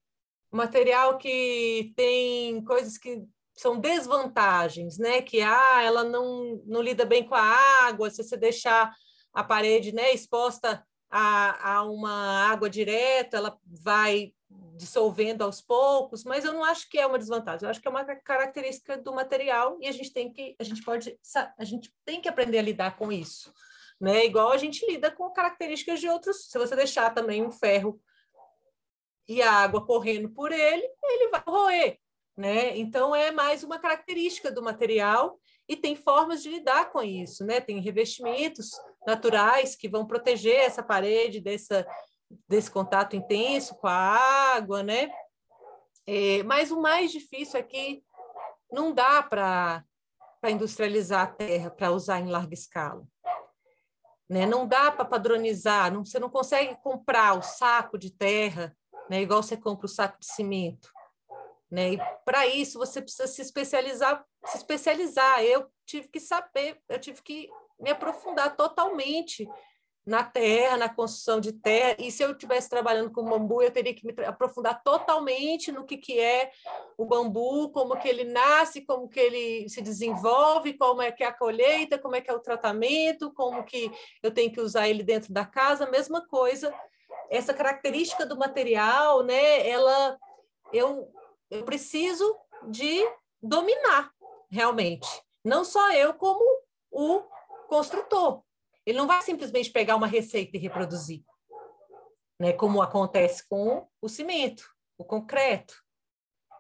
material 0.51 1.18
que 1.18 1.93
tem 1.95 2.62
coisas 2.66 2.97
que 2.97 3.24
são 3.55 3.80
desvantagens, 3.80 4.97
né, 4.97 5.22
que 5.22 5.41
ah, 5.41 5.82
ela 5.82 6.03
não, 6.03 6.62
não 6.66 6.82
lida 6.82 7.05
bem 7.05 7.26
com 7.26 7.34
a 7.34 7.88
água, 7.88 8.10
se 8.10 8.22
você 8.22 8.36
deixar 8.36 8.93
a 9.34 9.41
parede, 9.41 9.93
né, 9.93 10.14
exposta 10.14 10.86
a, 11.10 11.76
a 11.76 11.84
uma 11.84 12.51
água 12.51 12.70
direta, 12.70 13.38
ela 13.38 13.58
vai 13.66 14.34
dissolvendo 14.50 15.41
aos 15.41 15.60
poucos, 15.60 16.24
mas 16.24 16.45
eu 16.45 16.54
não 16.54 16.64
acho 16.64 16.89
que 16.89 16.98
é 16.98 17.06
uma 17.06 17.18
desvantagem, 17.18 17.66
eu 17.66 17.70
acho 17.70 17.82
que 17.82 17.88
é 17.88 17.91
uma 17.91 18.06
característica 18.06 18.98
do 18.98 19.14
material 19.14 19.78
e 19.82 19.88
a 19.88 19.91
gente 19.91 20.14
tem 20.14 20.32
que 20.32 20.56
a 20.60 20.64
gente 20.64 20.84
pode 20.84 21.20
a 21.58 21.64
gente 21.66 21.93
tem 22.06 22.22
que 22.22 22.30
aprender 22.30 22.60
a 22.60 22.62
lidar 22.62 22.95
com 22.95 23.12
isso, 23.12 23.54
né? 24.00 24.26
Igual 24.26 24.52
a 24.52 24.58
gente 24.58 24.86
lida 24.86 25.12
com 25.12 25.30
características 25.32 26.00
de 26.00 26.08
outros, 26.08 26.50
se 26.50 26.58
você 26.58 26.76
deixar 26.76 27.14
também 27.14 27.45
um 27.45 27.52
ferro 27.52 28.00
e 29.28 29.41
a 29.41 29.52
água 29.52 29.86
correndo 29.86 30.30
por 30.30 30.52
ele, 30.52 30.88
ele 31.04 31.30
vai 31.30 31.43
roer, 31.45 32.00
né? 32.36 32.78
Então 32.78 33.16
é 33.16 33.32
mais 33.32 33.64
uma 33.64 33.80
característica 33.80 34.50
do 34.50 34.64
material 34.64 35.39
e 35.68 35.76
tem 35.76 35.95
formas 35.95 36.41
de 36.41 36.50
lidar 36.50 36.91
com 36.91 37.04
isso, 37.04 37.43
né? 37.45 37.60
Tem 37.60 37.82
revestimentos 37.82 38.72
naturais 39.06 39.76
que 39.76 39.89
vão 39.89 40.06
proteger 40.06 40.56
essa 40.56 40.82
parede 40.82 41.41
dessa 41.41 41.86
desse 42.47 42.69
contato 42.69 43.15
intenso 43.15 43.75
com 43.75 43.88
a 43.88 44.53
água, 44.55 44.84
né? 44.84 45.09
É, 46.05 46.43
mas 46.43 46.71
o 46.71 46.80
mais 46.80 47.11
difícil 47.11 47.59
é 47.59 47.63
que 47.63 48.03
não 48.71 48.93
dá 48.93 49.21
para 49.23 49.84
industrializar 50.49 51.23
a 51.23 51.28
terra 51.28 51.69
para 51.69 51.91
usar 51.91 52.19
em 52.19 52.30
larga 52.30 52.53
escala. 52.53 53.05
Né? 54.30 54.45
Não 54.45 54.67
dá 54.67 54.91
para 54.91 55.05
padronizar, 55.05 55.91
não, 55.91 56.05
você 56.05 56.19
não 56.19 56.30
consegue 56.30 56.75
comprar 56.82 57.38
o 57.38 57.41
saco 57.41 57.97
de 57.97 58.11
terra, 58.11 58.75
né? 59.09 59.21
igual 59.21 59.41
você 59.41 59.55
compra 59.55 59.86
o 59.86 59.89
saco 59.89 60.19
de 60.19 60.25
cimento. 60.25 60.91
Né? 61.69 61.93
E 61.93 61.97
para 62.25 62.45
isso 62.47 62.80
você 62.80 63.01
precisa 63.01 63.28
se 63.28 63.41
especializar, 63.41 64.25
se 64.45 64.57
especializar. 64.57 65.43
Eu 65.43 65.69
tive 65.86 66.07
que 66.07 66.19
saber, 66.19 66.82
eu 66.88 66.99
tive 66.99 67.21
que 67.21 67.49
me 67.80 67.89
aprofundar 67.89 68.55
totalmente 68.55 69.47
na 70.08 70.24
terra, 70.24 70.78
na 70.78 70.88
construção 70.88 71.41
de 71.41 71.51
terra, 71.51 71.97
e 71.99 72.10
se 72.10 72.24
eu 72.24 72.32
estivesse 72.32 72.70
trabalhando 72.70 73.12
com 73.12 73.26
bambu, 73.26 73.62
eu 73.62 73.70
teria 73.70 73.93
que 73.93 74.05
me 74.05 74.14
aprofundar 74.26 74.82
totalmente 74.82 75.70
no 75.70 75.86
que, 75.86 75.97
que 75.97 76.18
é 76.18 76.49
o 76.97 77.03
bambu, 77.03 77.70
como 77.72 77.97
que 77.97 78.08
ele 78.08 78.24
nasce, 78.24 78.86
como 78.86 79.10
que 79.10 79.20
ele 79.20 79.68
se 79.68 79.82
desenvolve, 79.82 80.78
como 80.78 81.01
é 81.01 81.12
que 81.12 81.26
é 81.26 81.28
a 81.28 81.34
colheita, 81.34 81.99
como 81.99 82.16
é 82.16 82.22
que 82.22 82.32
é 82.32 82.34
o 82.34 82.39
tratamento, 82.39 83.34
como 83.34 83.66
que 83.66 83.91
eu 84.24 84.32
tenho 84.32 84.49
que 84.49 84.62
usar 84.62 84.88
ele 84.88 85.03
dentro 85.03 85.34
da 85.34 85.45
casa, 85.45 85.91
mesma 85.91 86.26
coisa. 86.26 86.74
Essa 87.30 87.53
característica 87.53 88.26
do 88.26 88.38
material, 88.38 89.24
né, 89.24 89.68
ela, 89.68 90.18
eu, 90.72 91.12
eu 91.51 91.66
preciso 91.66 92.34
de 92.70 93.05
dominar 93.43 94.10
realmente. 94.49 95.10
Não 95.43 95.66
só 95.66 95.91
eu, 95.91 96.14
como 96.14 96.41
o 96.89 97.24
construtor. 97.68 98.47
Ele 98.88 98.98
não 98.98 99.06
vai 99.06 99.22
simplesmente 99.22 99.70
pegar 99.70 99.98
uma 99.98 100.08
receita 100.08 100.56
e 100.56 100.60
reproduzir, 100.62 101.22
né? 102.40 102.54
como 102.54 102.82
acontece 102.82 103.46
com 103.46 103.86
o 104.02 104.08
cimento, 104.08 104.64
o 104.98 105.04
concreto. 105.04 105.76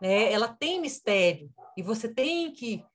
Né? 0.01 0.29
Ela 0.33 0.49
tem 0.49 0.81
mistério 0.81 1.49
e 1.77 1.81
você 1.81 2.13
tem 2.13 2.51
que, 2.51 2.85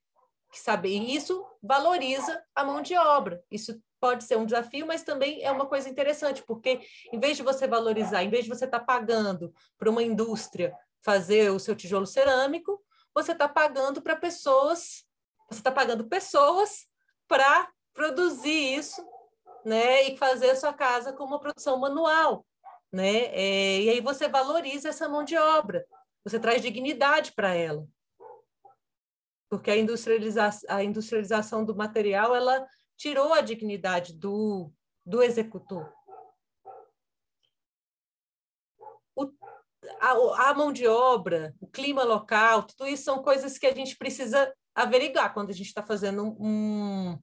que 0.53 0.61
saber. 0.61 0.91
E 0.91 1.17
isso 1.17 1.47
valoriza 1.63 2.45
a 2.55 2.63
mão 2.63 2.83
de 2.83 2.95
obra. 2.95 3.43
Isso 3.51 3.83
pode 3.99 4.25
ser 4.25 4.37
um 4.37 4.45
desafio, 4.45 4.87
mas 4.87 5.03
também 5.03 5.43
é 5.43 5.51
uma 5.51 5.65
coisa 5.65 5.89
interessante, 5.89 6.43
porque 6.43 6.87
em 7.11 7.19
vez 7.19 7.39
de 7.39 7.43
você 7.43 7.67
valorizar, 7.67 8.23
em 8.23 8.29
vez 8.29 8.45
de 8.45 8.51
você 8.51 8.67
estar 8.67 8.81
tá 8.81 8.85
pagando 8.85 9.51
para 9.79 9.89
uma 9.89 10.03
indústria 10.03 10.77
fazer 11.01 11.51
o 11.51 11.59
seu 11.59 11.75
tijolo 11.75 12.07
cerâmico, 12.07 12.85
você 13.15 13.33
está 13.33 13.49
pagando 13.49 14.03
para 14.03 14.15
pessoas, 14.15 15.07
você 15.49 15.61
está 15.61 15.73
pagando 15.73 16.07
pessoas 16.07 16.87
para 17.27 17.73
produzir 17.95 18.75
isso, 18.77 19.03
né, 19.65 20.03
e 20.03 20.17
fazer 20.17 20.51
a 20.51 20.57
sua 20.57 20.73
casa 20.73 21.13
com 21.13 21.25
uma 21.25 21.41
produção 21.41 21.79
manual, 21.79 22.45
né, 22.91 23.27
é, 23.27 23.81
e 23.83 23.91
aí 23.91 24.01
você 24.01 24.29
valoriza 24.29 24.89
essa 24.89 25.09
mão 25.09 25.25
de 25.25 25.37
obra, 25.37 25.87
você 26.25 26.39
traz 26.39 26.63
dignidade 26.63 27.33
para 27.33 27.55
ela, 27.55 27.87
porque 29.49 29.71
a, 29.71 29.77
industrializa 29.77 30.49
a 30.69 30.83
industrialização 30.83 31.65
do 31.65 31.77
material, 31.77 32.35
ela 32.35 32.67
tirou 32.97 33.33
a 33.33 33.41
dignidade 33.41 34.15
do, 34.15 34.73
do 35.05 35.23
executor. 35.23 35.93
A, 40.01 40.51
a 40.51 40.55
mão 40.55 40.73
de 40.73 40.87
obra, 40.87 41.55
o 41.61 41.67
clima 41.67 42.03
local, 42.03 42.63
tudo 42.63 42.87
isso 42.87 43.05
são 43.05 43.23
coisas 43.23 43.59
que 43.59 43.67
a 43.67 43.75
gente 43.75 43.97
precisa 43.97 44.53
averiguar 44.75 45.35
quando 45.35 45.51
a 45.51 45.53
gente 45.53 45.67
está 45.67 45.83
fazendo 45.83 46.37
um 46.41 47.19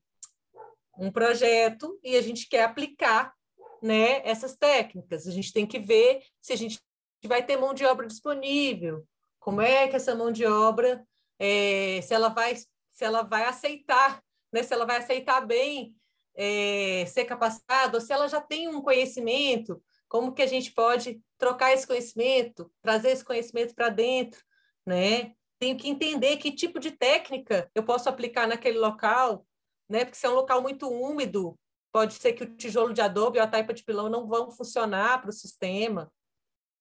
projeto 1.12 1.98
e 2.04 2.16
a 2.16 2.22
gente 2.22 2.48
quer 2.50 2.64
aplicar 2.64 3.34
né, 3.82 4.22
essas 4.28 4.56
técnicas. 4.56 5.28
A 5.28 5.32
gente 5.32 5.54
tem 5.54 5.66
que 5.66 5.80
ver 5.80 6.22
se 6.42 6.54
a 6.54 6.56
gente 6.56 6.80
vai 7.24 7.46
ter 7.46 7.58
mão 7.58 7.74
de 7.74 7.86
obra 7.86 8.08
disponível, 8.08 9.06
como 9.40 9.62
é 9.62 9.88
que 9.88 9.96
essa 9.96 10.16
mão 10.16 10.32
de 10.32 10.46
obra, 10.46 11.06
é, 11.38 12.02
se 12.02 12.14
ela 12.14 12.30
vai 12.30 12.56
se 12.56 13.06
ela 13.06 13.22
vai 13.22 13.46
aceitar, 13.46 14.22
né, 14.52 14.62
se 14.62 14.74
ela 14.74 14.86
vai 14.86 14.98
aceitar 14.98 15.40
bem 15.40 15.96
é, 16.36 17.06
ser 17.06 17.26
capacitada, 17.26 17.98
ou 17.98 18.02
se 18.02 18.12
ela 18.12 18.28
já 18.28 18.42
tem 18.42 18.68
um 18.68 18.82
conhecimento, 18.82 19.82
como 20.08 20.34
que 20.34 20.42
a 20.42 20.48
gente 20.48 20.72
pode 20.72 21.22
trocar 21.38 21.74
esse 21.74 21.88
conhecimento, 21.88 22.72
trazer 22.82 23.12
esse 23.12 23.24
conhecimento 23.24 23.74
para 23.74 23.90
dentro, 23.90 24.42
né? 24.86 25.34
Tenho 25.60 25.78
que 25.78 25.90
entender 25.90 26.38
que 26.38 26.52
tipo 26.52 26.80
de 26.80 26.92
técnica 26.92 27.70
eu 27.76 27.84
posso 27.84 28.10
aplicar 28.10 28.48
naquele 28.48 28.78
local, 28.80 29.46
né? 29.90 30.06
Porque 30.06 30.18
se 30.18 30.26
é 30.26 30.30
um 30.30 30.36
local 30.36 30.62
muito 30.62 30.88
úmido, 30.90 31.58
pode 31.92 32.14
ser 32.14 32.34
que 32.34 32.44
o 32.44 32.56
tijolo 32.56 32.94
de 32.94 33.02
adobe 33.02 33.40
ou 33.40 33.44
a 33.44 33.48
taipa 33.48 33.74
de 33.74 33.84
pilão 33.84 34.10
não 34.10 34.28
vão 34.28 34.52
funcionar 34.52 35.22
para 35.22 35.30
o 35.30 35.34
sistema, 35.34 36.12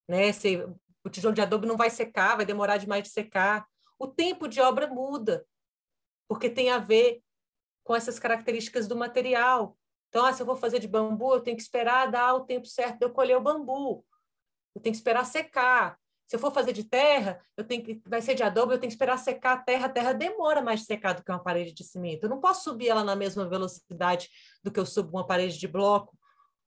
né? 0.08 0.32
Se 0.32 0.56
o 1.04 1.08
tijolo 1.08 1.34
de 1.34 1.40
adobe 1.40 1.66
não 1.66 1.76
vai 1.76 1.90
secar, 1.90 2.36
vai 2.36 2.46
demorar 2.46 2.76
demais 2.76 3.04
de 3.04 3.10
secar. 3.10 3.66
O 3.98 4.06
tempo 4.06 4.46
de 4.46 4.60
obra 4.60 4.86
muda, 4.86 5.46
porque 6.28 6.50
tem 6.50 6.70
a 6.70 6.78
ver 6.78 7.22
com 7.84 7.96
essas 7.96 8.18
características 8.18 8.86
do 8.86 8.94
material. 8.94 9.76
Então, 10.08 10.24
ah, 10.24 10.32
se 10.32 10.42
eu 10.42 10.46
vou 10.46 10.56
fazer 10.56 10.78
de 10.78 10.88
bambu, 10.88 11.34
eu 11.34 11.40
tenho 11.40 11.56
que 11.56 11.62
esperar 11.62 12.10
dar 12.10 12.34
o 12.34 12.44
tempo 12.44 12.66
certo 12.66 12.98
de 12.98 13.04
eu 13.06 13.10
colher 13.10 13.36
o 13.36 13.40
bambu 13.40 14.04
eu 14.78 14.82
tenho 14.82 14.92
que 14.92 14.98
esperar 14.98 15.24
secar. 15.24 15.98
Se 16.28 16.36
eu 16.36 16.40
for 16.40 16.52
fazer 16.52 16.74
de 16.74 16.84
terra, 16.84 17.42
eu 17.56 17.64
tenho 17.64 17.82
que, 17.82 18.02
vai 18.06 18.20
ser 18.20 18.34
de 18.34 18.42
adobe, 18.42 18.74
eu 18.74 18.78
tenho 18.78 18.90
que 18.90 18.94
esperar 18.94 19.16
secar 19.16 19.54
a 19.54 19.62
terra. 19.62 19.86
A 19.86 19.88
terra 19.88 20.12
demora 20.12 20.60
mais 20.60 20.80
de 20.80 20.86
secar 20.86 21.14
do 21.14 21.24
que 21.24 21.32
uma 21.32 21.42
parede 21.42 21.72
de 21.72 21.82
cimento. 21.82 22.24
Eu 22.24 22.28
não 22.28 22.38
posso 22.38 22.64
subir 22.64 22.88
ela 22.88 23.02
na 23.02 23.16
mesma 23.16 23.48
velocidade 23.48 24.28
do 24.62 24.70
que 24.70 24.78
eu 24.78 24.84
subo 24.84 25.16
uma 25.16 25.26
parede 25.26 25.58
de 25.58 25.66
bloco 25.66 26.14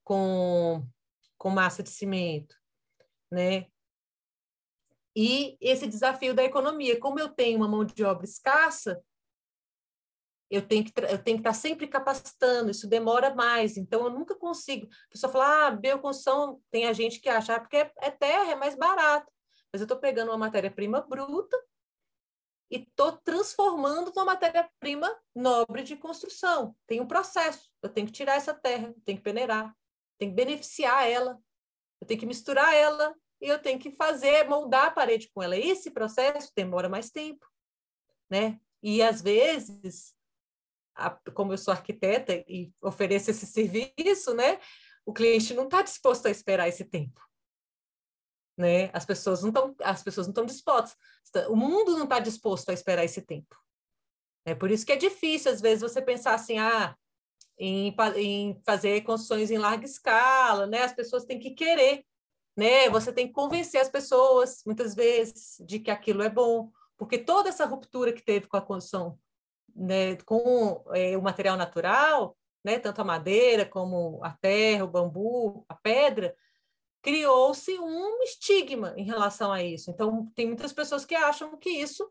com, 0.04 0.84
com 1.38 1.52
massa 1.52 1.84
de 1.84 1.92
cimento, 1.92 2.56
né? 3.32 3.68
E 5.16 5.58
esse 5.62 5.86
desafio 5.86 6.34
da 6.34 6.44
economia, 6.44 7.00
como 7.00 7.20
eu 7.20 7.30
tenho 7.30 7.58
uma 7.58 7.68
mão 7.68 7.86
de 7.86 8.04
obra 8.04 8.26
escassa, 8.26 9.00
eu 10.50 10.68
tenho 10.68 10.84
que 10.84 10.92
eu 10.98 11.22
tenho 11.22 11.38
que 11.38 11.42
estar 11.42 11.54
sempre 11.54 11.88
capacitando, 11.88 12.72
isso 12.72 12.88
demora 12.88 13.36
mais, 13.36 13.78
então 13.78 14.06
eu 14.06 14.10
nunca 14.10 14.34
consigo. 14.34 14.88
A 14.88 15.12
pessoa 15.12 15.32
fala, 15.32 15.68
ah, 15.68 15.72
bioconstrução, 15.72 16.60
tem 16.72 16.88
a 16.88 16.94
gente 16.94 17.20
que 17.20 17.30
acha, 17.30 17.56
ah, 17.56 17.60
porque 17.60 17.78
é, 17.78 17.92
é 17.98 18.10
terra, 18.10 18.52
é 18.52 18.56
mais 18.56 18.76
barato. 18.76 19.32
Mas 19.74 19.82
eu 19.82 19.86
estou 19.86 19.98
pegando 19.98 20.30
uma 20.30 20.38
matéria-prima 20.38 21.02
bruta 21.02 21.58
e 22.70 22.78
estou 22.78 23.14
transformando 23.18 24.12
numa 24.14 24.26
matéria-prima 24.26 25.14
nobre 25.36 25.84
de 25.84 25.96
construção. 25.96 26.76
Tem 26.88 27.00
um 27.02 27.08
processo, 27.08 27.70
eu 27.82 27.90
tenho 27.90 28.08
que 28.08 28.14
tirar 28.14 28.36
essa 28.36 28.54
terra, 28.54 28.94
tenho 29.06 29.18
que 29.18 29.24
peneirar, 29.24 29.76
tenho 30.18 30.32
que 30.32 30.36
beneficiar 30.36 31.08
ela, 31.10 31.40
eu 32.00 32.08
tenho 32.08 32.20
que 32.20 32.26
misturar 32.26 32.74
ela 32.74 33.16
e 33.42 33.48
eu 33.48 33.60
tenho 33.60 33.80
que 33.80 33.92
fazer, 33.92 34.48
moldar 34.48 34.86
a 34.86 34.92
parede 34.92 35.30
com 35.34 35.42
ela. 35.42 35.58
Esse 35.58 35.92
processo 35.92 36.52
demora 36.56 36.88
mais 36.88 37.10
tempo, 37.10 37.46
né? 38.30 38.60
E 38.82 39.02
às 39.02 39.22
vezes 39.22 40.16
como 41.34 41.54
eu 41.54 41.58
sou 41.58 41.72
arquiteta 41.72 42.34
e 42.48 42.72
ofereço 42.82 43.32
esse 43.32 43.46
serviço, 43.48 44.34
né? 44.34 44.60
O 45.06 45.14
cliente 45.14 45.54
não 45.54 45.66
está 45.66 45.82
disposto 45.82 46.28
a 46.28 46.32
esperar 46.32 46.68
esse 46.68 46.86
tempo, 46.86 47.20
né? 48.62 48.90
As 48.94 49.06
pessoas 49.06 49.42
não 49.42 49.50
estão, 49.50 49.76
as 49.82 50.04
pessoas 50.04 50.28
não 50.28 50.32
estão 50.32 50.46
dispostas. 50.46 50.96
O 51.50 51.56
mundo 51.56 51.98
não 51.98 52.04
está 52.04 52.20
disposto 52.20 52.70
a 52.70 52.74
esperar 52.74 53.04
esse 53.04 53.22
tempo. 53.22 53.56
É 54.46 54.56
por 54.56 54.72
isso 54.72 54.86
que 54.86 54.92
é 54.92 54.96
difícil 54.96 55.52
às 55.52 55.60
vezes 55.60 55.82
você 55.82 56.02
pensar 56.02 56.34
assim, 56.36 56.58
ah, 56.58 56.96
em, 57.58 57.96
em 58.16 58.62
fazer 58.66 59.02
construções 59.02 59.52
em 59.52 59.58
larga 59.58 59.86
escala, 59.86 60.66
né? 60.68 60.84
As 60.84 60.94
pessoas 60.94 61.26
têm 61.26 61.40
que 61.40 61.52
querer, 61.52 62.06
né? 62.56 62.90
Você 62.90 63.12
tem 63.12 63.28
que 63.28 63.34
convencer 63.34 63.82
as 63.82 63.90
pessoas 63.90 64.62
muitas 64.66 64.96
vezes 64.96 65.58
de 65.66 65.80
que 65.80 65.92
aquilo 65.92 66.24
é 66.24 66.30
bom, 66.30 66.72
porque 66.98 67.18
toda 67.18 67.50
essa 67.50 67.66
ruptura 67.66 68.14
que 68.14 68.24
teve 68.24 68.48
com 68.48 68.58
a 68.58 68.62
construção 68.62 69.20
né, 69.76 70.16
com 70.26 70.84
é, 70.94 71.18
o 71.18 71.22
material 71.22 71.58
natural, 71.58 72.38
né, 72.64 72.78
tanto 72.80 73.02
a 73.02 73.06
madeira 73.06 73.66
como 73.66 74.20
a 74.24 74.32
terra, 74.32 74.84
o 74.84 74.88
bambu, 74.88 75.66
a 75.68 75.76
pedra, 75.76 76.36
criou-se 77.02 77.78
um 77.80 78.22
estigma 78.24 78.94
em 78.98 79.04
relação 79.04 79.52
a 79.52 79.64
isso. 79.64 79.90
Então, 79.90 80.32
tem 80.36 80.46
muitas 80.48 80.72
pessoas 80.72 81.04
que 81.06 81.16
acham 81.16 81.58
que 81.58 81.70
isso 81.70 82.10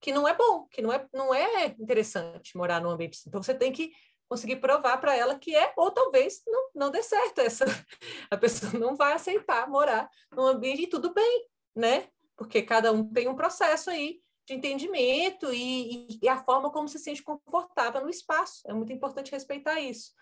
que 0.00 0.12
não 0.12 0.28
é 0.28 0.34
bom, 0.34 0.66
que 0.68 0.80
não 0.80 0.92
é, 0.92 1.06
não 1.12 1.34
é 1.34 1.74
interessante 1.78 2.56
morar 2.56 2.80
num 2.80 2.90
ambiente. 2.90 3.20
Então, 3.26 3.42
você 3.42 3.54
tem 3.54 3.72
que 3.72 3.92
conseguir 4.28 4.56
provar 4.56 4.98
para 4.98 5.16
ela 5.16 5.38
que 5.38 5.56
é, 5.56 5.72
ou 5.76 5.90
talvez 5.90 6.42
não, 6.46 6.70
não 6.74 6.90
dê 6.90 7.02
certo 7.02 7.40
essa. 7.40 7.64
A 8.30 8.36
pessoa 8.36 8.72
não 8.72 8.94
vai 8.94 9.14
aceitar 9.14 9.68
morar 9.68 10.08
num 10.30 10.46
ambiente 10.46 10.82
e 10.82 10.86
tudo 10.86 11.12
bem, 11.14 11.48
né? 11.74 12.08
Porque 12.36 12.62
cada 12.62 12.92
um 12.92 13.04
tem 13.10 13.26
um 13.26 13.34
processo 13.34 13.90
aí 13.90 14.20
de 14.46 14.54
entendimento 14.54 15.52
e, 15.52 16.18
e, 16.22 16.28
a 16.28 16.42
forma 16.42 16.70
como 16.70 16.88
se 16.88 16.98
sente 16.98 17.22
confortável 17.22 18.00
no 18.00 18.08
espaço. 18.08 18.62
É 18.66 18.72
muito 18.72 18.92
importante 18.92 19.32
respeitar 19.32 19.80
isso. 19.80 20.12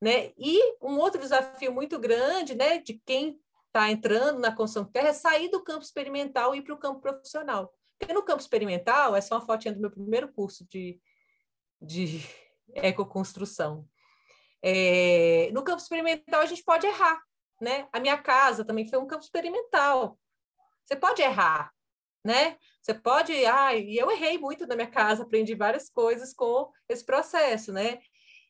Né? 0.00 0.32
E 0.38 0.76
um 0.80 0.98
outro 0.98 1.20
desafio 1.20 1.72
muito 1.72 1.98
grande 1.98 2.54
né, 2.54 2.78
de 2.78 3.00
quem 3.04 3.38
está 3.66 3.90
entrando 3.90 4.40
na 4.40 4.54
construção 4.54 4.84
de 4.84 4.92
terra 4.92 5.08
é 5.08 5.12
sair 5.12 5.48
do 5.50 5.62
campo 5.62 5.84
experimental 5.84 6.54
e 6.54 6.58
ir 6.58 6.62
para 6.62 6.74
o 6.74 6.78
campo 6.78 7.00
profissional. 7.00 7.72
Porque 7.98 8.14
no 8.14 8.22
campo 8.22 8.40
experimental, 8.40 9.14
essa 9.14 9.34
é 9.34 9.36
uma 9.36 9.44
fotinha 9.44 9.74
do 9.74 9.80
meu 9.80 9.90
primeiro 9.90 10.32
curso 10.32 10.66
de, 10.68 11.00
de 11.80 12.20
ecoconstrução. 12.74 13.86
É, 14.62 15.50
no 15.52 15.62
campo 15.62 15.82
experimental, 15.82 16.40
a 16.40 16.46
gente 16.46 16.64
pode 16.64 16.86
errar. 16.86 17.22
Né? 17.60 17.86
A 17.92 18.00
minha 18.00 18.16
casa 18.16 18.64
também 18.64 18.88
foi 18.88 18.98
um 18.98 19.06
campo 19.06 19.22
experimental. 19.22 20.18
Você 20.84 20.96
pode 20.96 21.20
errar, 21.20 21.70
né? 22.24 22.56
Você 22.82 22.94
pode, 22.94 23.32
e 23.32 23.96
eu 23.96 24.10
errei 24.10 24.38
muito 24.38 24.66
na 24.66 24.74
minha 24.74 24.90
casa, 24.90 25.22
aprendi 25.22 25.54
várias 25.54 25.90
coisas 25.90 26.32
com 26.32 26.72
esse 26.88 27.04
processo, 27.04 27.72
né? 27.72 28.00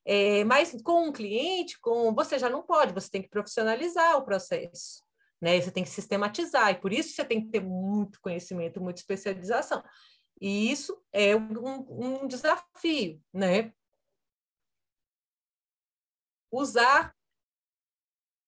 É, 0.04 0.44
mas 0.44 0.74
com 0.82 1.08
um 1.08 1.12
cliente, 1.12 1.78
com 1.80 2.14
você 2.14 2.38
já 2.38 2.48
não 2.48 2.62
pode, 2.62 2.94
você 2.94 3.10
tem 3.10 3.22
que 3.22 3.28
profissionalizar 3.28 4.16
o 4.16 4.24
processo, 4.24 5.02
né? 5.40 5.60
Você 5.60 5.70
tem 5.70 5.84
que 5.84 5.90
sistematizar, 5.90 6.70
e 6.70 6.80
por 6.80 6.92
isso 6.92 7.14
você 7.14 7.24
tem 7.24 7.44
que 7.44 7.50
ter 7.50 7.60
muito 7.60 8.20
conhecimento, 8.20 8.80
muita 8.80 9.00
especialização. 9.00 9.82
E 10.40 10.70
isso 10.70 11.00
é 11.12 11.36
um, 11.36 12.22
um 12.22 12.26
desafio, 12.26 13.20
né? 13.32 13.72
Usar 16.50 17.14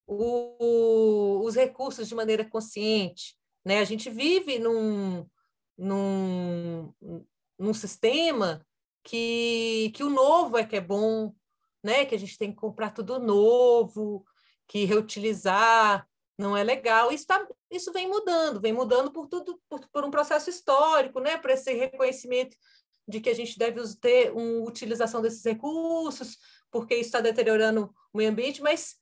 o, 0.07 1.44
os 1.44 1.55
recursos 1.55 2.09
de 2.09 2.14
maneira 2.14 2.44
consciente, 2.48 3.36
né? 3.64 3.78
A 3.78 3.84
gente 3.84 4.11
vive 4.11 4.59
num, 4.59 5.26
num, 5.76 6.94
num 7.59 7.74
sistema 7.74 8.66
que, 9.05 9.92
que 9.94 10.03
o 10.03 10.11
novo 10.11 10.57
é 10.57 10.64
que 10.64 10.76
é 10.76 10.80
bom, 10.80 11.34
né? 11.83 12.05
que 12.05 12.14
a 12.14 12.18
gente 12.18 12.39
tem 12.39 12.51
que 12.51 12.57
comprar 12.57 12.91
tudo 12.91 13.18
novo, 13.18 14.24
que 14.66 14.85
reutilizar 14.85 16.07
não 16.39 16.57
é 16.57 16.64
legal. 16.64 17.12
Isso, 17.12 17.26
tá, 17.26 17.47
isso 17.70 17.93
vem 17.93 18.09
mudando, 18.09 18.61
vem 18.61 18.72
mudando 18.72 19.12
por 19.12 19.26
tudo, 19.26 19.61
por, 19.68 19.87
por 19.89 20.05
um 20.05 20.11
processo 20.11 20.51
histórico, 20.51 21.20
né? 21.20 21.37
Por 21.39 21.51
esse 21.51 21.72
reconhecimento 21.72 22.57
de 23.07 23.20
que 23.20 23.28
a 23.28 23.35
gente 23.35 23.59
deve 23.59 23.80
ter 23.97 24.33
uma 24.33 24.66
utilização 24.68 25.20
desses 25.20 25.45
recursos, 25.45 26.39
porque 26.70 26.95
isso 26.95 27.09
está 27.09 27.20
deteriorando 27.20 27.93
o 28.12 28.18
meio 28.18 28.30
ambiente, 28.30 28.62
mas 28.62 28.97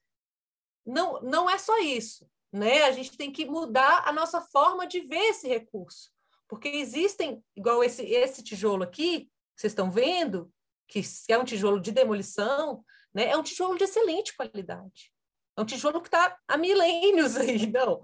não, 0.85 1.21
não 1.23 1.49
é 1.49 1.59
só 1.59 1.79
isso, 1.79 2.29
né? 2.53 2.85
A 2.85 2.93
gente 2.93 3.17
tem 3.17 3.31
que 3.31 3.45
mudar 3.45 4.03
a 4.07 4.13
nossa 4.13 4.41
forma 4.41 4.87
de 4.87 5.01
ver 5.01 5.31
esse 5.31 5.47
recurso, 5.47 6.11
porque 6.49 6.69
existem, 6.69 7.45
igual 7.55 7.85
esse, 7.85 8.03
esse 8.05 8.43
tijolo 8.43 8.83
aqui, 8.83 9.31
vocês 9.55 9.73
estão 9.73 9.91
vendo, 9.91 10.53
que 10.91 11.01
é 11.29 11.39
um 11.39 11.45
tijolo 11.45 11.81
de 11.81 11.93
demolição, 11.93 12.85
né? 13.15 13.29
É 13.29 13.37
um 13.37 13.43
tijolo 13.43 13.79
de 13.79 13.85
excelente 13.85 14.37
qualidade. 14.37 15.13
É 15.57 15.63
um 15.63 15.65
tijolo 15.65 16.01
que 16.01 16.09
está 16.09 16.37
há 16.49 16.57
milênios 16.57 17.37
aí, 17.37 17.67
não. 17.71 18.03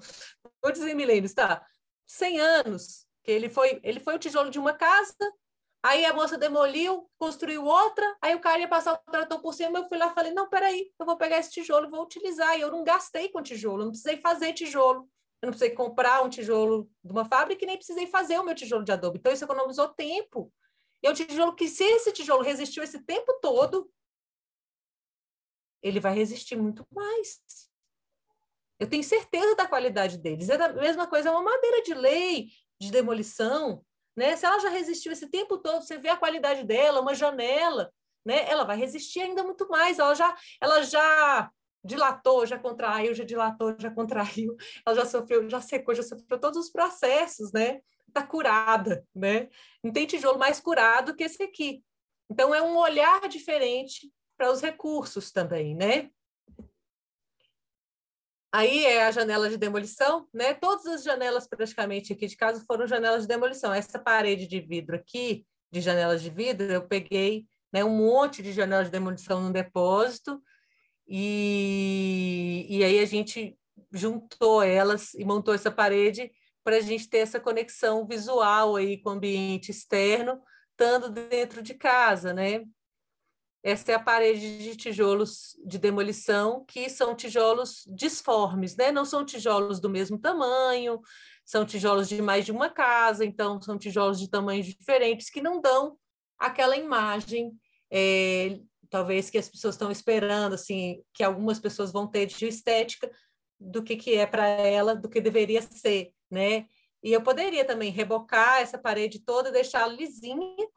Vou 0.62 0.72
dizer 0.72 0.94
milênios, 0.94 1.34
tá? 1.34 1.66
100 2.06 2.40
anos. 2.40 3.06
Que 3.24 3.32
ele 3.32 3.48
foi, 3.48 3.80
ele 3.82 3.98
foi 3.98 4.14
o 4.14 4.18
tijolo 4.18 4.50
de 4.50 4.58
uma 4.58 4.72
casa, 4.72 5.16
aí 5.82 6.04
a 6.04 6.14
moça 6.14 6.38
demoliu, 6.38 7.10
construiu 7.18 7.64
outra, 7.64 8.16
aí 8.22 8.36
o 8.36 8.40
cara 8.40 8.60
ia 8.60 8.68
passar 8.68 8.94
o 8.94 9.10
trator 9.10 9.40
por 9.40 9.52
cima, 9.52 9.80
eu 9.80 9.88
fui 9.88 9.98
lá 9.98 10.08
e 10.08 10.14
falei, 10.14 10.32
não, 10.32 10.48
peraí, 10.48 10.92
eu 10.96 11.04
vou 11.04 11.16
pegar 11.16 11.38
esse 11.38 11.50
tijolo 11.50 11.86
e 11.86 11.90
vou 11.90 12.04
utilizar. 12.04 12.56
E 12.56 12.60
eu 12.60 12.70
não 12.70 12.84
gastei 12.84 13.28
com 13.30 13.42
tijolo, 13.42 13.84
não 13.84 13.90
precisei 13.90 14.18
fazer 14.18 14.52
tijolo. 14.52 15.08
Eu 15.42 15.48
não 15.48 15.52
precisei 15.52 15.74
comprar 15.74 16.22
um 16.22 16.30
tijolo 16.30 16.88
de 17.04 17.12
uma 17.12 17.24
fábrica 17.24 17.64
e 17.64 17.66
nem 17.66 17.76
precisei 17.76 18.06
fazer 18.06 18.38
o 18.38 18.44
meu 18.44 18.54
tijolo 18.54 18.84
de 18.84 18.92
adobe. 18.92 19.18
Então, 19.18 19.32
isso 19.32 19.44
economizou 19.44 19.88
tempo. 19.88 20.52
É 21.02 21.10
um 21.10 21.14
tijolo 21.14 21.54
que, 21.54 21.68
se 21.68 21.84
esse 21.84 22.12
tijolo 22.12 22.42
resistiu 22.42 22.82
esse 22.82 23.00
tempo 23.00 23.38
todo, 23.40 23.90
ele 25.82 26.00
vai 26.00 26.14
resistir 26.14 26.56
muito 26.56 26.86
mais. 26.90 27.70
Eu 28.78 28.88
tenho 28.88 29.04
certeza 29.04 29.54
da 29.54 29.66
qualidade 29.66 30.18
deles. 30.18 30.48
É 30.48 30.62
a 30.62 30.72
mesma 30.72 31.06
coisa, 31.06 31.28
é 31.28 31.32
uma 31.32 31.42
madeira 31.42 31.82
de 31.82 31.94
lei, 31.94 32.48
de 32.80 32.90
demolição, 32.90 33.84
né? 34.16 34.36
Se 34.36 34.44
ela 34.44 34.58
já 34.58 34.68
resistiu 34.68 35.12
esse 35.12 35.28
tempo 35.28 35.58
todo, 35.58 35.82
você 35.82 35.98
vê 35.98 36.08
a 36.08 36.16
qualidade 36.16 36.64
dela, 36.64 37.00
uma 37.00 37.14
janela, 37.14 37.92
né? 38.24 38.48
Ela 38.50 38.64
vai 38.64 38.76
resistir 38.76 39.20
ainda 39.20 39.44
muito 39.44 39.68
mais. 39.68 39.98
Ela 39.98 40.14
já, 40.14 40.36
ela 40.60 40.82
já 40.82 41.50
dilatou, 41.84 42.44
já 42.44 42.58
contraiu, 42.58 43.14
já 43.14 43.24
dilatou, 43.24 43.76
já 43.78 43.90
contraiu. 43.90 44.56
Ela 44.84 44.96
já 44.96 45.06
sofreu, 45.06 45.48
já 45.48 45.60
secou, 45.60 45.94
já 45.94 46.02
sofreu 46.02 46.38
todos 46.38 46.58
os 46.58 46.70
processos, 46.70 47.52
né? 47.52 47.80
Está 48.08 48.26
curada, 48.26 49.06
né? 49.14 49.48
Não 49.82 49.92
tem 49.92 50.06
tijolo 50.06 50.38
mais 50.38 50.60
curado 50.60 51.14
que 51.14 51.24
esse 51.24 51.42
aqui. 51.42 51.82
Então 52.30 52.54
é 52.54 52.62
um 52.62 52.76
olhar 52.76 53.28
diferente 53.28 54.10
para 54.36 54.50
os 54.50 54.60
recursos 54.60 55.30
também, 55.30 55.74
né? 55.74 56.10
Aí 58.52 58.86
é 58.86 59.04
a 59.04 59.10
janela 59.10 59.50
de 59.50 59.58
demolição, 59.58 60.26
né? 60.32 60.54
Todas 60.54 60.86
as 60.86 61.02
janelas 61.02 61.46
praticamente 61.46 62.12
aqui 62.12 62.26
de 62.26 62.36
casa 62.36 62.64
foram 62.66 62.86
janelas 62.86 63.22
de 63.22 63.28
demolição. 63.28 63.72
Essa 63.72 63.98
parede 63.98 64.46
de 64.46 64.60
vidro 64.60 64.96
aqui, 64.96 65.46
de 65.70 65.80
janelas 65.80 66.22
de 66.22 66.30
vidro, 66.30 66.66
eu 66.66 66.86
peguei 66.86 67.46
né, 67.72 67.84
um 67.84 67.94
monte 67.94 68.42
de 68.42 68.52
janelas 68.52 68.86
de 68.86 68.92
demolição 68.92 69.42
no 69.42 69.52
depósito 69.52 70.42
e, 71.06 72.66
e 72.68 72.84
aí 72.84 72.98
a 72.98 73.04
gente 73.04 73.58
juntou 73.92 74.62
elas 74.62 75.14
e 75.14 75.24
montou 75.24 75.54
essa 75.54 75.70
parede 75.70 76.32
para 76.66 76.78
a 76.78 76.80
gente 76.80 77.08
ter 77.08 77.18
essa 77.18 77.38
conexão 77.38 78.04
visual 78.04 78.74
aí 78.74 79.00
com 79.00 79.10
o 79.10 79.12
ambiente 79.12 79.70
externo, 79.70 80.42
estando 80.72 81.08
dentro 81.08 81.62
de 81.62 81.74
casa, 81.74 82.34
né? 82.34 82.64
Essa 83.62 83.92
é 83.92 83.94
a 83.94 84.02
parede 84.02 84.58
de 84.58 84.74
tijolos 84.74 85.56
de 85.64 85.78
demolição, 85.78 86.64
que 86.64 86.90
são 86.90 87.14
tijolos 87.14 87.84
disformes, 87.86 88.74
né? 88.74 88.90
Não 88.90 89.04
são 89.04 89.24
tijolos 89.24 89.78
do 89.78 89.88
mesmo 89.88 90.18
tamanho, 90.18 91.00
são 91.44 91.64
tijolos 91.64 92.08
de 92.08 92.20
mais 92.20 92.44
de 92.44 92.50
uma 92.50 92.68
casa, 92.68 93.24
então 93.24 93.62
são 93.62 93.78
tijolos 93.78 94.18
de 94.18 94.28
tamanhos 94.28 94.66
diferentes 94.66 95.30
que 95.30 95.40
não 95.40 95.60
dão 95.60 95.96
aquela 96.36 96.76
imagem, 96.76 97.52
é, 97.92 98.58
talvez 98.90 99.30
que 99.30 99.38
as 99.38 99.48
pessoas 99.48 99.76
estão 99.76 99.92
esperando, 99.92 100.54
assim, 100.54 101.00
que 101.14 101.22
algumas 101.22 101.60
pessoas 101.60 101.92
vão 101.92 102.08
ter 102.08 102.26
de 102.26 102.44
estética 102.44 103.08
do 103.56 103.84
que, 103.84 103.94
que 103.94 104.16
é 104.16 104.26
para 104.26 104.48
ela, 104.48 104.96
do 104.96 105.08
que 105.08 105.20
deveria 105.20 105.62
ser, 105.62 106.12
né? 106.30 106.66
E 107.02 107.12
eu 107.12 107.22
poderia 107.22 107.64
também 107.64 107.90
rebocar 107.90 108.60
essa 108.60 108.78
parede 108.78 109.20
toda, 109.20 109.52
deixá-la 109.52 109.92
lisinha, 109.92 110.68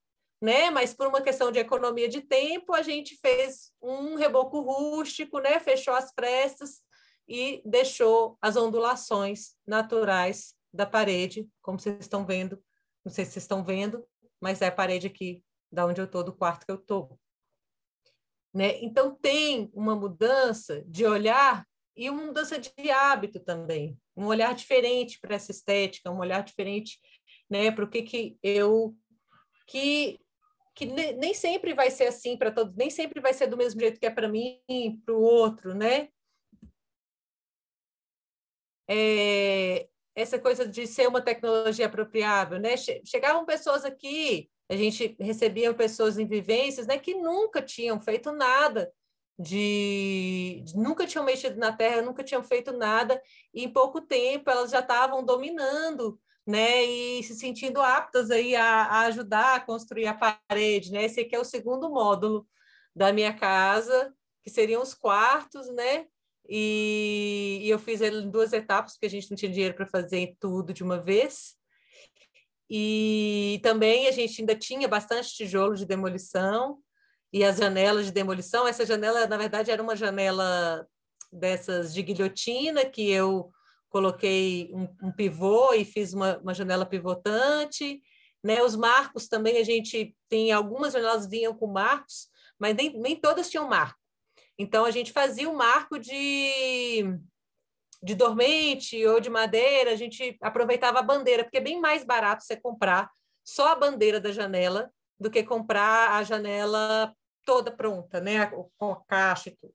né? 0.41 0.69
Mas 0.69 0.93
por 0.93 1.07
uma 1.07 1.21
questão 1.21 1.51
de 1.51 1.59
economia 1.59 2.07
de 2.07 2.21
tempo, 2.21 2.73
a 2.73 2.81
gente 2.81 3.15
fez 3.17 3.71
um 3.81 4.15
reboco 4.15 4.61
rústico, 4.61 5.39
né? 5.39 5.59
Fechou 5.59 5.93
as 5.93 6.11
frestas 6.13 6.81
e 7.27 7.61
deixou 7.65 8.37
as 8.41 8.55
ondulações 8.55 9.55
naturais 9.65 10.55
da 10.73 10.85
parede, 10.85 11.47
como 11.61 11.79
vocês 11.79 11.99
estão 11.99 12.25
vendo. 12.25 12.61
Não 13.03 13.11
sei 13.11 13.25
se 13.25 13.31
vocês 13.31 13.43
estão 13.43 13.63
vendo, 13.63 14.05
mas 14.39 14.61
é 14.61 14.67
a 14.67 14.71
parede 14.71 15.07
aqui 15.07 15.43
da 15.71 15.85
onde 15.85 16.01
eu 16.01 16.05
estou, 16.05 16.23
do 16.23 16.33
quarto 16.33 16.65
que 16.65 16.71
eu 16.71 16.77
estou. 16.77 17.19
Né? 18.53 18.79
Então 18.81 19.15
tem 19.15 19.69
uma 19.73 19.95
mudança 19.95 20.83
de 20.87 21.05
olhar 21.05 21.65
e 21.95 22.09
uma 22.09 22.25
mudança 22.25 22.57
de 22.57 22.89
hábito 22.89 23.39
também, 23.39 23.99
um 24.19 24.27
olhar 24.27 24.53
diferente 24.53 25.17
para 25.19 25.35
essa 25.35 25.51
estética, 25.51 26.11
um 26.11 26.19
olhar 26.19 26.43
diferente, 26.43 26.99
né, 27.49 27.71
para 27.71 27.85
o 27.85 27.89
que 27.89 28.03
que 28.03 28.37
eu 28.43 28.93
que 29.65 30.19
que 30.75 30.85
nem 30.85 31.33
sempre 31.33 31.73
vai 31.73 31.91
ser 31.91 32.07
assim 32.07 32.37
para 32.37 32.51
todos, 32.51 32.73
nem 32.75 32.89
sempre 32.89 33.19
vai 33.19 33.33
ser 33.33 33.47
do 33.47 33.57
mesmo 33.57 33.79
jeito 33.81 33.99
que 33.99 34.05
é 34.05 34.09
para 34.09 34.29
mim, 34.29 34.61
para 35.05 35.13
o 35.13 35.21
outro, 35.21 35.75
né? 35.75 36.07
É, 38.87 39.89
essa 40.15 40.39
coisa 40.39 40.65
de 40.65 40.87
ser 40.87 41.07
uma 41.07 41.21
tecnologia 41.21 41.85
apropriável, 41.85 42.59
né? 42.59 42.75
Chegavam 43.05 43.45
pessoas 43.45 43.83
aqui, 43.83 44.49
a 44.69 44.75
gente 44.75 45.17
recebia 45.19 45.73
pessoas 45.73 46.17
em 46.17 46.25
vivências, 46.25 46.87
né, 46.87 46.97
que 46.97 47.13
nunca 47.13 47.61
tinham 47.61 47.99
feito 47.99 48.31
nada 48.31 48.89
de, 49.39 50.61
de 50.65 50.77
nunca 50.77 51.07
tinham 51.07 51.23
mexido 51.23 51.57
na 51.57 51.71
terra, 51.71 52.01
nunca 52.01 52.21
tinham 52.23 52.43
feito 52.43 52.73
nada, 52.73 53.21
e 53.53 53.63
em 53.63 53.71
pouco 53.71 54.01
tempo 54.01 54.49
elas 54.49 54.69
já 54.69 54.79
estavam 54.79 55.23
dominando 55.23 56.19
né, 56.45 56.83
e 56.83 57.23
se 57.23 57.35
sentindo 57.35 57.79
aptas 57.81 58.31
aí 58.31 58.55
a, 58.55 58.65
a, 58.65 58.99
ajudar 59.01 59.55
a 59.55 59.59
construir 59.59 60.07
a 60.07 60.13
parede, 60.13 60.91
né? 60.91 61.05
Esse 61.05 61.21
aqui 61.21 61.35
é 61.35 61.39
o 61.39 61.45
segundo 61.45 61.89
módulo 61.89 62.47
da 62.95 63.13
minha 63.13 63.31
casa, 63.31 64.13
que 64.41 64.49
seriam 64.49 64.81
os 64.81 64.95
quartos, 64.95 65.69
né? 65.69 66.07
E, 66.49 67.59
e 67.61 67.69
eu 67.69 67.77
fiz 67.77 68.01
ele 68.01 68.23
em 68.23 68.31
duas 68.31 68.51
etapas, 68.51 68.93
porque 68.93 69.05
a 69.05 69.09
gente 69.09 69.29
não 69.29 69.37
tinha 69.37 69.51
dinheiro 69.51 69.75
para 69.75 69.85
fazer 69.85 70.35
tudo 70.39 70.73
de 70.73 70.83
uma 70.83 70.99
vez. 70.99 71.55
E 72.67 73.59
também 73.61 74.07
a 74.07 74.11
gente 74.11 74.41
ainda 74.41 74.55
tinha 74.55 74.87
bastante 74.87 75.29
tijolo 75.29 75.75
de 75.75 75.85
demolição 75.85 76.79
e 77.31 77.43
as 77.43 77.57
janelas 77.57 78.05
de 78.07 78.11
demolição. 78.11 78.67
Essa 78.67 78.85
janela, 78.85 79.27
na 79.27 79.37
verdade, 79.37 79.71
era 79.71 79.81
uma 79.81 79.95
janela 79.95 80.87
dessas 81.31 81.93
de 81.93 82.01
guilhotina 82.01 82.85
que 82.85 83.09
eu 83.09 83.51
coloquei 83.89 84.71
um, 84.73 85.07
um 85.07 85.11
pivô 85.11 85.73
e 85.73 85.83
fiz 85.83 86.13
uma, 86.13 86.37
uma, 86.39 86.53
janela 86.53 86.85
pivotante. 86.85 88.01
Né? 88.43 88.61
Os 88.61 88.75
marcos 88.75 89.27
também, 89.27 89.57
a 89.57 89.63
gente 89.63 90.15
tem 90.27 90.51
algumas 90.51 90.93
janelas 90.93 91.27
vinham 91.27 91.53
com 91.53 91.67
marcos, 91.67 92.27
mas 92.57 92.75
nem, 92.75 92.97
nem 92.99 93.15
todas 93.15 93.49
tinham 93.49 93.67
marco. 93.67 93.99
Então, 94.57 94.85
a 94.85 94.91
gente 94.91 95.11
fazia 95.11 95.49
um 95.49 95.55
marco 95.55 95.97
de, 95.97 97.03
de 98.03 98.15
dormente 98.15 99.05
ou 99.05 99.19
de 99.19 99.29
madeira, 99.29 99.91
a 99.91 99.95
gente 99.95 100.37
aproveitava 100.41 100.99
a 100.99 101.03
bandeira, 101.03 101.43
porque 101.43 101.57
é 101.57 101.61
bem 101.61 101.79
mais 101.79 102.03
barato 102.03 102.43
você 102.43 102.57
comprar 102.57 103.09
só 103.43 103.71
a 103.71 103.75
bandeira 103.75 104.19
da 104.19 104.31
janela 104.31 104.91
do 105.19 105.31
que 105.31 105.43
comprar 105.43 106.11
a 106.11 106.23
janela 106.23 107.13
toda 107.49 107.71
pronta, 107.71 108.21
né? 108.21 108.45
com 108.77 108.91
a 108.91 109.03
caixa 109.05 109.49
e 109.49 109.55
tudo, 109.55 109.73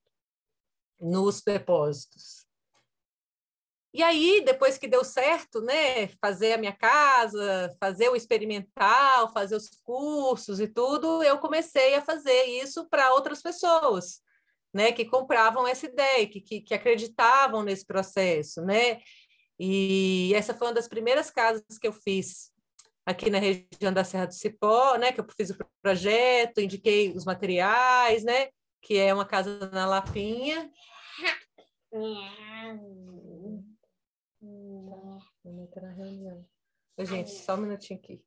nos 1.00 1.42
depósitos. 1.42 2.46
E 3.92 4.00
aí, 4.00 4.44
depois 4.44 4.78
que 4.78 4.86
deu 4.86 5.04
certo, 5.04 5.60
né, 5.60 6.06
fazer 6.20 6.52
a 6.52 6.58
minha 6.58 6.72
casa, 6.72 7.76
fazer 7.80 8.08
o 8.08 8.14
experimental, 8.16 9.32
fazer 9.32 9.56
os 9.56 9.68
cursos 9.82 10.60
e 10.60 10.68
tudo, 10.68 11.20
eu 11.24 11.38
comecei 11.38 11.96
a 11.96 12.02
fazer 12.02 12.44
isso 12.44 12.88
para 12.88 13.12
outras 13.12 13.42
pessoas, 13.42 14.20
né, 14.72 14.92
que 14.92 15.04
compravam 15.04 15.66
essa 15.66 15.86
ideia, 15.86 16.28
que, 16.28 16.40
que, 16.40 16.60
que, 16.60 16.74
acreditavam 16.74 17.64
nesse 17.64 17.84
processo, 17.84 18.62
né? 18.62 19.00
E 19.58 20.32
essa 20.34 20.54
foi 20.54 20.68
uma 20.68 20.74
das 20.74 20.88
primeiras 20.88 21.28
casas 21.28 21.78
que 21.80 21.88
eu 21.88 21.92
fiz 21.92 22.53
aqui 23.04 23.30
na 23.30 23.38
região 23.38 23.92
da 23.92 24.04
Serra 24.04 24.26
do 24.26 24.34
Cipó, 24.34 24.96
né, 24.96 25.12
que 25.12 25.20
eu 25.20 25.26
fiz 25.36 25.50
o 25.50 25.56
projeto, 25.82 26.60
indiquei 26.60 27.12
os 27.12 27.24
materiais, 27.24 28.24
né, 28.24 28.48
que 28.80 28.98
é 28.98 29.12
uma 29.12 29.24
casa 29.24 29.70
na 29.70 29.86
Lapinha. 29.86 30.70
Mamãe 35.44 35.66
tá 35.72 35.80
na 35.80 35.90
reunião. 35.90 36.46
Gente, 36.98 37.30
só 37.30 37.54
um 37.54 37.58
minutinho 37.58 37.98
aqui. 37.98 38.24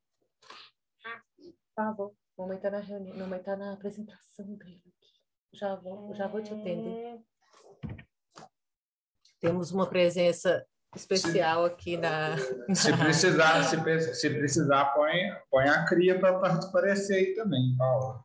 Tá 1.74 1.92
bom. 1.92 2.14
Mamãe 2.36 2.58
tá 2.58 2.70
na 2.70 2.78
reunião. 2.78 3.16
Mamãe 3.16 3.42
tá 3.42 3.56
na 3.56 3.72
apresentação 3.72 4.54
dele 4.54 4.82
aqui. 4.86 5.12
Já 5.52 5.74
vou, 5.76 6.14
já 6.14 6.26
vou 6.26 6.42
te 6.42 6.52
atender. 6.52 7.20
Temos 9.40 9.70
uma 9.70 9.88
presença 9.88 10.66
especial 10.96 11.64
aqui 11.64 11.96
na. 11.96 12.36
Se 12.74 12.96
precisar, 12.96 13.62
se, 13.64 14.14
se 14.14 14.30
precisar, 14.30 14.86
põe, 14.86 15.14
põe 15.50 15.68
a 15.68 15.84
cria 15.84 16.18
para 16.18 16.54
aparecer 16.54 17.14
aí 17.16 17.34
também, 17.34 17.74
Paula. 17.76 18.24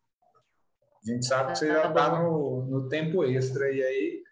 A 1.06 1.12
gente 1.12 1.26
sabe 1.26 1.52
que 1.52 1.60
você 1.60 1.68
já 1.68 1.88
está 1.88 2.12
tá 2.12 2.20
no, 2.20 2.66
no 2.66 2.88
tempo 2.88 3.24
extra 3.26 3.70
e 3.70 3.84
aí. 3.84 4.24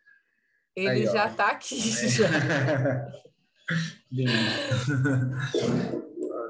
Ele 0.76 0.90
aí, 0.90 1.06
já 1.06 1.28
está 1.28 1.52
aqui. 1.52 1.80
Já. 4.12 4.28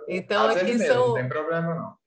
então, 0.08 0.48
Faz 0.48 0.58
aqui 0.58 0.80
são. 0.80 1.10
Não 1.10 1.14
tem 1.14 1.30
problema, 1.30 1.76
não. 1.76 2.02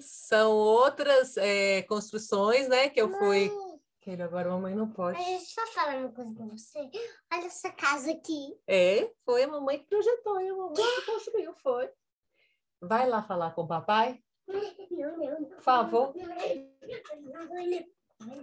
São 0.00 0.52
outras 0.52 1.36
é, 1.36 1.82
construções, 1.82 2.68
né, 2.68 2.88
que 2.88 3.00
eu 3.00 3.10
fui 3.18 3.50
Quero, 4.04 4.22
agora 4.22 4.50
a 4.50 4.52
mamãe 4.52 4.74
não 4.74 4.86
pode. 4.86 5.16
Mas 5.16 5.26
deixa 5.26 5.62
eu 5.62 5.66
só 5.66 5.72
falar 5.72 5.96
uma 5.96 6.12
coisa 6.12 6.34
com 6.34 6.46
você. 6.46 6.90
Olha 7.32 7.46
essa 7.46 7.72
casa 7.72 8.10
aqui. 8.12 8.54
É, 8.68 9.10
foi 9.24 9.44
a 9.44 9.48
mamãe 9.48 9.78
que 9.78 9.86
projetou, 9.86 10.36
a 10.36 10.42
mamãe 10.42 10.74
que 10.74 11.06
construiu, 11.10 11.54
foi. 11.54 11.88
Vai 12.82 13.08
lá 13.08 13.22
falar 13.22 13.54
com 13.54 13.62
o 13.62 13.66
papai? 13.66 14.20
Não, 14.46 15.16
não. 15.16 15.44
Por 15.46 15.62
favor. 15.62 16.14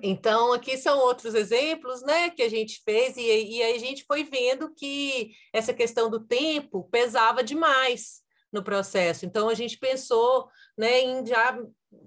Então, 0.02 0.52
aqui 0.52 0.80
são 0.80 0.98
outros 0.98 1.36
exemplos, 1.36 2.02
né, 2.02 2.32
que 2.32 2.42
a 2.42 2.50
gente 2.50 2.82
fez, 2.84 3.16
e, 3.16 3.22
e 3.22 3.62
aí 3.62 3.76
a 3.76 3.80
gente 3.80 4.04
foi 4.06 4.24
vendo 4.24 4.74
que 4.74 5.32
essa 5.54 5.76
questão 5.76 6.10
do 6.10 6.26
tempo 6.26 6.90
pesava 6.90 7.44
demais 7.44 8.24
no 8.52 8.64
processo. 8.64 9.26
Então, 9.26 9.48
a 9.50 9.54
gente 9.54 9.78
pensou 9.78 10.50
né, 10.78 11.02
em 11.02 11.26
já 11.26 11.58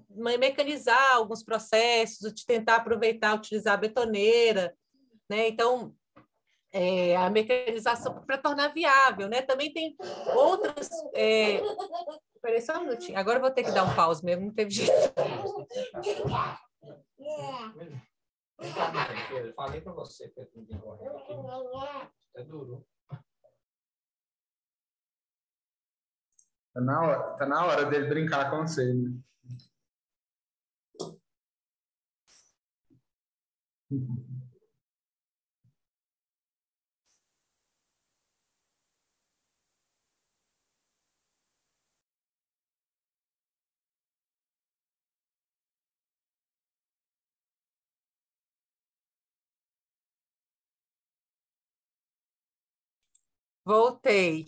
mecanizar 0.09 1.15
alguns 1.15 1.43
processos, 1.43 2.33
de 2.33 2.45
tentar 2.45 2.77
aproveitar, 2.77 3.35
utilizar 3.35 3.73
a 3.73 3.77
betoneira, 3.77 4.75
né? 5.29 5.47
Então, 5.47 5.95
é, 6.71 7.15
a 7.15 7.29
mecanização 7.29 8.21
para 8.25 8.37
tornar 8.37 8.73
viável, 8.73 9.29
né? 9.29 9.41
Também 9.41 9.71
tem 9.71 9.95
outras. 10.35 10.89
É... 11.13 11.61
Peraí 12.41 12.61
só 12.61 12.77
um 12.77 12.85
minutinho. 12.85 13.17
Agora 13.17 13.39
vou 13.39 13.49
ter 13.49 13.63
que 13.63 13.71
dar 13.71 13.83
um 13.83 13.95
pause 13.95 14.23
mesmo, 14.23 14.45
não 14.45 14.53
teve 14.53 14.71
jeito. 14.71 14.91
Falei 19.55 19.81
para 19.81 19.93
você 19.93 20.29
que 20.29 20.41
É 22.35 22.43
duro. 22.43 22.85
Tá 26.75 26.81
na 26.81 27.01
hora, 27.01 27.37
tá 27.37 27.45
na 27.45 27.65
hora 27.65 27.85
dele 27.85 28.07
brincar 28.09 28.51
com 28.51 28.67
você, 28.67 28.93
né? 28.93 29.13
Voltei. 53.63 54.45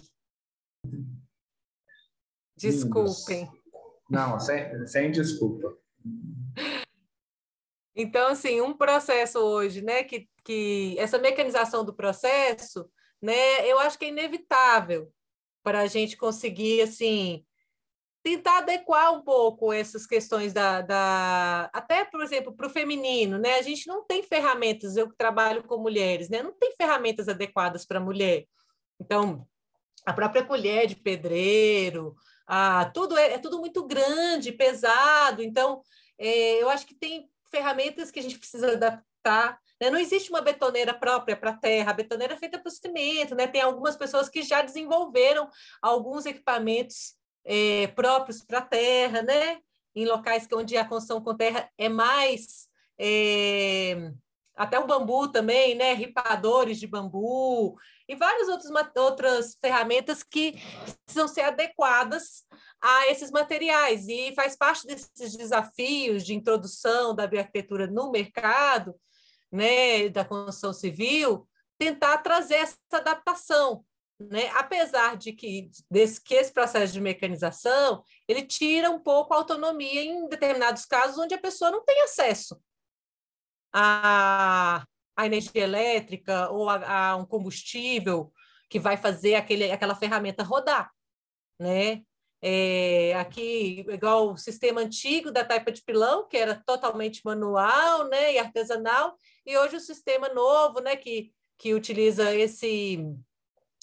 Desculpem. 2.58 3.50
Não, 4.10 4.40
sem, 4.40 4.88
sem 4.88 5.12
desculpa. 5.12 5.78
Então, 7.96 8.30
assim, 8.30 8.62
um 8.62 8.76
processo 8.76 9.40
hoje, 9.40 9.82
né, 9.82 10.04
que, 10.04 10.30
que 10.44 10.96
essa 10.98 11.18
mecanização 11.18 11.84
do 11.84 11.96
processo, 11.96 12.90
né, 13.22 13.66
eu 13.66 13.80
acho 13.80 13.98
que 13.98 14.06
é 14.06 14.10
inevitável 14.10 15.12
para 15.64 15.82
a 15.82 15.88
gente 15.88 16.16
conseguir, 16.16 16.82
assim, 16.82 17.44
tentar 18.24 18.60
adequar 18.60 19.14
um 19.14 19.22
pouco 19.22 19.74
essas 19.74 20.06
questões 20.06 20.54
da, 20.54 20.82
da 20.82 21.70
até, 21.74 22.06
por 22.06 22.22
exemplo, 22.22 22.56
para 22.56 22.68
o 22.68 22.70
feminino, 22.70 23.38
né, 23.38 23.56
a 23.56 23.62
gente 23.62 23.88
não 23.88 24.06
tem 24.06 24.22
ferramentas, 24.24 24.96
eu 24.96 25.10
que 25.10 25.16
trabalho 25.16 25.64
com 25.64 25.78
mulheres, 25.78 26.30
né, 26.30 26.44
não 26.44 26.54
tem 26.54 26.76
ferramentas 26.76 27.28
adequadas 27.28 27.86
para 27.86 28.00
mulher. 28.00 28.46
Então, 29.00 29.48
a 30.06 30.14
própria 30.14 30.46
colher 30.46 30.88
de 30.88 30.96
pedreiro, 30.96 32.16
a, 32.48 32.90
tudo 32.94 33.18
é, 33.18 33.34
é 33.34 33.38
tudo 33.38 33.60
muito 33.60 33.86
grande, 33.86 34.54
pesado, 34.54 35.44
então, 35.44 35.82
é, 36.18 36.62
eu 36.62 36.70
acho 36.70 36.88
que 36.88 36.96
tem 36.96 37.30
ferramentas 37.52 38.10
que 38.10 38.20
a 38.20 38.24
gente 38.24 38.40
precisa 38.40 38.74
adaptar. 38.74 39.60
Né? 39.80 39.90
Não 39.90 40.00
existe 40.00 40.30
uma 40.30 40.42
betoneira 40.42 40.94
própria 40.94 41.36
para 41.36 41.52
a 41.52 41.58
terra, 41.58 41.92
a 41.92 41.94
betoneira 41.94 42.34
é 42.34 42.38
feita 42.38 42.58
para 42.58 42.70
o 42.70 42.72
cimento. 42.72 43.36
Né? 43.36 43.48
Tem 43.48 43.62
algumas 43.62 43.96
pessoas 43.96 44.30
que 44.30 44.42
já 44.42 44.62
desenvolveram 44.62 45.50
alguns 45.82 46.26
equipamentos 46.26 47.16
é, 47.46 47.88
próprios 47.88 48.44
para 48.44 48.60
a 48.60 48.66
terra, 48.66 49.22
né? 49.22 49.60
em 49.96 50.06
locais 50.06 50.48
onde 50.54 50.78
a 50.78 50.86
construção 50.86 51.22
com 51.22 51.36
terra 51.36 51.70
é 51.78 51.90
mais. 51.90 52.68
Até 54.58 54.80
o 54.80 54.88
bambu 54.88 55.32
também, 55.32 55.76
né? 55.76 55.94
ripadores 55.94 56.80
de 56.80 56.88
bambu, 56.88 57.78
e 58.10 58.16
várias 58.16 58.48
outras, 58.48 58.72
outras 58.96 59.58
ferramentas 59.62 60.24
que 60.24 60.60
precisam 61.06 61.28
ser 61.28 61.42
adequadas 61.42 62.44
a 62.82 63.08
esses 63.08 63.30
materiais. 63.30 64.08
E 64.08 64.34
faz 64.34 64.56
parte 64.56 64.88
desses 64.88 65.36
desafios 65.36 66.26
de 66.26 66.34
introdução 66.34 67.14
da 67.14 67.28
bioarquitetura 67.28 67.86
no 67.86 68.10
mercado, 68.10 68.96
né, 69.52 70.10
da 70.10 70.26
construção 70.26 70.74
civil, 70.74 71.48
tentar 71.78 72.18
trazer 72.20 72.56
essa 72.56 72.78
adaptação. 72.94 73.84
Né? 74.20 74.50
Apesar 74.56 75.16
de 75.16 75.32
que, 75.32 75.70
desse, 75.92 76.20
que 76.20 76.34
esse 76.34 76.52
processo 76.52 76.92
de 76.92 77.00
mecanização 77.00 78.04
ele 78.28 78.42
tira 78.42 78.90
um 78.90 79.00
pouco 79.00 79.32
a 79.32 79.38
autonomia 79.38 80.04
em 80.04 80.28
determinados 80.28 80.86
casos 80.86 81.20
onde 81.20 81.36
a 81.36 81.40
pessoa 81.40 81.70
não 81.70 81.86
tem 81.86 82.02
acesso 82.02 82.60
a, 83.80 84.84
a 85.16 85.26
energia 85.26 85.64
elétrica 85.64 86.50
ou 86.50 86.68
a, 86.68 87.10
a, 87.12 87.16
um 87.16 87.26
combustível 87.26 88.34
que 88.70 88.80
vai 88.80 88.98
fazer 88.98 89.36
aquele, 89.36 89.72
aquela 89.72 89.94
ferramenta 89.94 90.44
rodar, 90.44 90.92
né? 91.60 92.02
É, 92.42 93.16
aqui, 93.16 93.84
igual 93.90 94.32
o 94.32 94.38
sistema 94.38 94.82
antigo 94.82 95.32
da 95.32 95.44
taipa 95.44 95.72
de 95.72 95.84
pilão, 95.84 96.28
que 96.28 96.38
era 96.38 96.62
totalmente 96.66 97.22
manual 97.26 98.08
né, 98.10 98.34
e 98.34 98.38
artesanal, 98.38 99.16
e 99.44 99.58
hoje 99.58 99.78
o 99.78 99.80
sistema 99.80 100.30
novo, 100.30 100.80
né, 100.80 100.96
que, 100.96 101.32
que 101.58 101.74
utiliza 101.74 102.36
esse 102.36 103.04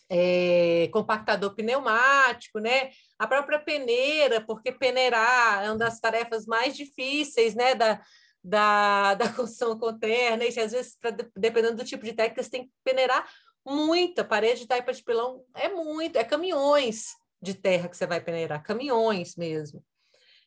é, 0.09 0.89
compactador 0.93 1.53
pneumático, 1.57 2.61
né, 2.61 2.91
a 3.19 3.27
própria 3.27 3.59
peneira, 3.59 4.41
porque 4.41 4.71
peneirar 4.71 5.65
é 5.65 5.71
uma 5.71 5.79
das 5.79 5.99
tarefas 5.99 6.47
mais 6.47 6.77
difíceis 6.77 7.57
né, 7.57 7.75
da, 7.75 8.01
da, 8.45 9.15
da 9.15 9.29
construção 9.33 9.79
com 9.79 9.99
terra, 9.99 10.37
né, 10.37 10.51
e 10.51 10.61
às 10.61 10.73
vezes, 10.73 10.97
pra, 11.01 11.11
dependendo 11.11 11.77
do 11.77 11.85
tipo 11.85 12.05
de 12.05 12.13
técnica, 12.13 12.43
você 12.43 12.51
tem 12.51 12.65
que 12.67 12.73
peneirar 12.85 13.27
muita 13.67 14.23
parede 14.23 14.61
de 14.61 14.69
taipa 14.69 14.93
de 14.93 15.03
pilão, 15.03 15.43
é 15.55 15.71
muito, 15.71 16.17
é 16.17 16.25
caminhões, 16.25 17.15
de 17.45 17.55
terra 17.55 17.89
que 17.89 17.97
você 17.97 18.07
vai 18.07 18.21
peneirar, 18.21 18.63
caminhões 18.63 19.37
mesmo. 19.37 19.85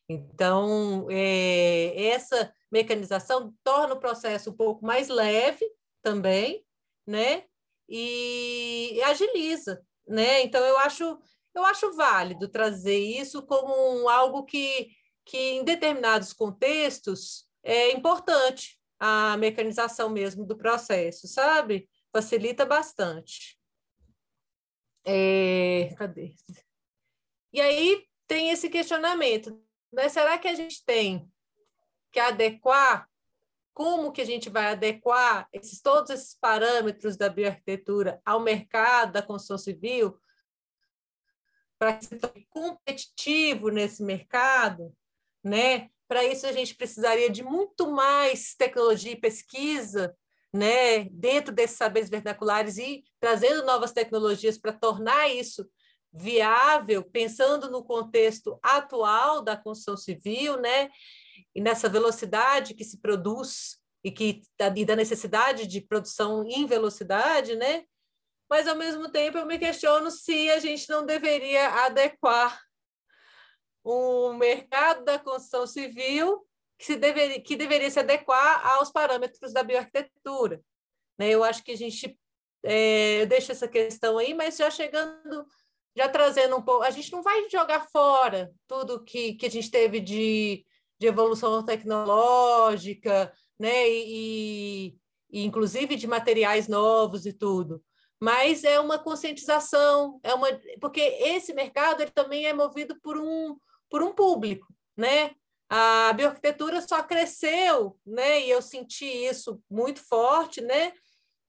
Então, 0.10 1.08
é, 1.10 2.08
essa 2.08 2.52
mecanização 2.72 3.54
torna 3.64 3.94
o 3.94 4.00
processo 4.00 4.50
um 4.50 4.54
pouco 4.54 4.86
mais 4.86 5.08
leve 5.08 5.66
também, 6.02 6.66
né? 7.06 7.44
E, 7.88 8.94
e 8.96 9.02
agiliza, 9.04 9.82
né? 10.08 10.42
Então, 10.42 10.66
eu 10.66 10.78
acho, 10.80 11.20
eu 11.54 11.64
acho 11.66 11.96
válido 11.96 12.48
trazer 12.48 12.98
isso 12.98 13.44
como 13.44 14.10
algo 14.10 14.44
que, 14.44 14.90
que, 15.26 15.38
em 15.38 15.64
determinados 15.64 16.34
contextos, 16.34 17.47
é 17.68 17.92
importante 17.92 18.80
a 18.98 19.36
mecanização 19.36 20.10
mesmo 20.10 20.46
do 20.46 20.58
processo, 20.58 21.28
sabe? 21.28 21.90
Facilita 22.14 22.66
bastante. 22.66 23.60
É, 25.06 25.94
cadê? 25.98 26.34
E 27.52 27.60
aí 27.60 28.08
tem 28.26 28.50
esse 28.52 28.70
questionamento, 28.70 29.62
né? 29.92 30.08
Será 30.08 30.38
que 30.38 30.48
a 30.48 30.56
gente 30.56 30.84
tem 30.86 31.30
que 32.12 32.20
adequar? 32.20 33.10
Como 33.74 34.12
que 34.12 34.22
a 34.22 34.26
gente 34.26 34.50
vai 34.50 34.68
adequar 34.68 35.48
esses, 35.52 35.82
todos 35.82 36.10
esses 36.10 36.36
parâmetros 36.40 37.18
da 37.18 37.30
bioarquitetura 37.30 38.20
ao 38.26 38.40
mercado 38.40 39.12
da 39.12 39.22
construção 39.22 39.58
civil 39.58 40.18
para 41.78 42.02
ser 42.02 42.20
competitivo 42.50 43.70
nesse 43.70 44.02
mercado, 44.02 44.96
né? 45.44 45.92
Para 46.08 46.24
isso 46.24 46.46
a 46.48 46.52
gente 46.52 46.76
precisaria 46.76 47.30
de 47.30 47.44
muito 47.44 47.92
mais 47.92 48.56
tecnologia 48.56 49.12
e 49.12 49.20
pesquisa, 49.20 50.16
né, 50.54 51.04
dentro 51.12 51.54
desses 51.54 51.78
saberes 51.78 52.10
vernaculares 52.10 52.78
e 52.78 53.04
trazendo 53.20 53.66
novas 53.66 53.92
tecnologias 53.92 54.58
para 54.58 54.72
tornar 54.72 55.28
isso 55.30 55.68
viável, 56.12 57.04
pensando 57.04 57.70
no 57.70 57.84
contexto 57.84 58.58
atual 58.64 59.42
da 59.42 59.56
construção 59.56 59.98
civil, 59.98 60.58
né? 60.58 60.90
E 61.54 61.62
nessa 61.62 61.90
velocidade 61.90 62.74
que 62.74 62.84
se 62.84 63.00
produz 63.00 63.78
e 64.04 64.12
que 64.12 64.42
e 64.76 64.86
da 64.86 64.96
necessidade 64.96 65.68
de 65.68 65.82
produção 65.82 66.44
em 66.48 66.66
velocidade, 66.66 67.56
né? 67.56 67.84
Mas 68.50 68.68
ao 68.68 68.76
mesmo 68.76 69.10
tempo 69.10 69.38
eu 69.38 69.46
me 69.46 69.60
questiono 69.60 70.10
se 70.10 70.50
a 70.50 70.60
gente 70.60 70.90
não 70.90 71.06
deveria 71.06 71.68
adequar 71.86 72.60
o 73.90 74.34
mercado 74.34 75.06
da 75.06 75.18
construção 75.18 75.66
civil 75.66 76.46
que, 76.78 76.86
se 76.86 76.98
deveria, 76.98 77.42
que 77.42 77.56
deveria 77.56 77.90
se 77.90 78.00
adequar 78.00 78.66
aos 78.76 78.92
parâmetros 78.92 79.54
da 79.54 79.64
bioarquitetura. 79.64 80.62
Né? 81.18 81.30
Eu 81.30 81.42
acho 81.44 81.64
que 81.64 81.72
a 81.72 81.78
gente 81.78 82.20
é, 82.64 83.22
eu 83.22 83.28
deixo 83.28 83.52
essa 83.52 83.68
questão 83.68 84.18
aí, 84.18 84.34
mas 84.34 84.58
já 84.58 84.70
chegando, 84.70 85.46
já 85.96 86.10
trazendo 86.10 86.58
um 86.58 86.62
pouco, 86.62 86.84
a 86.84 86.90
gente 86.90 87.12
não 87.14 87.24
vai 87.24 87.50
jogar 87.50 87.88
fora 87.90 88.52
tudo 88.68 89.04
que, 89.06 89.36
que 89.36 89.46
a 89.46 89.50
gente 89.50 89.72
teve 89.72 90.02
de, 90.02 90.66
de 91.00 91.08
evolução 91.08 91.64
tecnológica, 91.64 93.32
né? 93.58 93.90
E, 93.90 94.98
e, 95.32 95.46
inclusive 95.46 95.96
de 95.96 96.08
materiais 96.08 96.68
novos 96.68 97.26
e 97.26 97.32
tudo. 97.32 97.82
Mas 98.20 98.66
é 98.66 98.80
uma 98.82 99.00
conscientização, 99.00 100.20
é 100.24 100.34
uma 100.34 100.48
porque 100.82 101.00
esse 101.00 101.54
mercado 101.54 102.02
ele 102.02 102.12
também 102.12 102.48
é 102.48 102.54
movido 102.54 103.00
por 103.02 103.18
um 103.18 103.58
por 103.90 104.04
um 104.04 104.14
público, 104.14 104.68
né? 104.96 105.32
A 105.70 106.14
bioarquitetura 106.14 106.82
só 106.82 107.04
cresceu, 107.04 107.98
né? 108.06 108.42
E 108.42 108.50
eu 108.50 108.62
senti 108.62 109.06
isso 109.06 109.62
muito 109.70 110.02
forte, 110.02 110.62
né? 110.62 110.94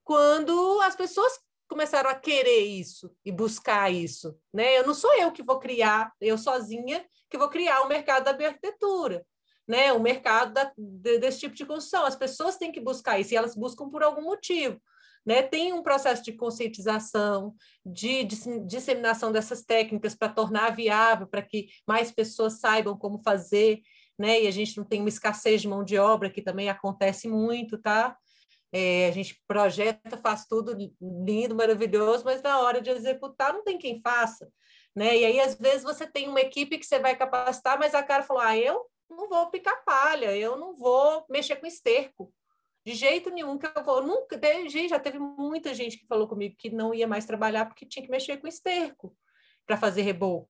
Quando 0.04 0.80
as 0.80 0.96
pessoas 0.96 1.38
começaram 1.68 2.08
a 2.10 2.14
querer 2.14 2.64
isso 2.64 3.14
e 3.24 3.30
buscar 3.30 3.92
isso, 3.92 4.36
né? 4.52 4.78
Eu 4.78 4.86
não 4.86 4.94
sou 4.94 5.14
eu 5.14 5.30
que 5.30 5.42
vou 5.42 5.58
criar, 5.58 6.12
eu 6.20 6.38
sozinha 6.38 7.06
que 7.30 7.38
vou 7.38 7.48
criar 7.48 7.82
o 7.82 7.88
mercado 7.88 8.24
da 8.24 8.32
bioarquitetura, 8.32 9.24
né? 9.66 9.92
O 9.92 10.00
mercado 10.00 10.52
da, 10.52 10.72
desse 10.76 11.40
tipo 11.40 11.54
de 11.54 11.66
construção. 11.66 12.04
As 12.04 12.16
pessoas 12.16 12.56
têm 12.56 12.72
que 12.72 12.80
buscar 12.80 13.20
isso 13.20 13.34
e 13.34 13.36
elas 13.36 13.54
buscam 13.54 13.88
por 13.88 14.02
algum 14.02 14.22
motivo. 14.22 14.80
Né? 15.28 15.42
Tem 15.42 15.74
um 15.74 15.82
processo 15.82 16.22
de 16.22 16.32
conscientização, 16.32 17.54
de, 17.84 18.24
disseminação 18.64 19.30
dessas 19.30 19.62
técnicas 19.62 20.14
para 20.14 20.30
tornar 20.30 20.74
viável, 20.74 21.26
para 21.26 21.42
que 21.42 21.68
mais 21.86 22.10
pessoas 22.10 22.60
saibam 22.60 22.96
como 22.96 23.18
fazer, 23.22 23.82
né? 24.18 24.40
E 24.40 24.46
a 24.46 24.50
gente 24.50 24.78
não 24.78 24.86
tem 24.86 25.00
uma 25.00 25.10
escassez 25.10 25.60
de 25.60 25.68
mão 25.68 25.84
de 25.84 25.98
obra, 25.98 26.30
que 26.30 26.40
também 26.40 26.70
acontece 26.70 27.28
muito, 27.28 27.76
tá? 27.76 28.16
É, 28.72 29.06
a 29.06 29.10
gente 29.10 29.38
projeta, 29.46 30.16
faz 30.16 30.46
tudo 30.46 30.74
lindo, 30.98 31.54
maravilhoso, 31.54 32.24
mas 32.24 32.40
na 32.40 32.60
hora 32.60 32.80
de 32.80 32.88
executar 32.88 33.52
não 33.52 33.62
tem 33.62 33.76
quem 33.76 34.00
faça, 34.00 34.50
né? 34.96 35.14
E 35.14 35.26
aí, 35.26 35.40
às 35.40 35.56
vezes, 35.56 35.82
você 35.82 36.06
tem 36.06 36.26
uma 36.26 36.40
equipe 36.40 36.78
que 36.78 36.86
você 36.86 36.98
vai 36.98 37.14
capacitar, 37.14 37.78
mas 37.78 37.94
a 37.94 38.02
cara 38.02 38.22
falou, 38.22 38.42
ah, 38.42 38.56
eu 38.56 38.82
não 39.10 39.28
vou 39.28 39.50
picar 39.50 39.84
palha, 39.84 40.34
eu 40.34 40.56
não 40.56 40.74
vou 40.74 41.26
mexer 41.28 41.56
com 41.56 41.66
esterco. 41.66 42.32
De 42.88 42.94
jeito 42.94 43.28
nenhum 43.28 43.58
que 43.58 43.66
eu 43.66 43.84
vou. 43.84 44.02
Nunca, 44.02 44.40
já 44.88 44.98
teve 44.98 45.18
muita 45.18 45.74
gente 45.74 45.98
que 45.98 46.06
falou 46.06 46.26
comigo 46.26 46.56
que 46.56 46.70
não 46.70 46.94
ia 46.94 47.06
mais 47.06 47.26
trabalhar 47.26 47.66
porque 47.66 47.84
tinha 47.84 48.02
que 48.02 48.10
mexer 48.10 48.38
com 48.38 48.48
esterco 48.48 49.14
para 49.66 49.76
fazer 49.76 50.00
reboco. 50.00 50.48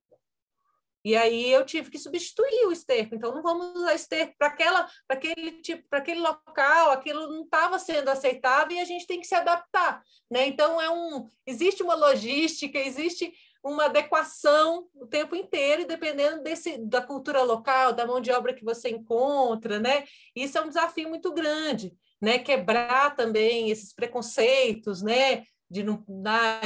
E 1.03 1.17
aí 1.17 1.51
eu 1.51 1.65
tive 1.65 1.91
que 1.91 1.99
substituir 1.99 2.65
o 2.65 2.71
esterco. 2.71 3.13
Então 3.13 3.35
não 3.35 3.43
vamos 3.43 3.75
usar 3.75 3.93
esterco 3.93 4.35
para 4.37 4.47
aquela, 4.47 4.87
para 5.05 5.17
aquele 5.17 5.61
tipo, 5.61 5.85
para 5.89 5.99
aquele 5.99 6.21
local, 6.21 6.91
aquilo 6.91 7.27
não 7.27 7.43
estava 7.43 7.77
sendo 7.77 8.07
aceitável 8.07 8.77
e 8.77 8.79
a 8.79 8.85
gente 8.85 9.05
tem 9.05 9.19
que 9.19 9.27
se 9.27 9.35
adaptar, 9.35 10.01
né? 10.31 10.47
Então 10.47 10.79
é 10.79 10.89
um, 10.89 11.29
existe 11.45 11.83
uma 11.83 11.93
logística, 11.93 12.79
existe 12.79 13.33
uma 13.61 13.87
adequação 13.87 14.87
o 14.95 15.05
tempo 15.05 15.35
inteiro, 15.35 15.85
dependendo 15.85 16.41
desse, 16.41 16.77
da 16.77 17.01
cultura 17.01 17.43
local, 17.43 17.91
da 17.91 18.07
mão 18.07 18.21
de 18.21 18.31
obra 18.31 18.53
que 18.53 18.63
você 18.63 18.87
encontra, 18.87 19.77
né? 19.77 20.05
Isso 20.33 20.57
é 20.57 20.61
um 20.61 20.69
desafio 20.69 21.09
muito 21.09 21.33
grande, 21.33 21.93
né? 22.21 22.39
Quebrar 22.39 23.15
também 23.15 23.69
esses 23.69 23.93
preconceitos, 23.93 25.01
né? 25.01 25.43
de 25.69 25.83
não 25.83 26.03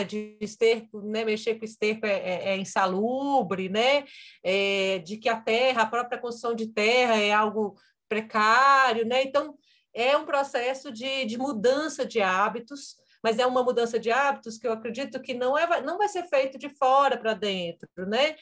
de 0.07 0.37
esterco, 0.39 1.01
né, 1.01 1.25
mexer 1.25 1.55
com 1.55 1.65
esterco 1.65 2.05
é, 2.05 2.11
é, 2.11 2.49
é 2.49 2.57
insalubre, 2.57 3.67
né, 3.67 4.05
é, 4.41 4.99
de 4.99 5.17
que 5.17 5.27
a 5.27 5.39
terra, 5.39 5.81
a 5.81 5.85
própria 5.85 6.17
construção 6.17 6.55
de 6.55 6.67
terra 6.67 7.17
é 7.17 7.31
algo 7.33 7.75
precário, 8.07 9.05
né, 9.05 9.23
então 9.23 9.57
é 9.93 10.15
um 10.15 10.25
processo 10.25 10.91
de, 10.91 11.25
de 11.25 11.37
mudança 11.37 12.05
de 12.05 12.21
hábitos, 12.21 12.95
mas 13.21 13.39
é 13.39 13.45
uma 13.45 13.63
mudança 13.63 13.99
de 13.99 14.09
hábitos 14.09 14.57
que 14.57 14.67
eu 14.67 14.71
acredito 14.71 15.21
que 15.21 15.33
não, 15.33 15.57
é, 15.57 15.81
não 15.81 15.97
vai 15.97 16.07
ser 16.07 16.23
feito 16.23 16.57
de 16.57 16.69
fora 16.69 17.17
para 17.17 17.33
dentro, 17.33 17.89
né, 18.07 18.35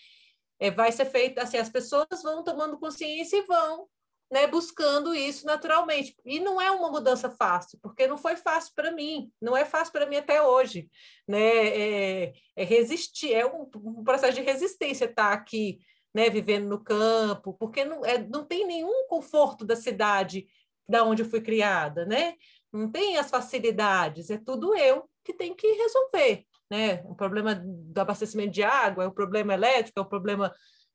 é, 0.60 0.70
vai 0.70 0.92
ser 0.92 1.06
feito 1.06 1.40
assim, 1.40 1.58
as 1.58 1.70
pessoas 1.70 2.22
vão 2.22 2.44
tomando 2.44 2.78
consciência 2.78 3.38
e 3.38 3.46
vão 3.46 3.88
né, 4.32 4.48
buscando 4.48 5.14
isso 5.14 5.46
naturalmente. 5.46 6.16
E 6.26 6.40
não 6.40 6.62
é 6.62 6.72
uma 6.72 6.90
mudança 6.90 7.30
fácil, 7.30 7.78
porque 7.82 8.08
não 8.08 8.18
foi 8.18 8.38
fácil 8.38 8.72
para 8.74 8.90
mim, 8.92 9.30
não 9.42 9.58
é 9.58 9.66
fácil 9.66 9.92
para 9.92 10.06
mim 10.06 10.16
até 10.16 10.42
hoje. 10.42 10.90
Né? 11.28 11.40
É, 11.40 12.34
é 12.56 12.64
resistir, 12.64 13.34
é 13.34 13.46
um, 13.46 13.70
um, 13.76 14.04
processo 14.04 14.34
de 14.34 14.42
resistência 14.42 15.06
estar 15.06 15.30
tá 15.30 15.34
aqui, 15.34 15.80
né, 16.14 16.30
vivendo 16.30 16.68
no 16.68 16.82
campo, 16.82 17.54
porque 17.54 17.84
não, 17.84 18.06
é, 18.06 18.18
não 18.18 18.46
tem 18.46 18.66
nenhum 18.66 19.08
conforto 19.08 19.66
da 19.66 19.76
cidade 19.76 20.48
da 20.88 21.04
onde 21.04 21.24
eu 21.24 21.30
fui 21.30 21.42
criada, 21.42 22.06
né? 22.06 22.36
Não 22.72 22.90
tem 22.92 23.18
as 23.18 23.30
facilidades, 23.30 24.30
é 24.30 24.38
tudo 24.38 24.76
eu 24.76 25.10
que 25.24 25.34
tenho 25.34 25.56
que 25.56 25.68
resolver, 25.68 26.46
né? 26.70 27.02
O 27.06 27.16
problema 27.16 27.56
do 27.56 27.98
abastecimento 28.00 28.52
de 28.52 28.64
água, 28.64 29.06
é 29.06 29.08
o 29.08 29.14
problema 29.14 29.54
elétrico, 29.54 30.00
é 30.00 30.02
o 30.02 30.10
problema 30.10 30.54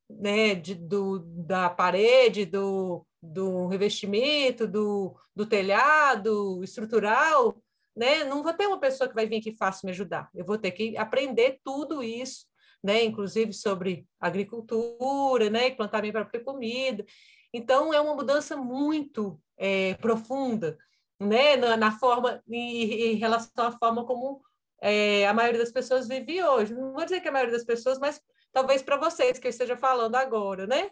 né, 0.08 0.54
de, 0.54 0.74
do, 0.74 1.20
da 1.20 1.70
parede, 1.70 2.44
do, 2.44 3.05
do 3.22 3.66
revestimento, 3.66 4.66
do, 4.66 5.16
do 5.34 5.46
telhado 5.46 6.62
estrutural, 6.62 7.56
né? 7.96 8.24
Não 8.24 8.42
vou 8.42 8.52
ter 8.52 8.66
uma 8.66 8.78
pessoa 8.78 9.08
que 9.08 9.14
vai 9.14 9.26
vir 9.26 9.38
aqui 9.38 9.52
fácil 9.52 9.86
me 9.86 9.92
ajudar. 9.92 10.28
Eu 10.34 10.44
vou 10.44 10.58
ter 10.58 10.70
que 10.72 10.96
aprender 10.96 11.60
tudo 11.64 12.02
isso, 12.02 12.46
né? 12.82 13.02
Inclusive 13.04 13.52
sobre 13.52 14.06
agricultura, 14.20 15.48
né? 15.48 15.70
Plantar 15.70 16.02
minha 16.02 16.12
própria 16.12 16.44
comida. 16.44 17.04
Então 17.52 17.92
é 17.94 18.00
uma 18.00 18.14
mudança 18.14 18.56
muito 18.56 19.40
é, 19.56 19.94
profunda, 19.94 20.76
né? 21.18 21.56
Na, 21.56 21.76
na 21.76 21.90
forma 21.90 22.42
em, 22.48 23.12
em, 23.12 23.14
relação 23.14 23.66
à 23.66 23.72
forma 23.72 24.04
como 24.04 24.42
é, 24.82 25.26
a 25.26 25.32
maioria 25.32 25.60
das 25.60 25.72
pessoas 25.72 26.06
vive 26.06 26.42
hoje. 26.44 26.74
Não 26.74 26.92
vou 26.92 27.04
dizer 27.04 27.20
que 27.20 27.28
a 27.28 27.32
maioria 27.32 27.54
das 27.54 27.64
pessoas, 27.64 27.98
mas 27.98 28.20
talvez 28.52 28.82
para 28.82 28.98
vocês 28.98 29.38
que 29.38 29.46
eu 29.46 29.50
esteja 29.50 29.76
falando 29.76 30.16
agora, 30.16 30.66
né? 30.66 30.90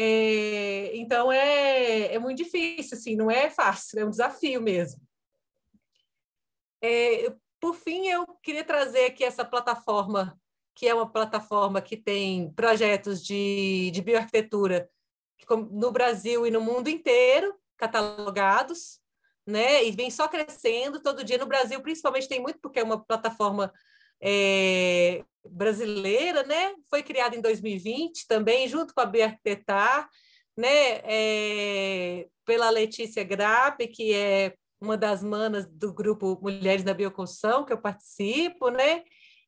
É, 0.00 0.96
então 0.96 1.32
é, 1.32 2.14
é 2.14 2.18
muito 2.20 2.38
difícil, 2.38 2.96
assim, 2.96 3.16
não 3.16 3.28
é 3.28 3.50
fácil, 3.50 3.98
é 3.98 4.04
um 4.04 4.10
desafio 4.10 4.62
mesmo. 4.62 5.00
É, 6.80 7.34
por 7.58 7.74
fim, 7.74 8.06
eu 8.06 8.24
queria 8.40 8.62
trazer 8.62 9.06
aqui 9.06 9.24
essa 9.24 9.44
plataforma, 9.44 10.40
que 10.72 10.86
é 10.86 10.94
uma 10.94 11.10
plataforma 11.10 11.82
que 11.82 11.96
tem 11.96 12.52
projetos 12.52 13.24
de, 13.24 13.90
de 13.92 14.00
bioarquitetura 14.00 14.88
no 15.72 15.90
Brasil 15.90 16.46
e 16.46 16.50
no 16.52 16.60
mundo 16.60 16.86
inteiro, 16.88 17.52
catalogados, 17.76 19.00
né? 19.44 19.84
E 19.84 19.90
vem 19.90 20.12
só 20.12 20.28
crescendo 20.28 21.00
todo 21.00 21.24
dia. 21.24 21.38
No 21.38 21.46
Brasil, 21.46 21.80
principalmente, 21.80 22.28
tem 22.28 22.40
muito, 22.40 22.60
porque 22.60 22.78
é 22.78 22.84
uma 22.84 23.04
plataforma 23.04 23.72
é, 24.22 25.24
brasileira, 25.52 26.42
né? 26.42 26.74
Foi 26.88 27.02
criada 27.02 27.36
em 27.36 27.40
2020 27.40 28.26
também, 28.26 28.68
junto 28.68 28.94
com 28.94 29.00
a 29.00 29.06
Biarquitetar, 29.06 30.08
né? 30.56 31.00
É, 31.04 32.28
pela 32.44 32.70
Letícia 32.70 33.22
Grape, 33.24 33.88
que 33.88 34.12
é 34.12 34.54
uma 34.80 34.96
das 34.96 35.22
manas 35.22 35.66
do 35.66 35.92
grupo 35.92 36.38
Mulheres 36.40 36.84
na 36.84 36.94
Bioconstrução, 36.94 37.64
que 37.64 37.72
eu 37.72 37.80
participo, 37.80 38.68
né? 38.70 39.02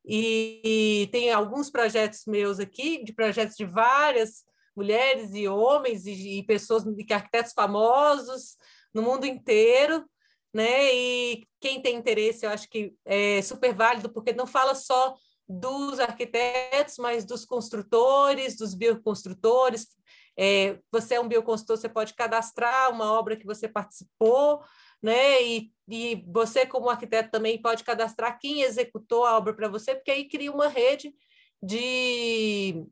E, 0.05 0.61
e 1.03 1.07
tem 1.11 1.31
alguns 1.31 1.69
projetos 1.69 2.25
meus 2.25 2.59
aqui, 2.59 3.03
de 3.03 3.13
projetos 3.13 3.55
de 3.55 3.65
várias 3.65 4.43
mulheres 4.75 5.33
e 5.33 5.47
homens 5.47 6.05
e, 6.05 6.39
e 6.39 6.43
pessoas, 6.43 6.83
e 6.85 7.13
arquitetos 7.13 7.53
famosos 7.53 8.57
no 8.93 9.01
mundo 9.01 9.25
inteiro, 9.25 10.05
né? 10.53 10.93
E 10.93 11.47
quem 11.59 11.81
tem 11.81 11.95
interesse, 11.95 12.45
eu 12.45 12.49
acho 12.49 12.69
que 12.69 12.93
é 13.05 13.41
super 13.41 13.73
válido, 13.73 14.11
porque 14.11 14.33
não 14.33 14.47
fala 14.47 14.75
só 14.75 15.15
dos 15.59 15.99
arquitetos, 15.99 16.97
mas 16.97 17.25
dos 17.25 17.45
construtores, 17.45 18.55
dos 18.55 18.73
bioconstrutores. 18.73 19.87
É, 20.37 20.79
você 20.91 21.15
é 21.15 21.19
um 21.19 21.27
bioconstrutor, 21.27 21.77
você 21.77 21.89
pode 21.89 22.13
cadastrar 22.13 22.91
uma 22.91 23.11
obra 23.11 23.35
que 23.35 23.45
você 23.45 23.67
participou, 23.67 24.63
né? 25.01 25.43
E, 25.43 25.71
e 25.89 26.23
você, 26.27 26.65
como 26.65 26.89
arquiteto, 26.89 27.31
também 27.31 27.61
pode 27.61 27.83
cadastrar 27.83 28.39
quem 28.39 28.61
executou 28.61 29.25
a 29.25 29.37
obra 29.37 29.53
para 29.53 29.67
você, 29.67 29.95
porque 29.95 30.11
aí 30.11 30.27
cria 30.27 30.51
uma 30.51 30.67
rede 30.67 31.13
de 31.61 32.85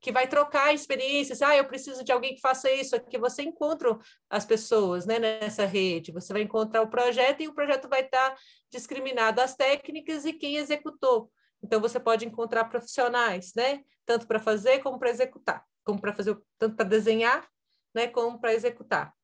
que 0.00 0.12
vai 0.12 0.28
trocar 0.28 0.74
experiências. 0.74 1.40
Ah, 1.40 1.56
eu 1.56 1.64
preciso 1.64 2.04
de 2.04 2.12
alguém 2.12 2.34
que 2.34 2.40
faça 2.40 2.70
isso. 2.70 2.94
Aqui 2.94 3.16
você 3.16 3.42
encontra 3.42 3.98
as 4.28 4.44
pessoas 4.44 5.06
né, 5.06 5.18
nessa 5.18 5.64
rede. 5.64 6.12
Você 6.12 6.30
vai 6.30 6.42
encontrar 6.42 6.82
o 6.82 6.90
projeto 6.90 7.40
e 7.40 7.48
o 7.48 7.54
projeto 7.54 7.88
vai 7.88 8.02
estar 8.02 8.36
discriminado 8.70 9.40
as 9.40 9.56
técnicas 9.56 10.26
e 10.26 10.34
quem 10.34 10.56
executou. 10.56 11.30
Então 11.64 11.80
você 11.80 11.98
pode 11.98 12.26
encontrar 12.26 12.66
profissionais, 12.66 13.54
né? 13.54 13.82
Tanto 14.04 14.26
para 14.26 14.38
fazer 14.38 14.80
como 14.80 14.98
para 14.98 15.08
executar, 15.08 15.64
como 15.82 15.98
para 15.98 16.12
fazer 16.12 16.38
tanto 16.58 16.76
para 16.76 16.84
desenhar, 16.84 17.48
né? 17.94 18.06
Como 18.06 18.38
para 18.38 18.52
executar. 18.52 19.14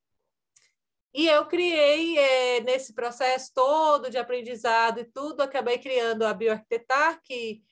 E 1.12 1.26
eu 1.26 1.44
criei, 1.46 2.16
é, 2.16 2.60
nesse 2.60 2.94
processo 2.94 3.50
todo 3.54 4.08
de 4.08 4.16
aprendizado 4.16 5.00
e 5.00 5.04
tudo, 5.04 5.42
acabei 5.42 5.76
criando 5.76 6.24
a 6.24 6.32
Bioarquitetar, 6.32 7.20
que 7.22 7.62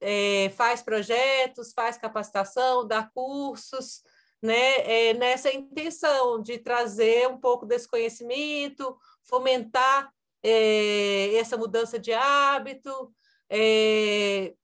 é, 0.00 0.50
faz 0.50 0.82
projetos, 0.82 1.72
faz 1.72 1.96
capacitação, 1.96 2.86
dá 2.86 3.08
cursos, 3.14 4.02
né, 4.42 5.08
é, 5.10 5.14
nessa 5.14 5.50
intenção 5.50 6.42
de 6.42 6.58
trazer 6.58 7.26
um 7.28 7.38
pouco 7.38 7.64
desse 7.64 7.88
conhecimento, 7.88 8.98
fomentar 9.22 10.12
é, 10.42 11.36
essa 11.36 11.56
mudança 11.56 11.98
de 11.98 12.12
hábito, 12.12 13.14
é, 13.50 14.54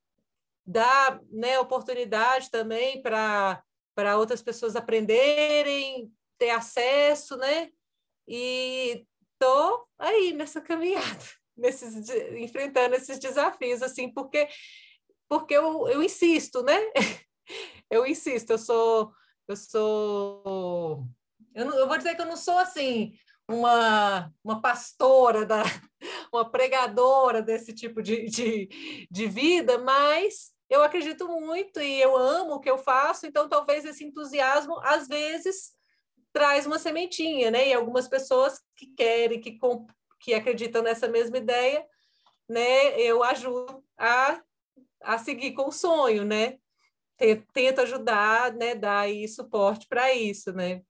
dar 0.65 1.21
né, 1.31 1.59
oportunidade 1.59 2.51
também 2.51 3.03
para 3.03 3.63
outras 4.17 4.41
pessoas 4.41 4.77
aprenderem, 4.77 6.13
ter 6.39 6.51
acesso, 6.51 7.37
né? 7.37 7.71
E 8.29 9.05
estou 9.33 9.89
aí 9.99 10.33
nessa 10.33 10.61
caminhada, 10.61 11.25
nesses, 11.57 12.09
enfrentando 12.39 12.95
esses 12.95 13.19
desafios, 13.19 13.83
assim, 13.83 14.13
porque, 14.13 14.49
porque 15.29 15.55
eu, 15.55 15.89
eu 15.89 16.03
insisto, 16.03 16.63
né? 16.63 16.79
Eu 17.89 18.05
insisto, 18.05 18.51
eu 18.51 18.59
sou, 18.59 19.13
eu 19.47 19.55
sou, 19.55 21.07
eu, 21.55 21.65
não, 21.65 21.79
eu 21.79 21.87
vou 21.87 21.97
dizer 21.97 22.17
que 22.17 22.21
eu 22.21 22.27
não 22.27 22.37
sou 22.37 22.59
assim 22.59 23.17
uma, 23.49 24.33
uma 24.43 24.61
pastora, 24.61 25.45
da, 25.45 25.63
uma 26.33 26.51
pregadora 26.51 27.41
desse 27.43 27.73
tipo 27.73 28.03
de, 28.03 28.27
de, 28.27 29.09
de 29.11 29.27
vida, 29.27 29.79
mas 29.79 30.53
eu 30.69 30.83
acredito 30.83 31.29
muito 31.29 31.81
e 31.81 32.01
eu 32.01 32.17
amo 32.17 32.55
o 32.55 32.61
que 32.61 32.71
eu 32.71 32.79
faço, 32.79 33.27
então 33.27 33.49
talvez 33.49 33.85
esse 33.85 34.05
entusiasmo, 34.05 34.79
às 34.81 35.07
vezes, 35.07 35.73
traz 36.33 36.67
uma 36.67 36.79
sementinha, 36.79 37.51
né? 37.51 37.69
E 37.69 37.73
algumas 37.73 38.09
pessoas 38.09 38.61
que 38.77 38.89
querem, 38.89 39.41
que, 39.41 39.59
que 40.21 40.35
acreditam 40.35 40.83
nessa 40.83 41.09
mesma 41.09 41.39
ideia, 41.39 41.87
né? 42.49 43.01
Eu 43.01 43.23
ajudo 43.23 43.83
a, 43.97 44.43
a 45.03 45.19
seguir 45.19 45.53
com 45.53 45.69
o 45.69 45.73
sonho, 45.73 46.25
né? 46.25 46.59
Tento 47.55 47.81
ajudar, 47.81 48.53
né? 48.53 48.75
Dar 48.75 49.01
aí 49.01 49.27
suporte 49.29 49.87
para 49.89 50.13
isso, 50.13 50.53
né? 50.53 50.83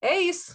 É 0.00 0.20
isso. 0.20 0.52